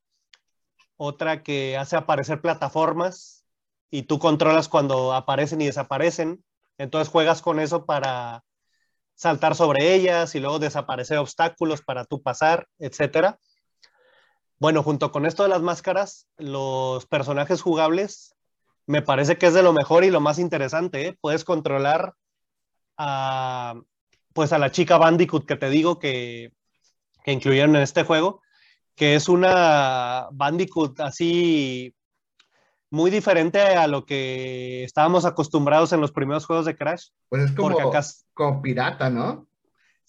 [0.98, 3.46] otra que hace aparecer plataformas
[3.92, 6.44] y tú controlas cuando aparecen y desaparecen.
[6.78, 8.44] Entonces juegas con eso para
[9.16, 13.38] saltar sobre ellas y luego desaparecer obstáculos para tú pasar, etc.
[14.62, 18.36] Bueno, junto con esto de las máscaras, los personajes jugables
[18.86, 21.08] me parece que es de lo mejor y lo más interesante.
[21.08, 21.18] ¿eh?
[21.20, 22.14] Puedes controlar
[22.96, 23.74] a,
[24.34, 26.54] pues a la chica Bandicoot que te digo que,
[27.24, 28.42] que incluyeron en este juego
[28.96, 31.96] que es una Bandicoot así
[32.92, 37.08] muy diferente a lo que estábamos acostumbrados en los primeros juegos de Crash.
[37.30, 37.52] Pues es
[38.34, 39.48] como, pirata, ¿no?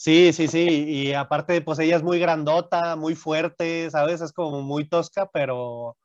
[0.03, 0.59] Sí, sí, sí,
[0.89, 4.21] y aparte, pues ella es muy grandota, muy fuerte, ¿sabes?
[4.21, 5.97] Es como muy tosca, pero,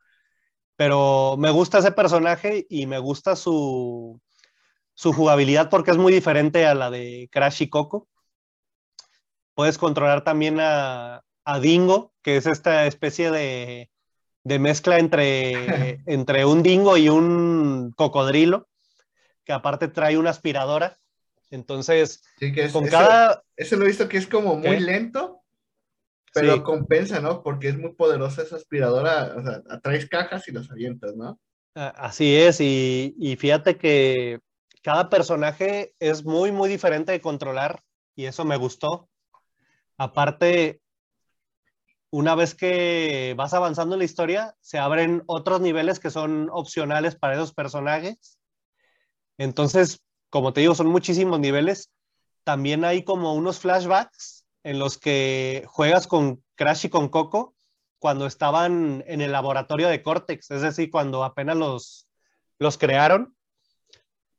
[0.75, 4.21] pero me gusta ese personaje y me gusta su,
[4.93, 8.07] su jugabilidad porque es muy diferente a la de Crash y Coco.
[9.55, 13.89] Puedes controlar también a, a Dingo, que es esta especie de,
[14.59, 18.67] mezcla entre, entre un dingo y un cocodrilo,
[19.43, 20.99] que aparte trae una aspiradora.
[21.49, 22.23] Entonces,
[22.71, 23.43] con cada...
[23.55, 25.43] Ese lo he visto que es como muy lento,
[26.33, 27.41] pero compensa, ¿no?
[27.43, 31.39] Porque es muy poderosa esa aspiradora, o sea, atraes cajas y las avientas, ¿no?
[31.73, 34.39] Así es, y, y fíjate que
[34.81, 37.81] cada personaje es muy, muy diferente de controlar
[38.15, 39.09] y eso me gustó.
[39.97, 40.81] Aparte,
[42.09, 47.15] una vez que vas avanzando en la historia, se abren otros niveles que son opcionales
[47.15, 48.39] para esos personajes.
[49.37, 49.99] Entonces,
[50.29, 51.91] como te digo, son muchísimos niveles.
[52.43, 57.55] También hay como unos flashbacks en los que juegas con Crash y con Coco
[57.99, 62.07] cuando estaban en el laboratorio de Cortex, es decir, cuando apenas los,
[62.59, 63.35] los crearon,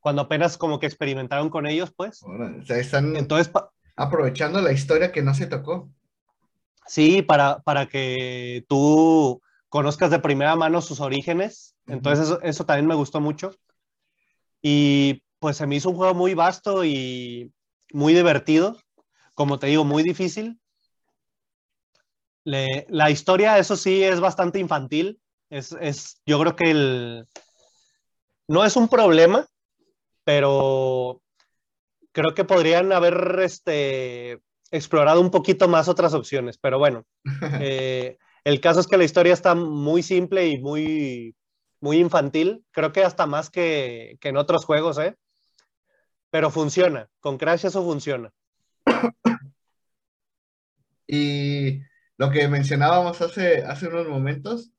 [0.00, 2.22] cuando apenas como que experimentaron con ellos, pues.
[2.22, 3.52] o sea, están Entonces,
[3.96, 5.90] aprovechando la historia que no se tocó.
[6.86, 11.74] Sí, para, para que tú conozcas de primera mano sus orígenes.
[11.86, 13.50] Entonces eso, también me gustó mucho.
[14.62, 17.52] Y pues se me hizo un juego muy vasto y
[17.92, 18.76] muy divertido.
[19.34, 20.60] Como te digo, muy difícil.
[22.44, 25.20] la historia, eso sí, es bastante infantil.
[25.50, 27.26] Es, es, yo creo que el,
[28.48, 29.46] no es un problema,
[30.24, 31.22] pero
[32.12, 34.40] creo que podrían haber este,
[34.70, 37.04] explorado un poquito más otras opciones, pero bueno,
[37.60, 41.36] eh, el caso es que la historia está muy simple y muy,
[41.80, 45.14] muy infantil, creo que hasta más que, que en otros juegos, ¿eh?
[46.30, 48.32] Pero funciona, con Crash eso funciona.
[51.10, 51.80] Y
[52.18, 54.72] lo que mencionábamos hace, hace unos momentos,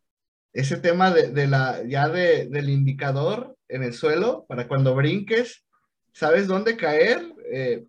[0.54, 5.66] ese tema de, de la, ya de, del indicador en el suelo, para cuando brinques,
[6.14, 7.86] sabes dónde caer, eh,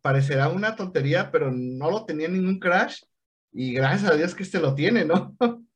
[0.00, 3.02] parecerá una tontería, pero no lo tenía ningún crash
[3.52, 5.36] y gracias a Dios que este lo tiene, ¿no?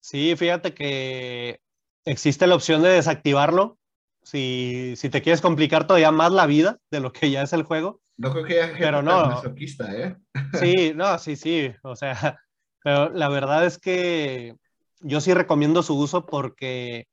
[0.00, 1.60] Sí, fíjate que
[2.04, 3.78] existe la opción de desactivarlo
[4.24, 7.62] si, si te quieres complicar todavía más la vida de lo que ya es el
[7.62, 8.00] juego.
[8.16, 9.42] No creo que haya pero no.
[9.44, 10.16] ¿eh?
[10.58, 11.72] Sí, no, sí, sí.
[11.82, 12.40] O sea,
[12.82, 14.56] pero la verdad es que
[15.00, 17.06] yo sí recomiendo su uso porque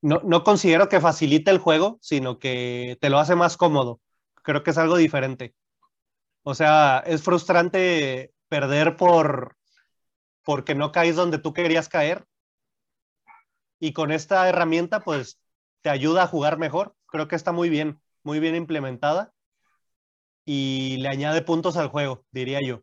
[0.00, 4.00] no, no considero que facilite el juego, sino que te lo hace más cómodo
[4.48, 5.54] creo que es algo diferente.
[6.42, 9.58] O sea, es frustrante perder por
[10.42, 12.24] porque no caes donde tú querías caer.
[13.78, 15.38] Y con esta herramienta, pues
[15.82, 16.94] te ayuda a jugar mejor.
[17.06, 19.32] Creo que está muy bien, muy bien implementada.
[20.44, 22.82] Y le añade puntos al juego, diría yo.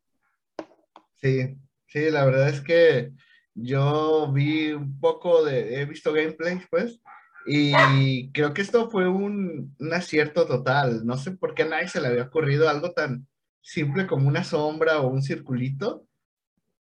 [1.16, 1.58] Sí,
[1.88, 3.12] sí, la verdad es que
[3.56, 7.00] yo vi un poco de, he visto gameplays, pues,
[7.46, 11.06] y creo que esto fue un, acierto total.
[11.06, 13.28] No sé por qué a nadie se le había ocurrido algo tan
[13.62, 16.08] simple como una sombra o un circulito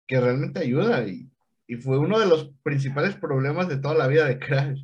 [0.07, 1.05] que realmente ayuda.
[1.07, 1.29] Y,
[1.81, 4.81] fue uno de los principales problemas de toda la vida de Crash.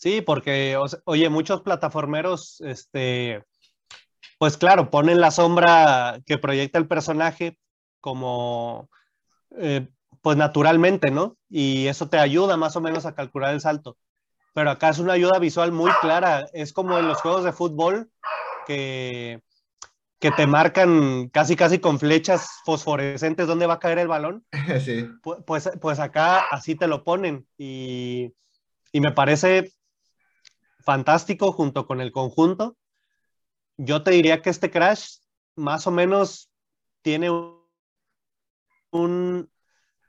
[0.00, 3.44] Sí, porque, oye, muchos plataformeros, este,
[4.38, 7.58] pues claro, ponen la sombra que proyecta el personaje
[8.00, 8.88] como
[9.58, 9.86] eh,
[10.22, 11.36] pues naturalmente, ¿no?
[11.50, 13.98] Y eso te ayuda más o menos a calcular el salto.
[14.54, 16.46] Pero acá es una ayuda visual muy clara.
[16.54, 18.10] Es como en los juegos de fútbol
[18.66, 19.42] que,
[20.18, 24.46] que te marcan casi casi con flechas fosforescentes dónde va a caer el balón.
[24.82, 25.06] Sí.
[25.44, 27.46] Pues, pues acá así te lo ponen.
[27.58, 28.32] Y,
[28.92, 29.70] y me parece
[30.82, 32.76] fantástico junto con el conjunto.
[33.76, 35.18] Yo te diría que este Crash
[35.56, 36.50] más o menos
[37.02, 37.30] tiene
[38.90, 39.50] un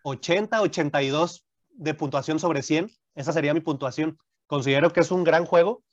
[0.03, 2.91] 80, 82 de puntuación sobre 100.
[3.15, 4.17] Esa sería mi puntuación.
[4.47, 5.83] Considero que es un gran juego.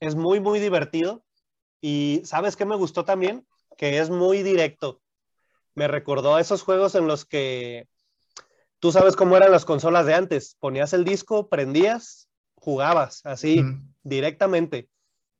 [0.00, 1.24] Es muy, muy divertido.
[1.80, 3.46] Y ¿sabes qué me gustó también?
[3.76, 5.00] Que es muy directo.
[5.74, 7.88] Me recordó a esos juegos en los que
[8.78, 10.56] tú sabes cómo eran las consolas de antes.
[10.58, 12.25] Ponías el disco, prendías,
[12.66, 13.64] jugabas así
[14.02, 14.88] directamente,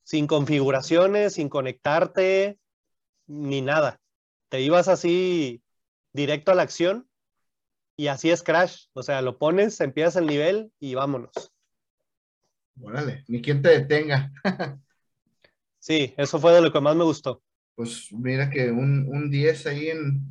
[0.04, 2.60] sin configuraciones, sin conectarte,
[3.26, 4.00] ni nada.
[4.48, 5.60] Te ibas así
[6.12, 7.08] directo a la acción
[7.96, 8.84] y así es Crash.
[8.92, 11.52] O sea, lo pones, empiezas el nivel y vámonos.
[12.80, 14.30] Órale, ni quien te detenga.
[15.80, 17.42] sí, eso fue de lo que más me gustó.
[17.74, 20.22] Pues mira que un, un 10 ahí en,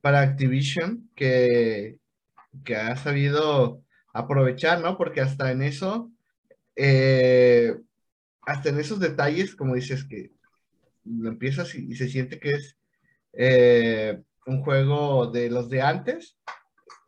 [0.00, 1.98] para Activision que,
[2.64, 3.82] que ha sabido
[4.12, 4.96] aprovechar, ¿no?
[4.96, 6.12] Porque hasta en eso,
[6.76, 7.74] eh,
[8.42, 10.30] hasta en esos detalles, como dices, que
[11.04, 12.76] lo empiezas y, se siente que es
[13.32, 16.36] eh, un juego de los de antes,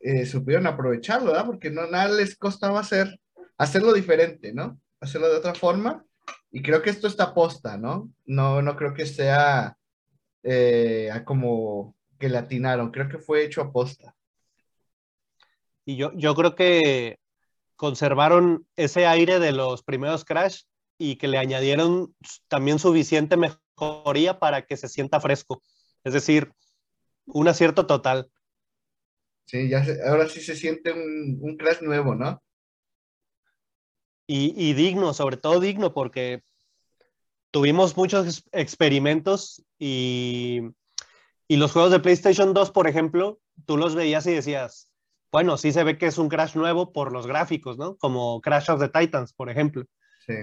[0.01, 1.45] eh, supieron aprovecharlo, ¿verdad?
[1.45, 3.19] Porque no nada les costaba hacer,
[3.57, 4.79] hacerlo diferente, ¿no?
[4.99, 6.03] Hacerlo de otra forma.
[6.51, 8.11] Y creo que esto está posta, ¿no?
[8.25, 9.77] No, no creo que sea
[10.43, 14.15] eh, como que latinaron, creo que fue hecho a posta.
[15.85, 17.19] Y yo, yo creo que
[17.79, 20.63] conservaron ese aire de los primeros Crash
[20.97, 22.13] y que le añadieron
[22.49, 25.63] también suficiente mejoría para que se sienta fresco.
[26.03, 26.51] Es decir,
[27.25, 28.29] un acierto total.
[29.45, 32.43] Sí, ya ahora sí se siente un, Crash nuevo, ¿no?
[34.27, 36.43] y, digno, sobre todo digno, porque
[37.49, 40.59] tuvimos muchos experimentos y,
[41.47, 44.88] y los juegos de PlayStation 2, por ejemplo, tú los veías y decías,
[45.31, 47.97] bueno, sí se ve que es un Crash nuevo por los gráficos, ¿no?
[47.97, 49.85] Como Crash of the Titans, por ejemplo.
[50.25, 50.33] Sí.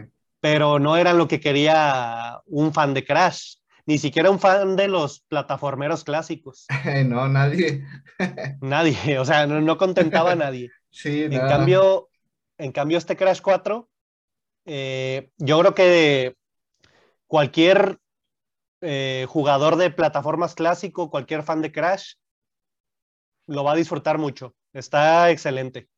[0.41, 3.57] Pero no era lo que quería un fan de Crash,
[3.87, 6.67] ni siquiera un fan de los plataformeros clásicos.
[7.07, 7.85] no, nadie.
[8.61, 10.71] nadie, o sea, no, contentaba a nadie.
[10.89, 12.09] Sí, en cambio,
[12.57, 13.87] en cambio, este Crash 4,
[14.65, 16.37] eh, yo creo que
[17.27, 17.99] cualquier
[18.81, 22.15] eh, jugador de plataformas clásico, cualquier fan de Crash,
[23.47, 24.55] lo va a disfrutar mucho.
[24.77, 25.89] Está excelente.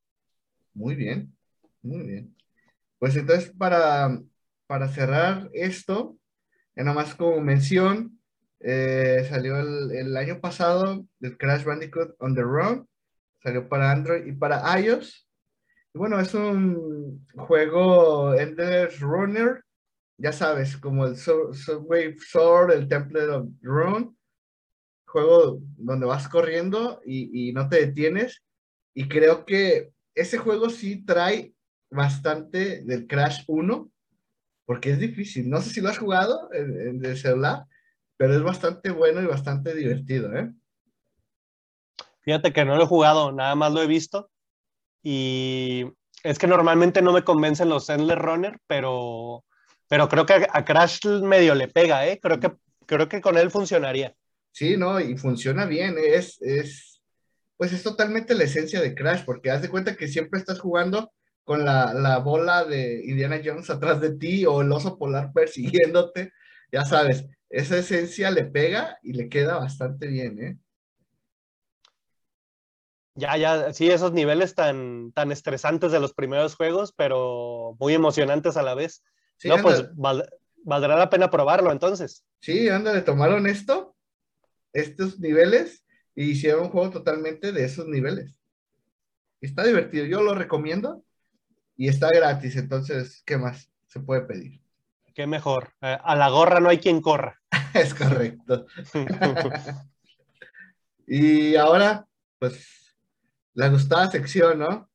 [0.73, 1.37] Muy bien,
[1.83, 2.37] muy bien.
[3.01, 4.23] Pues entonces, para,
[4.69, 6.17] para cerrar esto,
[6.77, 8.21] nada más como mención,
[8.61, 12.89] eh, salió el, el, año pasado el Crash Bandicoot on the Run,
[13.43, 15.29] salió para Android y para iOS.
[15.93, 19.65] Y bueno, es un juego Endless Runner,
[20.19, 24.17] ya sabes, como el Subway Sword, el Temple of Run,
[25.05, 28.45] juego donde vas corriendo y, y no te detienes.
[28.99, 31.53] Y creo que ese juego sí trae
[31.89, 33.89] bastante del Crash 1,
[34.65, 35.49] porque es difícil.
[35.49, 37.63] No sé si lo has jugado en, el celular,
[38.17, 40.53] pero es bastante bueno y bastante divertido, ¿eh?
[42.23, 44.33] Fíjate que no lo he jugado, nada más lo he visto.
[45.01, 45.85] Y
[46.25, 49.45] es que normalmente no me convencen los Endless Runner, pero,
[49.87, 52.19] pero creo que a Crash medio le pega, ¿eh?
[52.21, 52.51] Creo que,
[52.85, 54.13] creo que con él funcionaría.
[54.51, 55.95] Sí, no, y funciona bien.
[55.99, 56.88] Es, es,
[57.59, 61.13] pues es totalmente la esencia de Crash, porque haz de cuenta que siempre estás jugando
[61.45, 66.33] con la, la bola de Indiana Jones atrás de ti o el oso polar persiguiéndote.
[66.73, 70.59] Ya sabes, esa esencia le pega y le queda bastante bien, ¿eh?
[73.15, 78.57] Ya, ya, sí, esos niveles tan, tan estresantes de los primeros juegos, pero muy emocionantes
[78.57, 79.03] a la vez.
[79.43, 82.25] no, pues valdrá la pena probarlo entonces.
[82.41, 83.97] Sí, ándale, tomaron esto,
[84.73, 85.85] estos niveles,
[86.19, 88.37] y hicieron un juego totalmente de esos niveles.
[89.41, 91.05] Está divertido, yo lo recomiendo
[91.77, 94.61] y está gratis, entonces, ¿qué más se puede pedir?
[95.15, 95.75] Qué mejor.
[95.81, 97.41] Eh, a la gorra no hay quien corra.
[97.73, 98.67] es correcto.
[101.07, 102.05] y ahora,
[102.41, 102.67] pues
[103.55, 104.91] la gustada sección, ¿no?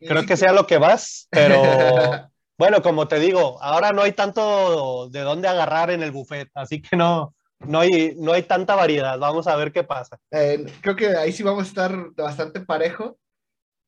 [0.00, 1.62] Creo que sea lo que vas, pero
[2.58, 6.82] bueno, como te digo, ahora no hay tanto de dónde agarrar en el buffet, así
[6.82, 7.36] que no,
[7.66, 9.18] no, hay, no hay tanta variedad.
[9.18, 10.18] Vamos a ver qué pasa.
[10.30, 13.18] Eh, creo que ahí sí vamos a estar bastante parejo,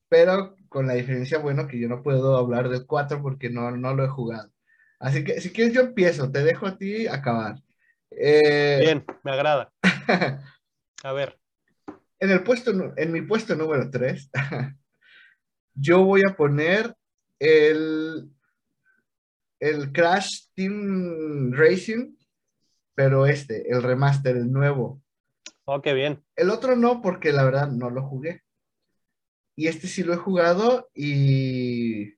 [0.08, 3.94] pero con la diferencia, bueno, que yo no puedo hablar del 4 porque no, no
[3.94, 4.50] lo he jugado.
[4.98, 7.56] Así que si quieres yo empiezo, te dejo a ti acabar.
[8.10, 9.72] Eh, Bien, me agrada.
[11.02, 11.38] a ver.
[12.18, 14.30] En, el puesto, en mi puesto número 3,
[15.74, 16.94] yo voy a poner
[17.38, 18.30] el,
[19.58, 22.14] el Crash Team Racing,
[23.00, 25.00] pero este, el remaster, el nuevo.
[25.64, 26.22] Oh, qué bien.
[26.36, 28.42] El otro no, porque la verdad no lo jugué.
[29.56, 32.12] Y este sí lo he jugado y,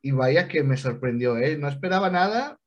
[0.00, 1.58] y vaya que me sorprendió, ¿eh?
[1.58, 2.58] No esperaba nada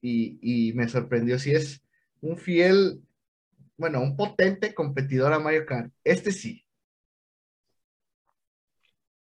[0.00, 1.36] y, y me sorprendió.
[1.40, 1.82] Si es
[2.20, 3.02] un fiel
[3.76, 5.92] bueno, un potente competidor a Mario Kart.
[6.04, 6.64] Este sí.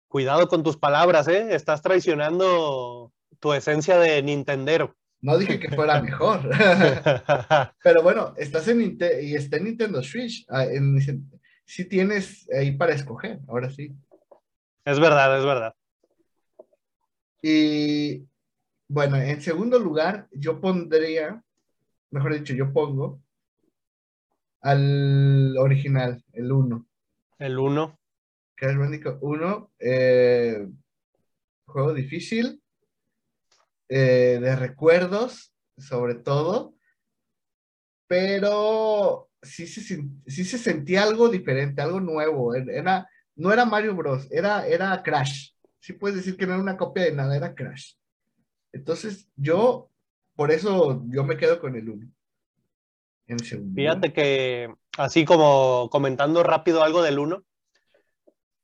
[0.08, 1.54] Cuidado con tus palabras, ¿eh?
[1.54, 3.10] Estás traicionando
[3.40, 4.94] tu esencia de Nintendero.
[5.26, 6.38] No dije que fuera mejor.
[7.82, 10.46] Pero bueno, estás en y está en Nintendo Switch.
[10.48, 10.66] Ah,
[11.64, 13.92] sí tienes ahí para escoger, ahora sí.
[14.84, 15.74] Es verdad, es verdad.
[17.42, 18.24] Y
[18.86, 21.42] bueno, en segundo lugar, yo pondría,
[22.12, 23.20] mejor dicho, yo pongo
[24.60, 26.86] al original, el 1.
[27.40, 27.98] El 1.
[28.54, 29.72] Crash Bandicoot 1.
[29.80, 30.68] Eh,
[31.64, 32.62] juego difícil.
[33.88, 36.74] Eh, de recuerdos, sobre todo.
[38.08, 39.82] Pero sí se,
[40.26, 42.54] sí se sentía algo diferente, algo nuevo.
[42.54, 45.50] Era, no era Mario Bros, era, era Crash.
[45.78, 47.94] Sí puedes decir que no era una copia de nada, era Crash.
[48.72, 49.90] Entonces, yo,
[50.34, 52.10] por eso yo me quedo con el 1.
[53.74, 57.44] Fíjate que, así como comentando rápido algo del 1,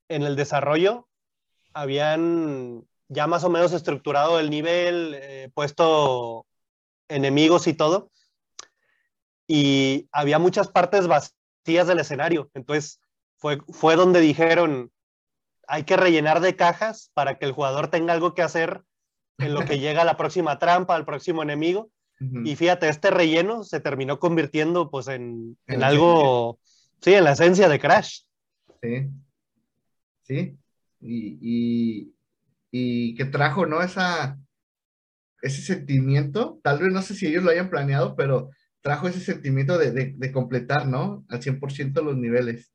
[0.09, 1.09] en el desarrollo
[1.73, 6.45] habían ya más o menos estructurado el nivel, eh, puesto
[7.07, 8.11] enemigos y todo,
[9.47, 12.49] y había muchas partes vacías del escenario.
[12.53, 12.99] Entonces
[13.37, 14.91] fue, fue donde dijeron,
[15.67, 18.83] hay que rellenar de cajas para que el jugador tenga algo que hacer
[19.37, 21.89] en lo que llega a la próxima trampa, al próximo enemigo.
[22.45, 26.57] Y fíjate, este relleno se terminó convirtiendo pues en, algo,
[27.01, 28.21] sí, en la esencia de Crash.
[28.81, 29.09] Sí,
[30.21, 30.57] sí,
[31.01, 32.12] y, y,
[32.73, 33.81] que trajo, ¿no?
[33.81, 34.37] Esa,
[35.41, 38.49] ese sentimiento, tal vez no sé si ellos lo hayan planeado, pero
[38.81, 41.25] trajo ese sentimiento de, de completar, ¿no?
[41.29, 42.73] Al 100% los niveles.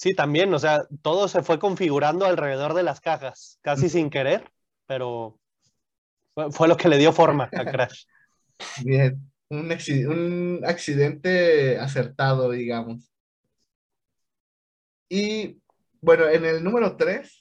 [0.00, 4.50] Sí, también, o sea, todo se fue configurando alrededor de las cajas, casi sin querer,
[4.86, 5.38] pero
[6.52, 8.04] fue, lo que le dio forma a Crash.
[8.82, 13.12] Bien, un, un accidente acertado, digamos.
[15.10, 15.60] Y
[16.00, 17.39] bueno, en el número 3,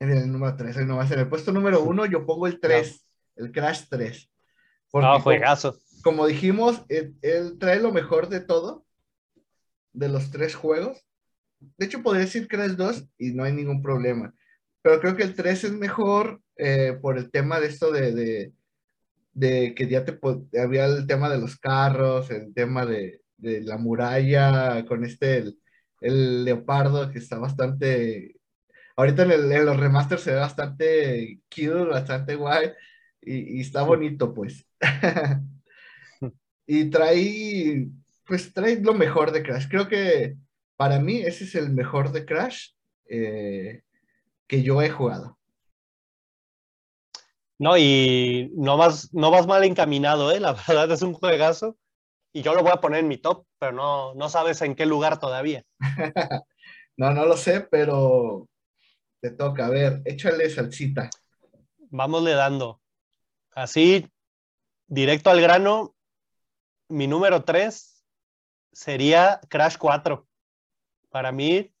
[0.00, 2.60] en el número 3, no va a ser el puesto número 1, yo pongo el
[2.60, 3.06] 3,
[3.36, 4.30] el Crash 3.
[4.90, 5.78] Porque ah, juegazo.
[6.02, 8.86] Como, dijimos, él trae lo mejor de todo
[9.96, 11.04] de los tres juegos.
[11.58, 14.32] De hecho, podría decir Crash 2 y no hay ningún problema.
[14.82, 18.52] Pero creo que el 3 es mejor eh, por el tema de esto de,
[19.32, 20.18] de, que ya te
[20.60, 25.44] había el tema de los carros, el tema de, de la muralla, con este,
[26.00, 28.35] el, leopardo que está bastante...
[28.96, 32.72] Ahorita en, los remasters se ve bastante cute, bastante guay
[33.20, 34.66] y, y está bonito, pues.
[36.66, 37.88] y trae
[38.26, 39.68] pues trae lo mejor de Crash.
[39.68, 40.36] Creo que
[40.76, 42.70] para mí ese es el mejor de Crash
[43.08, 43.82] eh,
[44.46, 45.38] que yo he jugado.
[47.58, 50.40] No, y no vas, no vas mal encaminado, ¿eh?
[50.40, 51.76] La verdad es un juegazo.
[52.32, 54.84] Y yo lo voy a poner en mi top, pero no, no sabes en qué
[54.84, 55.64] lugar todavía.
[56.98, 58.46] no, no lo sé, pero
[59.30, 59.66] toca.
[59.66, 61.10] A ver, échale salsita.
[61.90, 62.80] Vámosle dando.
[63.52, 64.10] Así,
[64.86, 65.94] directo al grano,
[66.88, 68.04] mi número 3
[68.72, 70.26] sería Crash 4.
[71.10, 71.72] Para mí,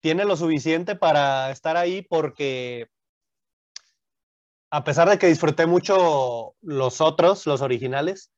[0.00, 2.88] tiene lo suficiente para estar ahí porque
[4.70, 8.30] a pesar de que disfruté mucho los otros, los originales,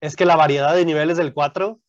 [0.00, 1.80] es que la variedad de niveles del 4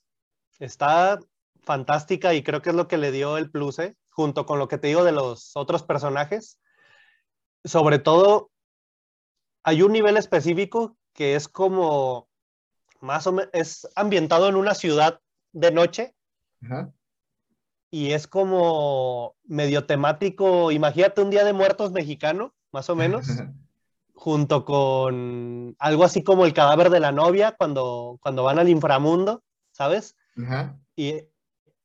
[0.59, 1.19] está
[1.63, 3.95] fantástica y creo que es lo que le dio el plus, ¿eh?
[4.19, 6.59] Junto con lo que te digo de los otros personajes.
[7.63, 8.51] Sobre todo,
[9.63, 12.27] hay un nivel específico que es como
[12.99, 15.21] más o menos, es ambientado en una ciudad
[15.53, 16.15] de noche.
[17.91, 23.25] Y es como medio temático, imagínate un Día de Muertos mexicano, más o menos,
[24.15, 29.43] junto con algo así como el cadáver de la novia cuando, cuando van al inframundo,
[29.71, 30.17] ¿sabes?
[30.97, 31.23] Y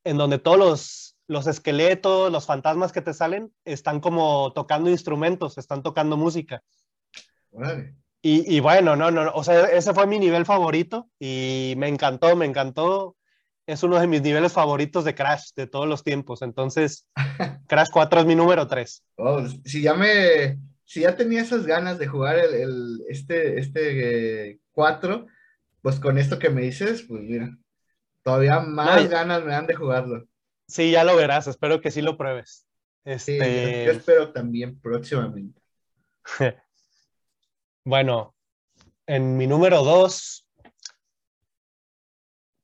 [0.02, 5.58] en donde todos los, los esqueletos, los fantasmas que te salen, están como tocando instrumentos,
[5.58, 6.62] están tocando música.
[8.26, 12.46] Y, bueno, no, no, o sea, ese fue mi nivel favorito y me encantó, me
[12.46, 13.16] encantó.
[13.66, 16.40] Es uno de mis niveles favoritos de Crash de todos los tiempos.
[16.40, 17.06] Entonces,
[17.68, 19.04] Crash 4 es mi número 3.
[19.64, 25.26] si ya me, si ya tenía esas ganas de jugar el, este, este 4,
[25.82, 27.54] pues con esto que me dices, pues mira,
[28.22, 30.26] todavía más ganas me dan de jugarlo.
[30.66, 32.66] Sí, ya lo verás, espero que sí lo pruebes.
[33.04, 33.32] Este...
[33.32, 35.60] Sí, yo espero también próximamente.
[37.86, 38.34] Bueno,
[39.06, 40.48] en mi número dos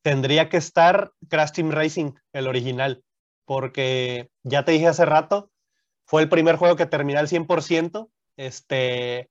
[0.02, 3.04] tendría que estar Crash Team Racing, el original,
[3.44, 5.50] porque ya te dije hace rato,
[6.06, 8.08] fue el primer juego que terminé al 100%.
[8.36, 9.28] Este,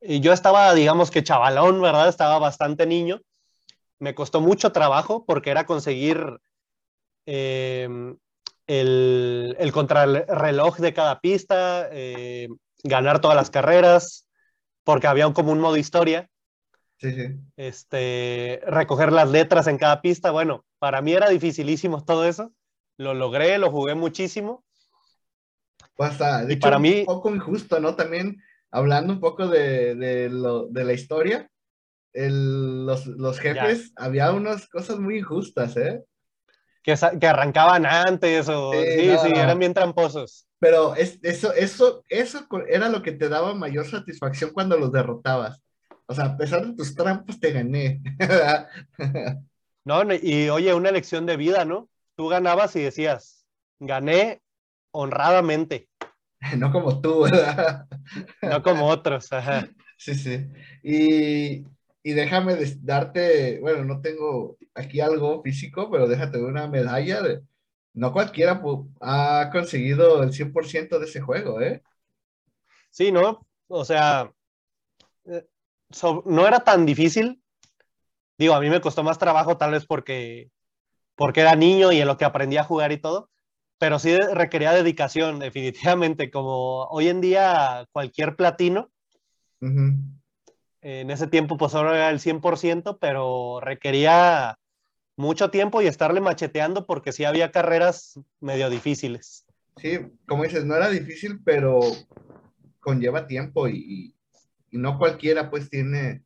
[0.00, 2.08] y yo estaba, digamos que chavalón, ¿verdad?
[2.08, 3.20] Estaba bastante niño.
[4.00, 6.40] Me costó mucho trabajo porque era conseguir
[7.26, 8.16] em,
[8.66, 12.48] el, el contrarreloj de cada pista, eh,
[12.84, 14.28] ganar todas las carreras,
[14.84, 16.28] porque había como un modo historia.
[16.98, 17.40] Sí, sí.
[17.56, 20.30] Este, recoger las letras en cada pista.
[20.30, 22.52] Bueno, para mí era dificilísimo todo eso.
[22.96, 24.64] Lo logré, lo jugué muchísimo.
[25.94, 27.00] Pues, de y para mí...
[27.00, 27.96] Un poco injusto, ¿no?
[27.96, 28.40] También
[28.70, 31.50] hablando un poco de, de, lo, de la historia,
[32.12, 36.04] el, los, los, jefes, había unas cosas muy injustas, ¿eh?
[36.82, 38.72] Que, que arrancaban antes o...
[38.72, 40.46] Sí, sí, eran bien tramposos.
[40.58, 45.60] Pero es, eso, eso, eso era lo que te daba mayor satisfacción cuando los derrotabas.
[46.06, 48.00] O sea, a pesar de tus trampas, te gané.
[49.84, 51.88] no, y oye, una lección de vida, ¿no?
[52.16, 53.46] Tú ganabas y decías,
[53.80, 54.42] gané
[54.92, 55.88] honradamente.
[56.58, 57.86] No como tú, ¿verdad?
[58.42, 59.68] No como otros, ajá.
[59.96, 60.46] Sí, sí.
[60.82, 61.64] Y,
[62.02, 67.42] y déjame darte, bueno, no tengo aquí algo físico, pero déjate una medalla de,
[67.94, 68.60] no cualquiera
[69.00, 71.82] ha conseguido el 100% de ese juego, ¿eh?
[72.90, 73.46] Sí, ¿no?
[73.68, 74.32] O sea,
[75.26, 75.46] eh,
[76.24, 77.42] no era tan difícil.
[78.36, 80.50] Digo, a mí me costó más trabajo tal vez porque,
[81.14, 83.30] porque era niño y en lo que aprendí a jugar y todo,
[83.78, 88.90] pero sí requería dedicación, definitivamente, como hoy en día cualquier platino.
[90.82, 94.58] En ese tiempo pues solo era el 100%, pero requería
[95.16, 99.46] mucho tiempo y estarle macheteando porque sí había carreras medio difíciles.
[99.76, 101.80] Sí, como dices, no era difícil, pero
[102.80, 104.14] conlleva tiempo y,
[104.70, 106.24] y no cualquiera pues tiene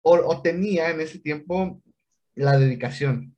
[0.00, 1.82] o, o, tenía en ese tiempo
[2.34, 3.36] la dedicación.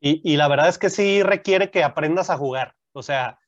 [0.00, 2.74] Y, y, la verdad es que sí requiere que aprendas a jugar.
[2.92, 3.38] O sea,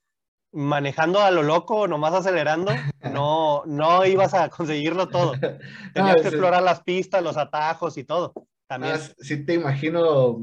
[0.53, 2.73] manejando a lo loco, nomás acelerando,
[3.12, 5.33] no, no ibas a conseguirlo todo.
[5.95, 8.33] Tenías que explorar las pistas, los atajos y todo.
[8.66, 8.95] También.
[8.97, 10.39] Ah, sí te imagino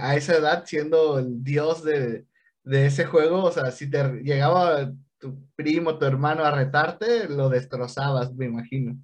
[0.00, 2.26] a esa edad siendo el dios de,
[2.64, 7.48] de ese juego, o sea, si te llegaba tu primo, tu hermano a retarte, lo
[7.48, 8.96] destrozabas, me imagino.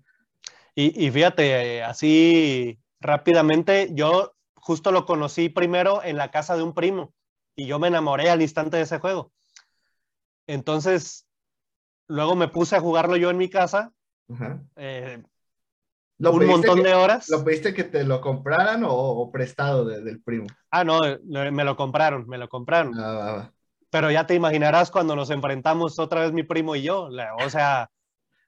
[0.74, 6.74] Y, y fíjate, así rápidamente, yo justo lo conocí primero en la casa de un
[6.74, 7.14] primo
[7.56, 9.32] y yo me enamoré al instante de ese juego.
[10.50, 11.28] Entonces,
[12.08, 13.92] luego me puse a jugarlo yo en mi casa.
[14.76, 15.22] Eh,
[16.18, 17.28] un montón de horas.
[17.28, 20.48] ¿Lo pediste que te lo compraran o, prestado del primo?
[20.70, 22.94] Ah, no, me lo compraron, me lo compraron.
[22.98, 23.52] Ah,
[23.90, 27.08] pero ya te imaginarás cuando nos enfrentamos otra vez mi primo y yo.
[27.44, 27.88] O sea,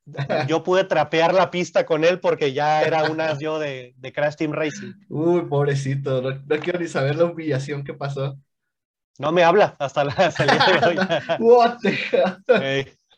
[0.49, 4.35] yo pude trapear la pista con él porque ya era una yo de, de Crash
[4.35, 4.93] Team Racing.
[5.09, 8.37] Uy, pobrecito, no, quiero ni saber la humillación que pasó.
[9.19, 10.97] No me habla hasta la salida de hoy.
[11.41, 11.79] What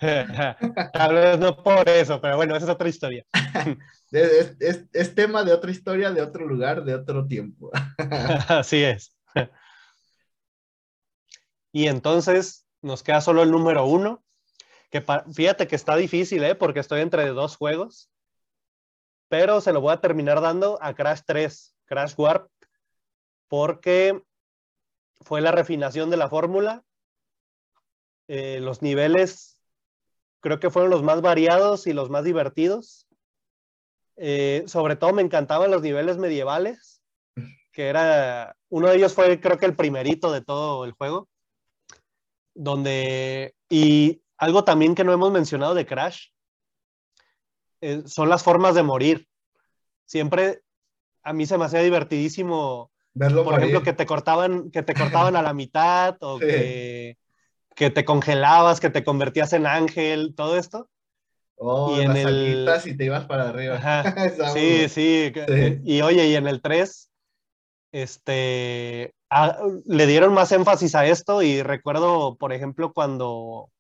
[0.93, 3.25] Tal vez no por eso, pero bueno, esa es otra historia.
[4.11, 7.73] Es, es, es, tema de otra historia, de otro lugar, de otro tiempo.
[8.47, 9.13] Así es.
[11.73, 14.23] Y entonces nos queda solo el número uno,
[14.89, 16.55] que fíjate que está difícil, ¿eh?
[16.55, 18.09] porque estoy entre dos juegos,
[19.29, 22.49] pero se lo voy a terminar dando a Crash 3, Crash Warp,
[23.49, 24.23] porque
[25.21, 26.85] fue la refinación de la fórmula.
[28.29, 29.61] Eh, los niveles
[30.41, 33.07] creo que fueron los más variados y los más divertidos.
[34.17, 37.03] Eh, sobre todo me encantaban los niveles medievales,
[37.73, 41.29] que era, uno de ellos fue creo que el primerito de todo el juego
[42.55, 46.29] donde, y algo también que no hemos mencionado de Crash,
[47.81, 49.29] eh, son las formas de morir.
[50.07, 50.63] Siempre
[51.23, 55.37] a mí se me hacía divertidísimo, Verlo por ejemplo, que te cortaban, que te cortaban
[55.37, 57.17] a la mitad o que,
[57.75, 60.89] que, te congelabas, que te convertías en ángel, todo esto.
[61.57, 62.69] Oh, y en el...
[62.85, 63.81] y te ibas para arriba.
[64.55, 65.81] sí, sí, sí.
[65.85, 67.11] Y oye, y en el 3,
[67.93, 69.15] este,
[69.87, 73.71] le dieron más énfasis a esto y recuerdo, por ejemplo, cuando,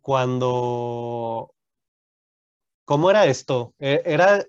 [0.00, 1.54] cuando,
[2.84, 3.74] ¿cómo era esto?
[3.78, 4.44] E, era,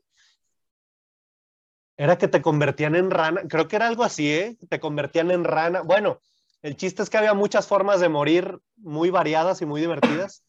[2.04, 4.58] era que te convertían en rana, creo que era algo así, ¿eh?
[4.70, 5.82] Te convertían en rana.
[5.82, 6.20] Bueno,
[6.64, 10.44] el chiste es que había muchas formas de morir muy variadas y muy divertidas,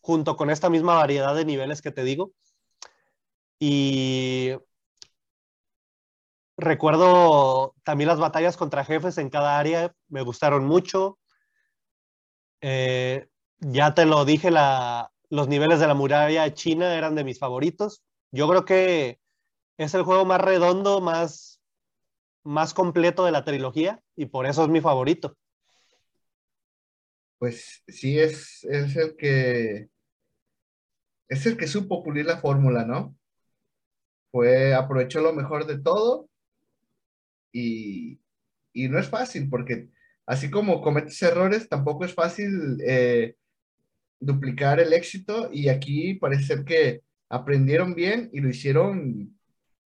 [0.00, 2.32] junto con esta misma variedad de niveles que te digo.
[3.60, 4.54] Y
[6.56, 11.18] Recuerdo también las batallas contra jefes en cada área, me gustaron mucho.
[12.60, 13.28] Eh,
[13.60, 18.02] ya te lo dije, los niveles de la muralla china eran de mis favoritos.
[18.32, 19.20] Yo creo que
[19.84, 21.58] es el juego más redondo, más,
[22.44, 25.38] más completo de la trilogía y por eso es mi favorito.
[27.38, 29.88] Pues sí, es, es el que
[31.28, 33.16] es el que supo pulir la fórmula, ¿no?
[34.30, 36.28] Fue, aprovechó lo mejor de todo
[37.50, 38.20] y,
[38.74, 39.88] no es fácil porque
[40.26, 43.34] así como cometes errores, tampoco es fácil eh,
[44.20, 47.00] duplicar el éxito y aquí parece ser que
[47.30, 49.39] aprendieron bien y lo hicieron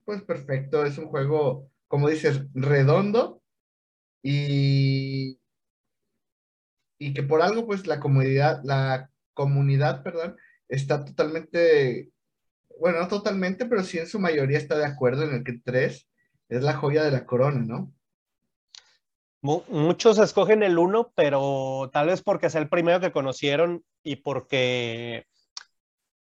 [0.05, 0.85] pues perfecto.
[0.85, 3.43] Es un juego, como dices, redondo
[4.23, 5.39] y,
[6.99, 10.37] y que por algo pues la comunidad, la comunidad, perdón,
[10.69, 12.11] está totalmente,
[12.81, 16.09] bueno, no totalmente, pero sí en su mayoría está de acuerdo en el que tres
[16.49, 17.93] es la joya de la corona, ¿no?
[19.69, 25.27] Muchos escogen el uno, pero tal vez porque es el primero que conocieron y porque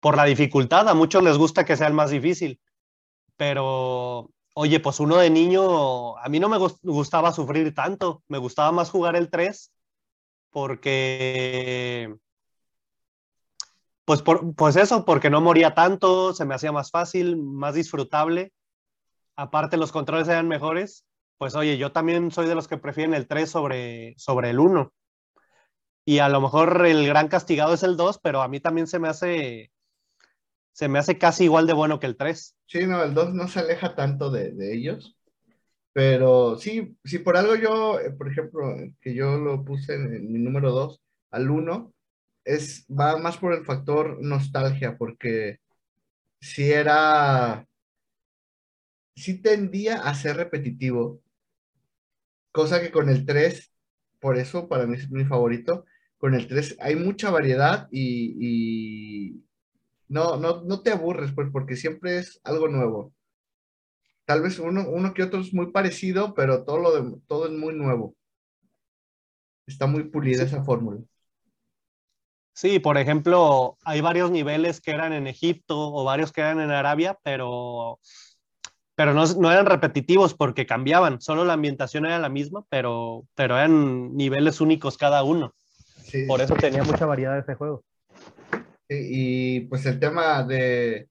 [0.01, 2.59] por la dificultad, a muchos les gusta que sea el más difícil.
[3.41, 8.71] Pero, oye, pues uno de niño, a mí no me gustaba sufrir tanto, me gustaba
[8.71, 9.73] más jugar el 3
[10.51, 12.15] porque,
[14.05, 14.23] pues,
[14.57, 18.53] pues eso, porque no moría tanto, se me hacía más fácil, más disfrutable
[19.41, 21.07] aparte los controles sean mejores,
[21.39, 24.93] pues oye, yo también soy de los que prefieren el 3 sobre, sobre el 1.
[26.05, 28.99] Y a lo mejor el gran castigado es el 2, pero a mí también se
[28.99, 29.71] me hace
[30.73, 32.57] se me hace casi igual de bueno que el 3.
[32.67, 35.17] Sí, no, el 2 no se aleja tanto de, ellos.
[35.93, 40.39] Pero sí, si por algo yo, eh, por ejemplo, que yo lo puse en, mi
[40.39, 41.93] número 2 al 1,
[42.45, 45.59] es, va más por el factor nostalgia, porque
[46.41, 47.67] si era
[49.21, 51.23] sí tendía a ser repetitivo,
[52.53, 53.73] cosa que con el 3,
[54.19, 55.85] por eso para mí es mi favorito,
[56.19, 59.43] con el 3 hay mucha variedad y,
[60.11, 63.15] no, no, no te aburres, pues, porque siempre es algo nuevo.
[64.24, 67.53] Tal vez uno, uno que otro es muy parecido, pero todo, lo de, todo es
[67.53, 68.16] muy nuevo.
[69.66, 71.01] Está muy pulida esa fórmula.
[72.53, 76.73] Sí, por ejemplo, hay varios niveles que eran en Egipto o varios que eran en
[76.73, 78.01] Arabia, pero,
[78.97, 83.57] pero no, no eran repetitivos porque cambiaban, solo la ambientación era la misma, pero, pero
[83.57, 85.55] eran niveles únicos cada uno.
[86.27, 87.85] por eso tenía mucha variedad ese juego.
[88.91, 91.09] Y pues el tema de,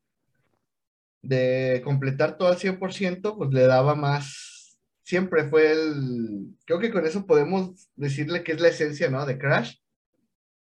[1.21, 7.05] de completar todo al 100%, pues le daba más, siempre fue el, creo que con
[7.05, 9.25] eso podemos decirle que es la esencia, ¿no?
[9.25, 9.75] De Crash,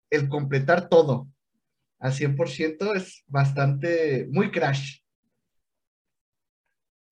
[0.10, 1.28] el completar todo
[2.00, 5.00] al 100% es bastante, muy Crash.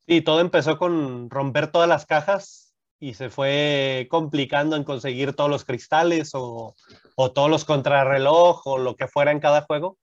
[0.08, 2.69] Sí, todo empezó con romper todas las cajas
[3.00, 6.76] y se fue complicando en conseguir todos los cristales o,
[7.16, 9.98] o todos los contrarreloj o lo que fuera en cada juego.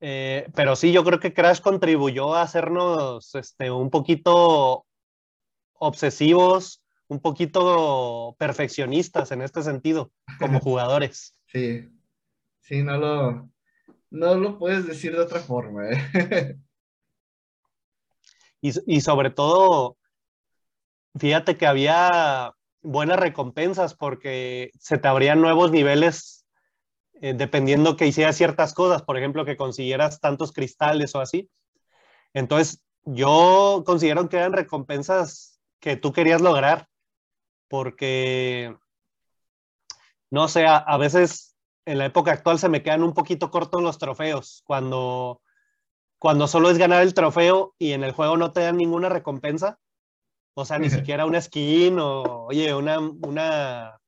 [0.00, 4.84] Eh, pero sí, yo creo que Crash contribuyó a hacernos este, un poquito
[5.74, 10.10] obsesivos, un poquito perfeccionistas en este sentido,
[10.40, 11.38] como jugadores.
[11.46, 11.88] Sí,
[12.60, 13.48] sí, no lo,
[14.10, 15.88] no lo puedes decir de otra forma.
[15.88, 16.58] ¿eh?
[18.60, 19.98] y, y sobre todo,
[21.18, 22.52] fíjate que había
[22.82, 26.42] buenas recompensas porque se te abrían nuevos niveles
[27.22, 31.48] eh, dependiendo que hicieras ciertas cosas, por ejemplo, que consiguieras tantos cristales o así.
[32.34, 36.88] Entonces, yo considero que eran recompensas que tú querías lograr,
[37.68, 38.76] porque,
[40.30, 41.56] no sé, a, veces
[41.86, 45.42] en la época actual se me quedan un poquito cortos los trofeos, cuando,
[46.18, 49.78] cuando solo es ganar el trofeo y en el juego no te dan ninguna recompensa,
[50.54, 53.98] o sea, ni siquiera una skin o, oye, una, una,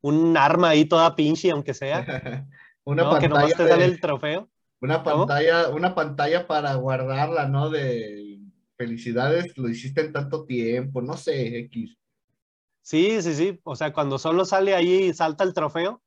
[0.00, 2.04] un arma ahí toda pinche, aunque sea.
[2.84, 3.56] una pantalla.
[3.56, 4.48] te sale el trofeo.
[4.80, 7.68] Una pantalla, una pantalla para guardarla, ¿no?
[7.68, 8.40] De
[8.78, 11.98] felicidades, lo hiciste en tanto tiempo, no sé, X.
[12.80, 13.60] Sí, sí, sí.
[13.64, 16.02] O sea, cuando solo sale ahí y salta el trofeo,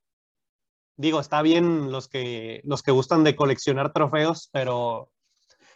[0.98, 5.12] digo, está bien los que, los que gustan de coleccionar trofeos, pero,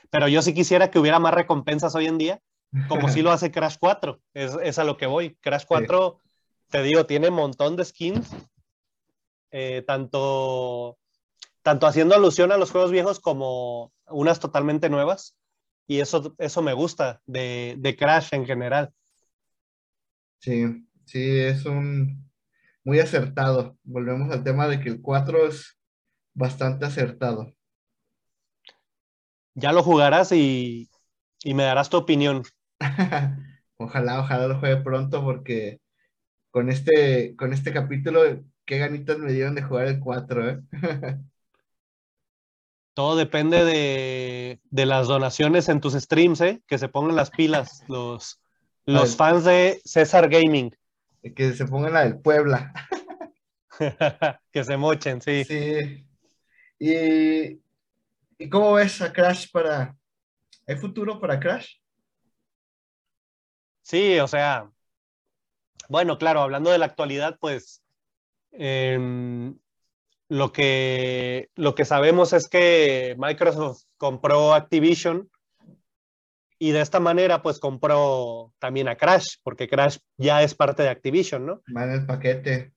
[0.09, 2.41] pero yo sí quisiera que hubiera más recompensas hoy en día,
[2.87, 4.21] como si lo hace Crash 4.
[4.33, 5.35] Es, a lo que voy.
[5.41, 6.19] Crash 4,
[6.69, 8.29] te digo, tiene un montón de skins
[9.51, 10.97] eh, tanto,
[11.61, 15.35] tanto haciendo alusión a los juegos viejos como unas totalmente nuevas.
[15.87, 18.93] Y eso, eso me gusta de, de Crash en general.
[20.39, 22.29] Sí, sí, es un
[22.83, 23.77] muy acertado.
[23.83, 25.77] Volvemos al tema de que el 4 es
[26.33, 27.53] bastante acertado.
[29.55, 30.89] Ya lo jugarás y,
[31.43, 32.43] y me darás tu opinión.
[33.77, 35.79] ojalá, ojalá lo juegue pronto porque
[36.51, 38.21] con este, con este capítulo
[38.65, 40.59] qué ganitas me dieron de jugar el 4, ¿eh?
[42.93, 46.61] Todo depende de, las donaciones en tus streams, ¿eh?
[46.67, 48.41] Que se pongan las pilas los,
[48.85, 50.75] los fans de César Gaming.
[51.35, 52.73] Que se pongan la del Puebla.
[54.51, 55.43] que se mochen, sí.
[55.43, 56.07] Sí.
[56.79, 57.61] ¿Y,
[58.39, 59.95] ¿Y cómo ves a Crash para...
[60.65, 61.75] ¿Hay futuro para Crash?
[63.87, 64.69] Sí, o sea,
[65.89, 67.81] bueno, claro, hablando de la actualidad, pues
[68.59, 69.57] Em,
[70.29, 75.29] lo, que, lo que sabemos es que Microsoft compró Activision
[76.59, 80.89] y de esta manera pues compró también a Crash, porque Crash ya es parte de
[80.89, 81.61] Activision, ¿no?
[81.75, 82.73] Va en el paquete.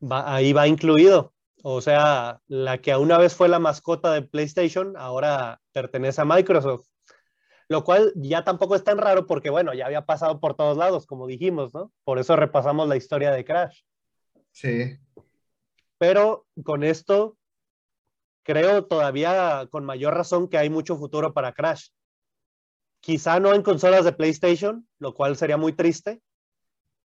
[0.00, 1.34] Va, ahí va incluido.
[1.62, 6.86] O sea, la que una vez fue la mascota de PlayStation, ahora pertenece a Microsoft.
[7.68, 11.06] Lo cual ya tampoco es tan raro porque, bueno, ya había pasado por todos lados,
[11.06, 11.92] como dijimos, ¿no?
[12.04, 13.82] Por eso repasamos la historia de Crash.
[14.52, 14.98] Sí.
[15.98, 17.36] Pero con esto,
[18.42, 21.88] creo todavía con mayor razón que hay mucho futuro para Crash.
[23.00, 26.22] Quizá no en consolas de PlayStation, lo cual sería muy triste,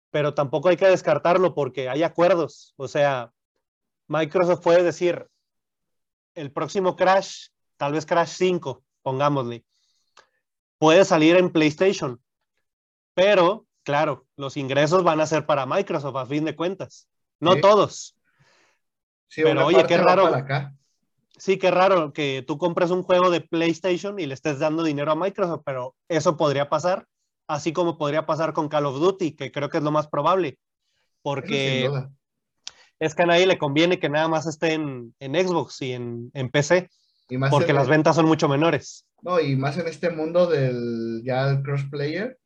[0.10, 2.74] pero tampoco hay que descartarlo porque hay acuerdos.
[2.78, 3.32] O sea,
[4.08, 5.28] Microsoft puede decir,
[6.34, 9.64] el próximo Crash, tal vez Crash 5, pongámosle,
[10.78, 12.22] puede salir en PlayStation,
[13.14, 17.08] pero claro, los ingresos van a ser para Microsoft a fin de cuentas.
[17.40, 18.18] No todos,
[19.36, 20.32] pero oye, qué raro.
[21.38, 25.12] Sí, qué raro que tú compres un juego de PlayStation y le estés dando dinero
[25.12, 27.06] a Microsoft, pero eso podría pasar,
[27.48, 30.58] así como podría pasar con Call of Duty, que creo que es lo más probable,
[31.22, 31.92] porque
[33.00, 36.90] es que a nadie le conviene que nada más esté en, Xbox y en, PC.
[37.30, 39.06] Y más porque en las el- ventas son mucho menores.
[39.22, 42.38] No, y más en este mundo del ya el crossplayer.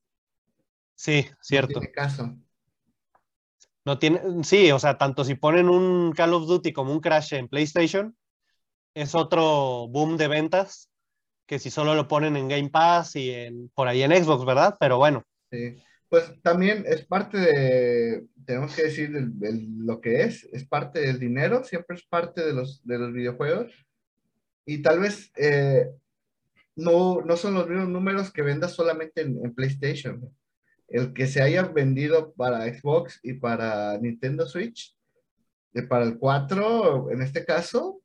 [0.96, 1.80] Sí, no cierto.
[1.80, 2.36] tiene caso.
[3.84, 7.34] No tiene, sí, o sea, tanto si ponen un Call of Duty como un Crash
[7.34, 8.16] en PlayStation,
[8.94, 10.90] es otro boom de ventas
[11.48, 14.76] que si solo lo ponen en Game Pass y en, por ahí en Xbox, ¿verdad?
[14.80, 15.76] Pero bueno, Sí.
[16.08, 21.00] Pues también es parte de, tenemos que decir el- el- lo que es, es parte
[21.00, 23.72] del dinero, siempre es parte de los, de los videojuegos.
[24.74, 25.88] Y tal vez eh,
[26.76, 30.34] no, no son los mismos números que vendas solamente en, en PlayStation.
[30.88, 34.96] El que se haya vendido para Xbox y para Nintendo Switch,
[35.74, 38.02] eh, para el 4, en este caso,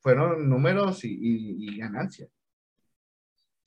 [0.00, 2.28] fueron números y, y, y ganancias.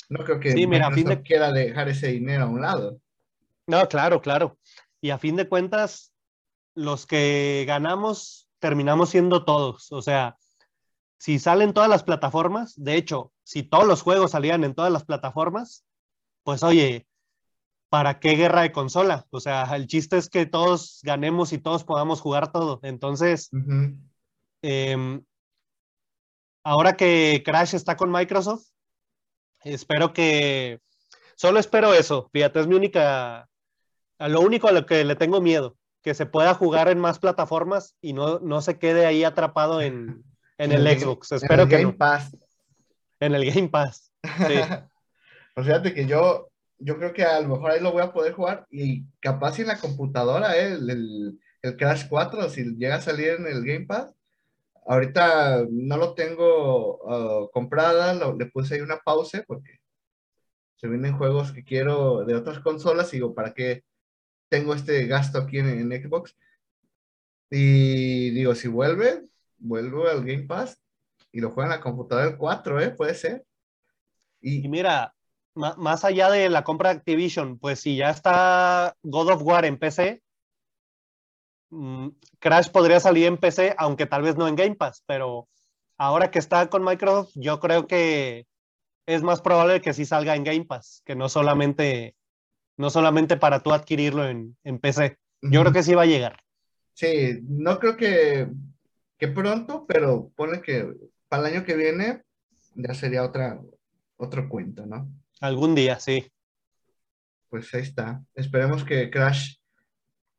[0.09, 2.99] No creo que Sí, mira, a fin de- quiera dejar ese dinero a un lado.
[3.67, 4.57] no, claro, claro.
[5.01, 6.13] Y a fin de cuentas,
[6.73, 9.91] los que ganamos terminamos siendo todos.
[9.91, 10.38] O sea,
[11.18, 15.06] si salen todas las plataformas, de hecho, si todos los juegos salían en todas las
[15.06, 15.86] plataformas,
[16.44, 17.08] pues oye,
[17.90, 19.26] ¿para qué guerra de consola?
[19.30, 22.80] O sea, el chiste es que todos ganemos y todos podamos jugar todo.
[22.84, 23.50] Entonces,
[24.62, 25.22] eh,
[26.64, 28.68] ahora que Crash está con Microsoft,
[29.64, 30.82] espero que,
[31.36, 33.48] solo espero eso, fíjate, es mi única,
[34.20, 37.20] a lo único a lo que le tengo miedo, que se pueda jugar en más
[37.20, 40.24] plataformas y no, no se quede ahí atrapado en,
[40.57, 41.32] en el Game- Xbox.
[41.32, 42.38] en Espero el que Game no, Pass.
[43.19, 44.11] en el Game Pass.
[44.23, 44.53] Sí.
[45.56, 46.49] Pues fíjate que yo,
[46.80, 49.68] yo creo que a lo mejor ahí lo voy a poder jugar y capaz en
[49.68, 53.86] la computadora, eh, el, el- el Crash 4, si llega a salir en el Game
[53.86, 54.14] Pass.
[54.86, 56.98] Ahorita no lo tengo
[57.45, 59.80] uh, comprada, lo- le puse ahí una pausa porque
[60.76, 63.86] se vienen juegos que quiero de otras consolas y digo, ¿para qué
[64.49, 66.36] tengo este gasto aquí en, en Xbox?
[67.49, 69.23] Y digo, si vuelve,
[69.57, 70.80] vuelvo al Game Pass
[71.32, 72.90] y lo juego en la computadora el 4, ¿eh?
[72.91, 73.45] Puede ser.
[74.41, 75.14] Y Y, mira,
[75.56, 79.77] más allá de la compra de Activision, pues si ya está God of War en
[79.77, 80.22] PC,
[81.69, 82.10] mm,
[82.40, 85.48] Crash podría salir en PC, aunque tal vez no en Game Pass, pero
[85.98, 88.45] ahora que está con Microsoft, yo creo que
[89.06, 92.15] es más probable que sí salga en Game Pass, que no solamente,
[92.77, 95.18] no solamente para tú adquirirlo en, en PC.
[95.41, 96.40] Yo creo que sí va a llegar.
[96.94, 98.48] Sí, no creo que,
[99.18, 100.92] que pronto, pero pone que
[101.28, 102.24] para el año que viene
[102.76, 103.60] ya sería otra,
[104.18, 105.10] otro cuento, ¿no?
[105.40, 106.32] Algún día, sí.
[107.50, 108.24] Pues ahí está.
[108.34, 109.56] Esperemos que Crash,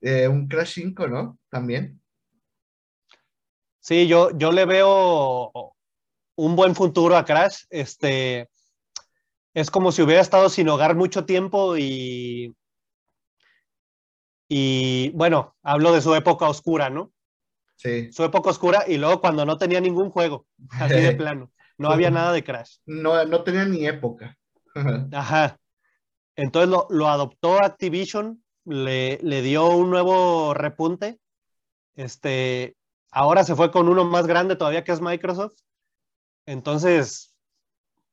[0.01, 1.39] eh, un Crash 5, ¿no?
[1.49, 2.01] También.
[3.81, 5.53] Sí, yo, yo le veo
[6.37, 7.65] un buen futuro a Crash.
[7.71, 8.49] Este,
[9.55, 12.55] es como si hubiera estado sin hogar mucho tiempo y,
[14.49, 17.13] y bueno, hablo de su época oscura, ¿no?
[17.77, 18.11] Sí.
[18.13, 22.11] Su época oscura y luego cuando no tenía ningún juego, así de plano, no había
[22.11, 22.79] nada de Crash.
[22.87, 24.37] No, no tenía ni época.
[25.13, 25.59] Ajá.
[26.35, 31.19] Entonces lo, lo adoptó Activision, le, le dio un nuevo repunte.
[31.95, 32.77] Este,
[33.11, 35.55] ahora se fue con uno más grande todavía que es Microsoft.
[36.47, 37.35] Entonces,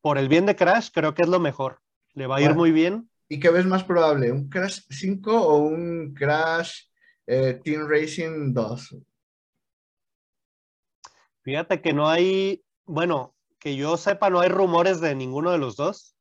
[0.02, 1.80] por el bien de Crash, creo que es lo mejor.
[2.14, 2.60] Le va a ir Bueno.
[2.62, 3.10] muy bien.
[3.30, 4.32] ¿Y qué ves más probable?
[4.32, 6.84] ¿Un Crash 5 o un Crash
[7.28, 8.96] eh, Team Racing 2?
[11.44, 15.76] Fíjate que no hay, bueno, que yo sepa, no hay rumores de ninguno de los
[15.76, 16.16] dos.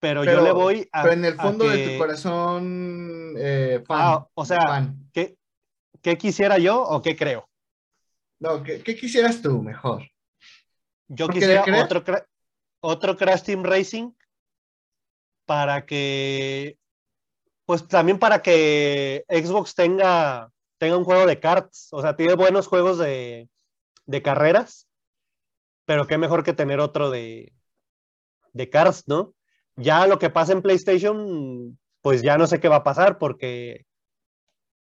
[0.00, 1.02] Pero, yo le voy a.
[1.02, 3.98] Pero en el fondo de tu corazón, eh, fan.
[4.00, 5.10] Ah, o sea, fan.
[5.12, 5.36] ¿qué,
[6.00, 7.48] ¿qué quisiera yo o qué creo?
[8.38, 10.02] No, ¿qué, qué quisieras tú mejor?
[11.08, 12.26] Yo ¿Por qué quisiera otro, cra-
[12.80, 14.12] otro Crash Team Racing
[15.44, 16.78] para que,
[17.66, 20.50] pues también para que Xbox tenga,
[20.80, 21.88] tenga un juego de karts.
[21.92, 23.48] O sea, tiene buenos juegos de,
[24.24, 24.88] carreras,
[25.84, 27.52] pero qué mejor que tener otro de,
[28.54, 29.34] de ¿no?
[29.76, 33.84] Ya lo que pasa en PlayStation, pues ya no sé qué va a pasar porque,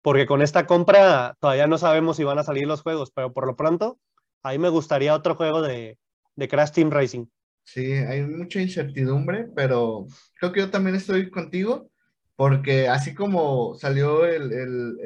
[0.01, 3.47] porque con esta compra todavía no sabemos si van a salir los juegos, pero por
[3.47, 3.99] lo pronto,
[4.43, 5.99] ahí me gustaría otro juego de,
[6.37, 7.27] de Crash Team Racing.
[7.65, 10.07] Sí, hay mucha incertidumbre, pero
[10.39, 11.91] creo que yo también estoy contigo,
[12.39, 14.99] porque así como salió el, el-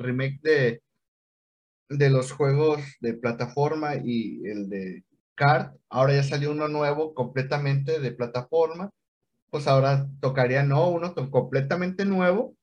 [0.00, 0.82] remake de,
[1.88, 5.04] de los juegos de plataforma y el de
[5.34, 8.90] kart, ahora ya salió uno nuevo completamente de plataforma,
[9.50, 12.56] pues ahora tocaría, no, uno completamente nuevo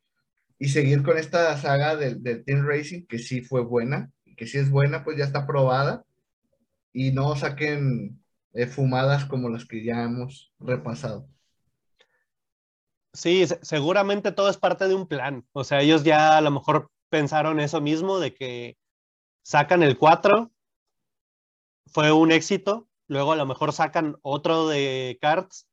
[0.60, 4.58] y seguir con esta saga del, del Team Racing, que sí fue buena, que sí
[4.60, 6.04] es buena, pues ya está probada,
[6.94, 8.22] y no saquen
[8.54, 11.28] eh, fumadas como las que ya hemos repasado.
[13.14, 15.46] Sí, se- seguramente todo es parte de un plan.
[15.54, 18.78] O sea, ellos ya a lo mejor pensaron eso mismo, de que
[19.44, 20.52] sacan el 4,
[21.88, 25.68] fue un éxito, luego a lo mejor sacan otro de cards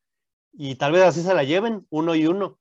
[0.52, 2.58] y tal vez así se la lleven, uno y uno.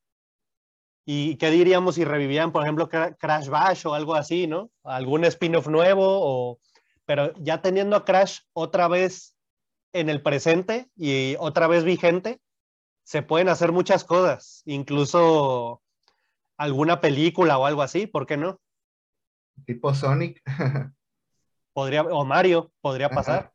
[1.06, 4.72] ¿Y qué diríamos si revivían, por ejemplo, Crash Bash o algo así, ¿no?
[4.84, 6.60] Algún spin-off nuevo, o...
[7.06, 9.36] pero ya teniendo a Crash otra vez
[9.94, 12.42] en el presente y otra vez vigente,
[13.06, 15.82] se pueden hacer muchas cosas, incluso
[16.57, 18.60] alguna película o algo así, ¿por qué no?
[19.65, 20.41] Tipo Sonic.
[21.73, 23.53] podría, o Mario, podría pasar.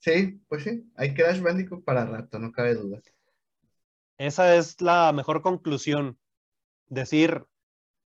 [0.00, 3.00] Sí, pues sí, hay Crash Bandicoot para rato, no cabe duda.
[4.18, 6.18] Esa es la mejor conclusión.
[6.88, 7.46] Decir,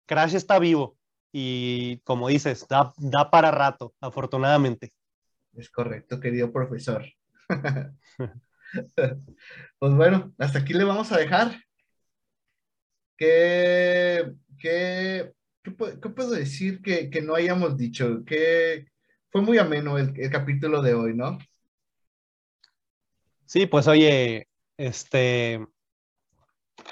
[0.07, 0.97] Crash está vivo
[1.31, 4.93] y como dices, da, da para rato, afortunadamente.
[5.53, 7.05] Es correcto, querido profesor.
[9.80, 11.62] pues bueno, hasta aquí le vamos a dejar.
[13.18, 15.34] ¿Qué, qué,
[15.64, 18.24] qué, puedo decir que, que, no hayamos dicho?
[18.26, 18.88] Que
[19.30, 21.38] fue muy ameno el, el capítulo de hoy, ¿no?
[23.46, 24.48] Sí, pues oye,
[24.78, 25.60] este,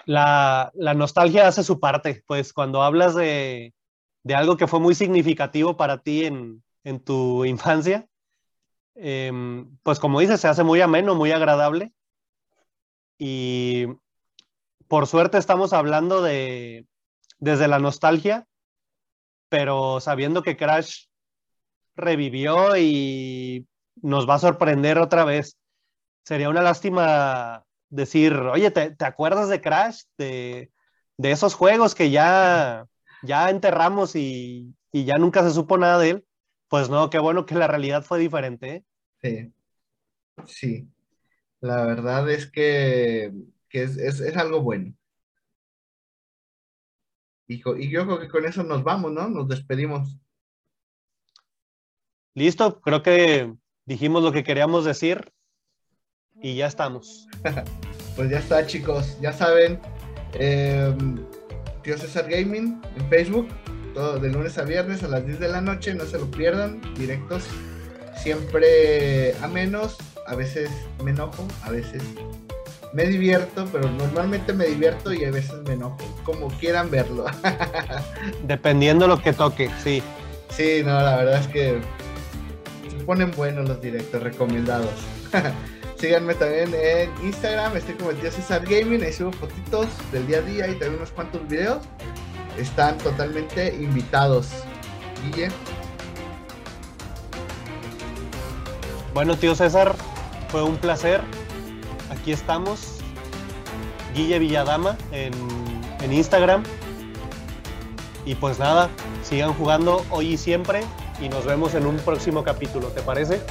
[0.05, 3.73] la, nostalgia hace su parte, pues cuando hablas de,
[4.33, 6.63] algo que fue muy significativo para ti en,
[7.03, 8.06] tu infancia,
[8.97, 11.93] em, pues como dices, se hace muy ameno, muy agradable.
[13.17, 13.87] Y
[14.87, 16.87] por suerte estamos hablando de
[17.39, 18.47] desde la nostalgia,
[19.49, 21.05] pero sabiendo que Crash
[21.95, 23.67] revivió y
[24.01, 25.57] nos va a sorprender otra vez.
[26.23, 30.03] Sería una lástima decir, oye, ¿te, acuerdas de Crash?
[30.17, 30.71] De,
[31.17, 32.85] esos juegos que ya,
[33.23, 36.26] ya enterramos y, ya nunca se supo nada de él.
[36.67, 38.75] Pues no, qué bueno que la realidad fue diferente.
[38.75, 38.85] ¿eh?
[39.21, 39.53] Sí,
[40.45, 40.87] sí.
[41.61, 43.31] La verdad es que,
[43.71, 44.93] es, algo bueno.
[47.47, 49.29] Y, y yo creo que con eso nos vamos, ¿no?
[49.29, 50.19] Nos despedimos.
[52.33, 53.51] Listo, creo que
[53.85, 55.33] dijimos lo que queríamos decir
[56.41, 57.27] y ya estamos.
[58.15, 59.19] pues ya está, chicos.
[59.21, 59.79] Ya saben,
[60.33, 61.25] em,
[61.81, 63.47] Tío César Gaming en Facebook,
[63.97, 65.95] todo de lunes a viernes a las 10 de la noche.
[65.95, 67.43] No se lo pierdan, directos.
[68.15, 69.97] Siempre a menos,
[70.27, 70.69] a veces
[71.03, 72.03] me enojo, a veces
[72.93, 77.25] me divierto, pero normalmente me divierto y a veces me enojo, como quieran verlo.
[78.43, 80.03] Dependiendo lo que toque, sí.
[80.49, 81.79] Sí, no, la verdad es que
[82.89, 84.93] se ponen buenos los directos recomendados.
[85.99, 90.37] Síganme también en Instagram, estoy como el tío César Gaming, ahí subo fotitos del día
[90.37, 91.79] a día y también unos cuantos videos.
[92.57, 94.49] Están totalmente invitados.
[95.23, 95.49] Guille.
[99.13, 99.95] Bueno, tío César,
[100.49, 101.21] fue un placer.
[102.09, 102.99] Aquí estamos.
[104.13, 105.33] Guille Villadama en,
[106.01, 106.63] en Instagram.
[108.25, 108.89] Y pues nada,
[109.23, 110.81] sigan jugando hoy y siempre
[111.21, 113.41] y nos vemos en un próximo capítulo, ¿te parece?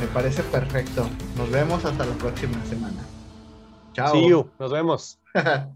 [0.00, 1.06] Me parece perfecto.
[1.36, 3.04] Nos vemos hasta la próxima semana.
[3.92, 4.12] Chao.
[4.12, 4.48] See you.
[4.58, 5.18] Nos vemos.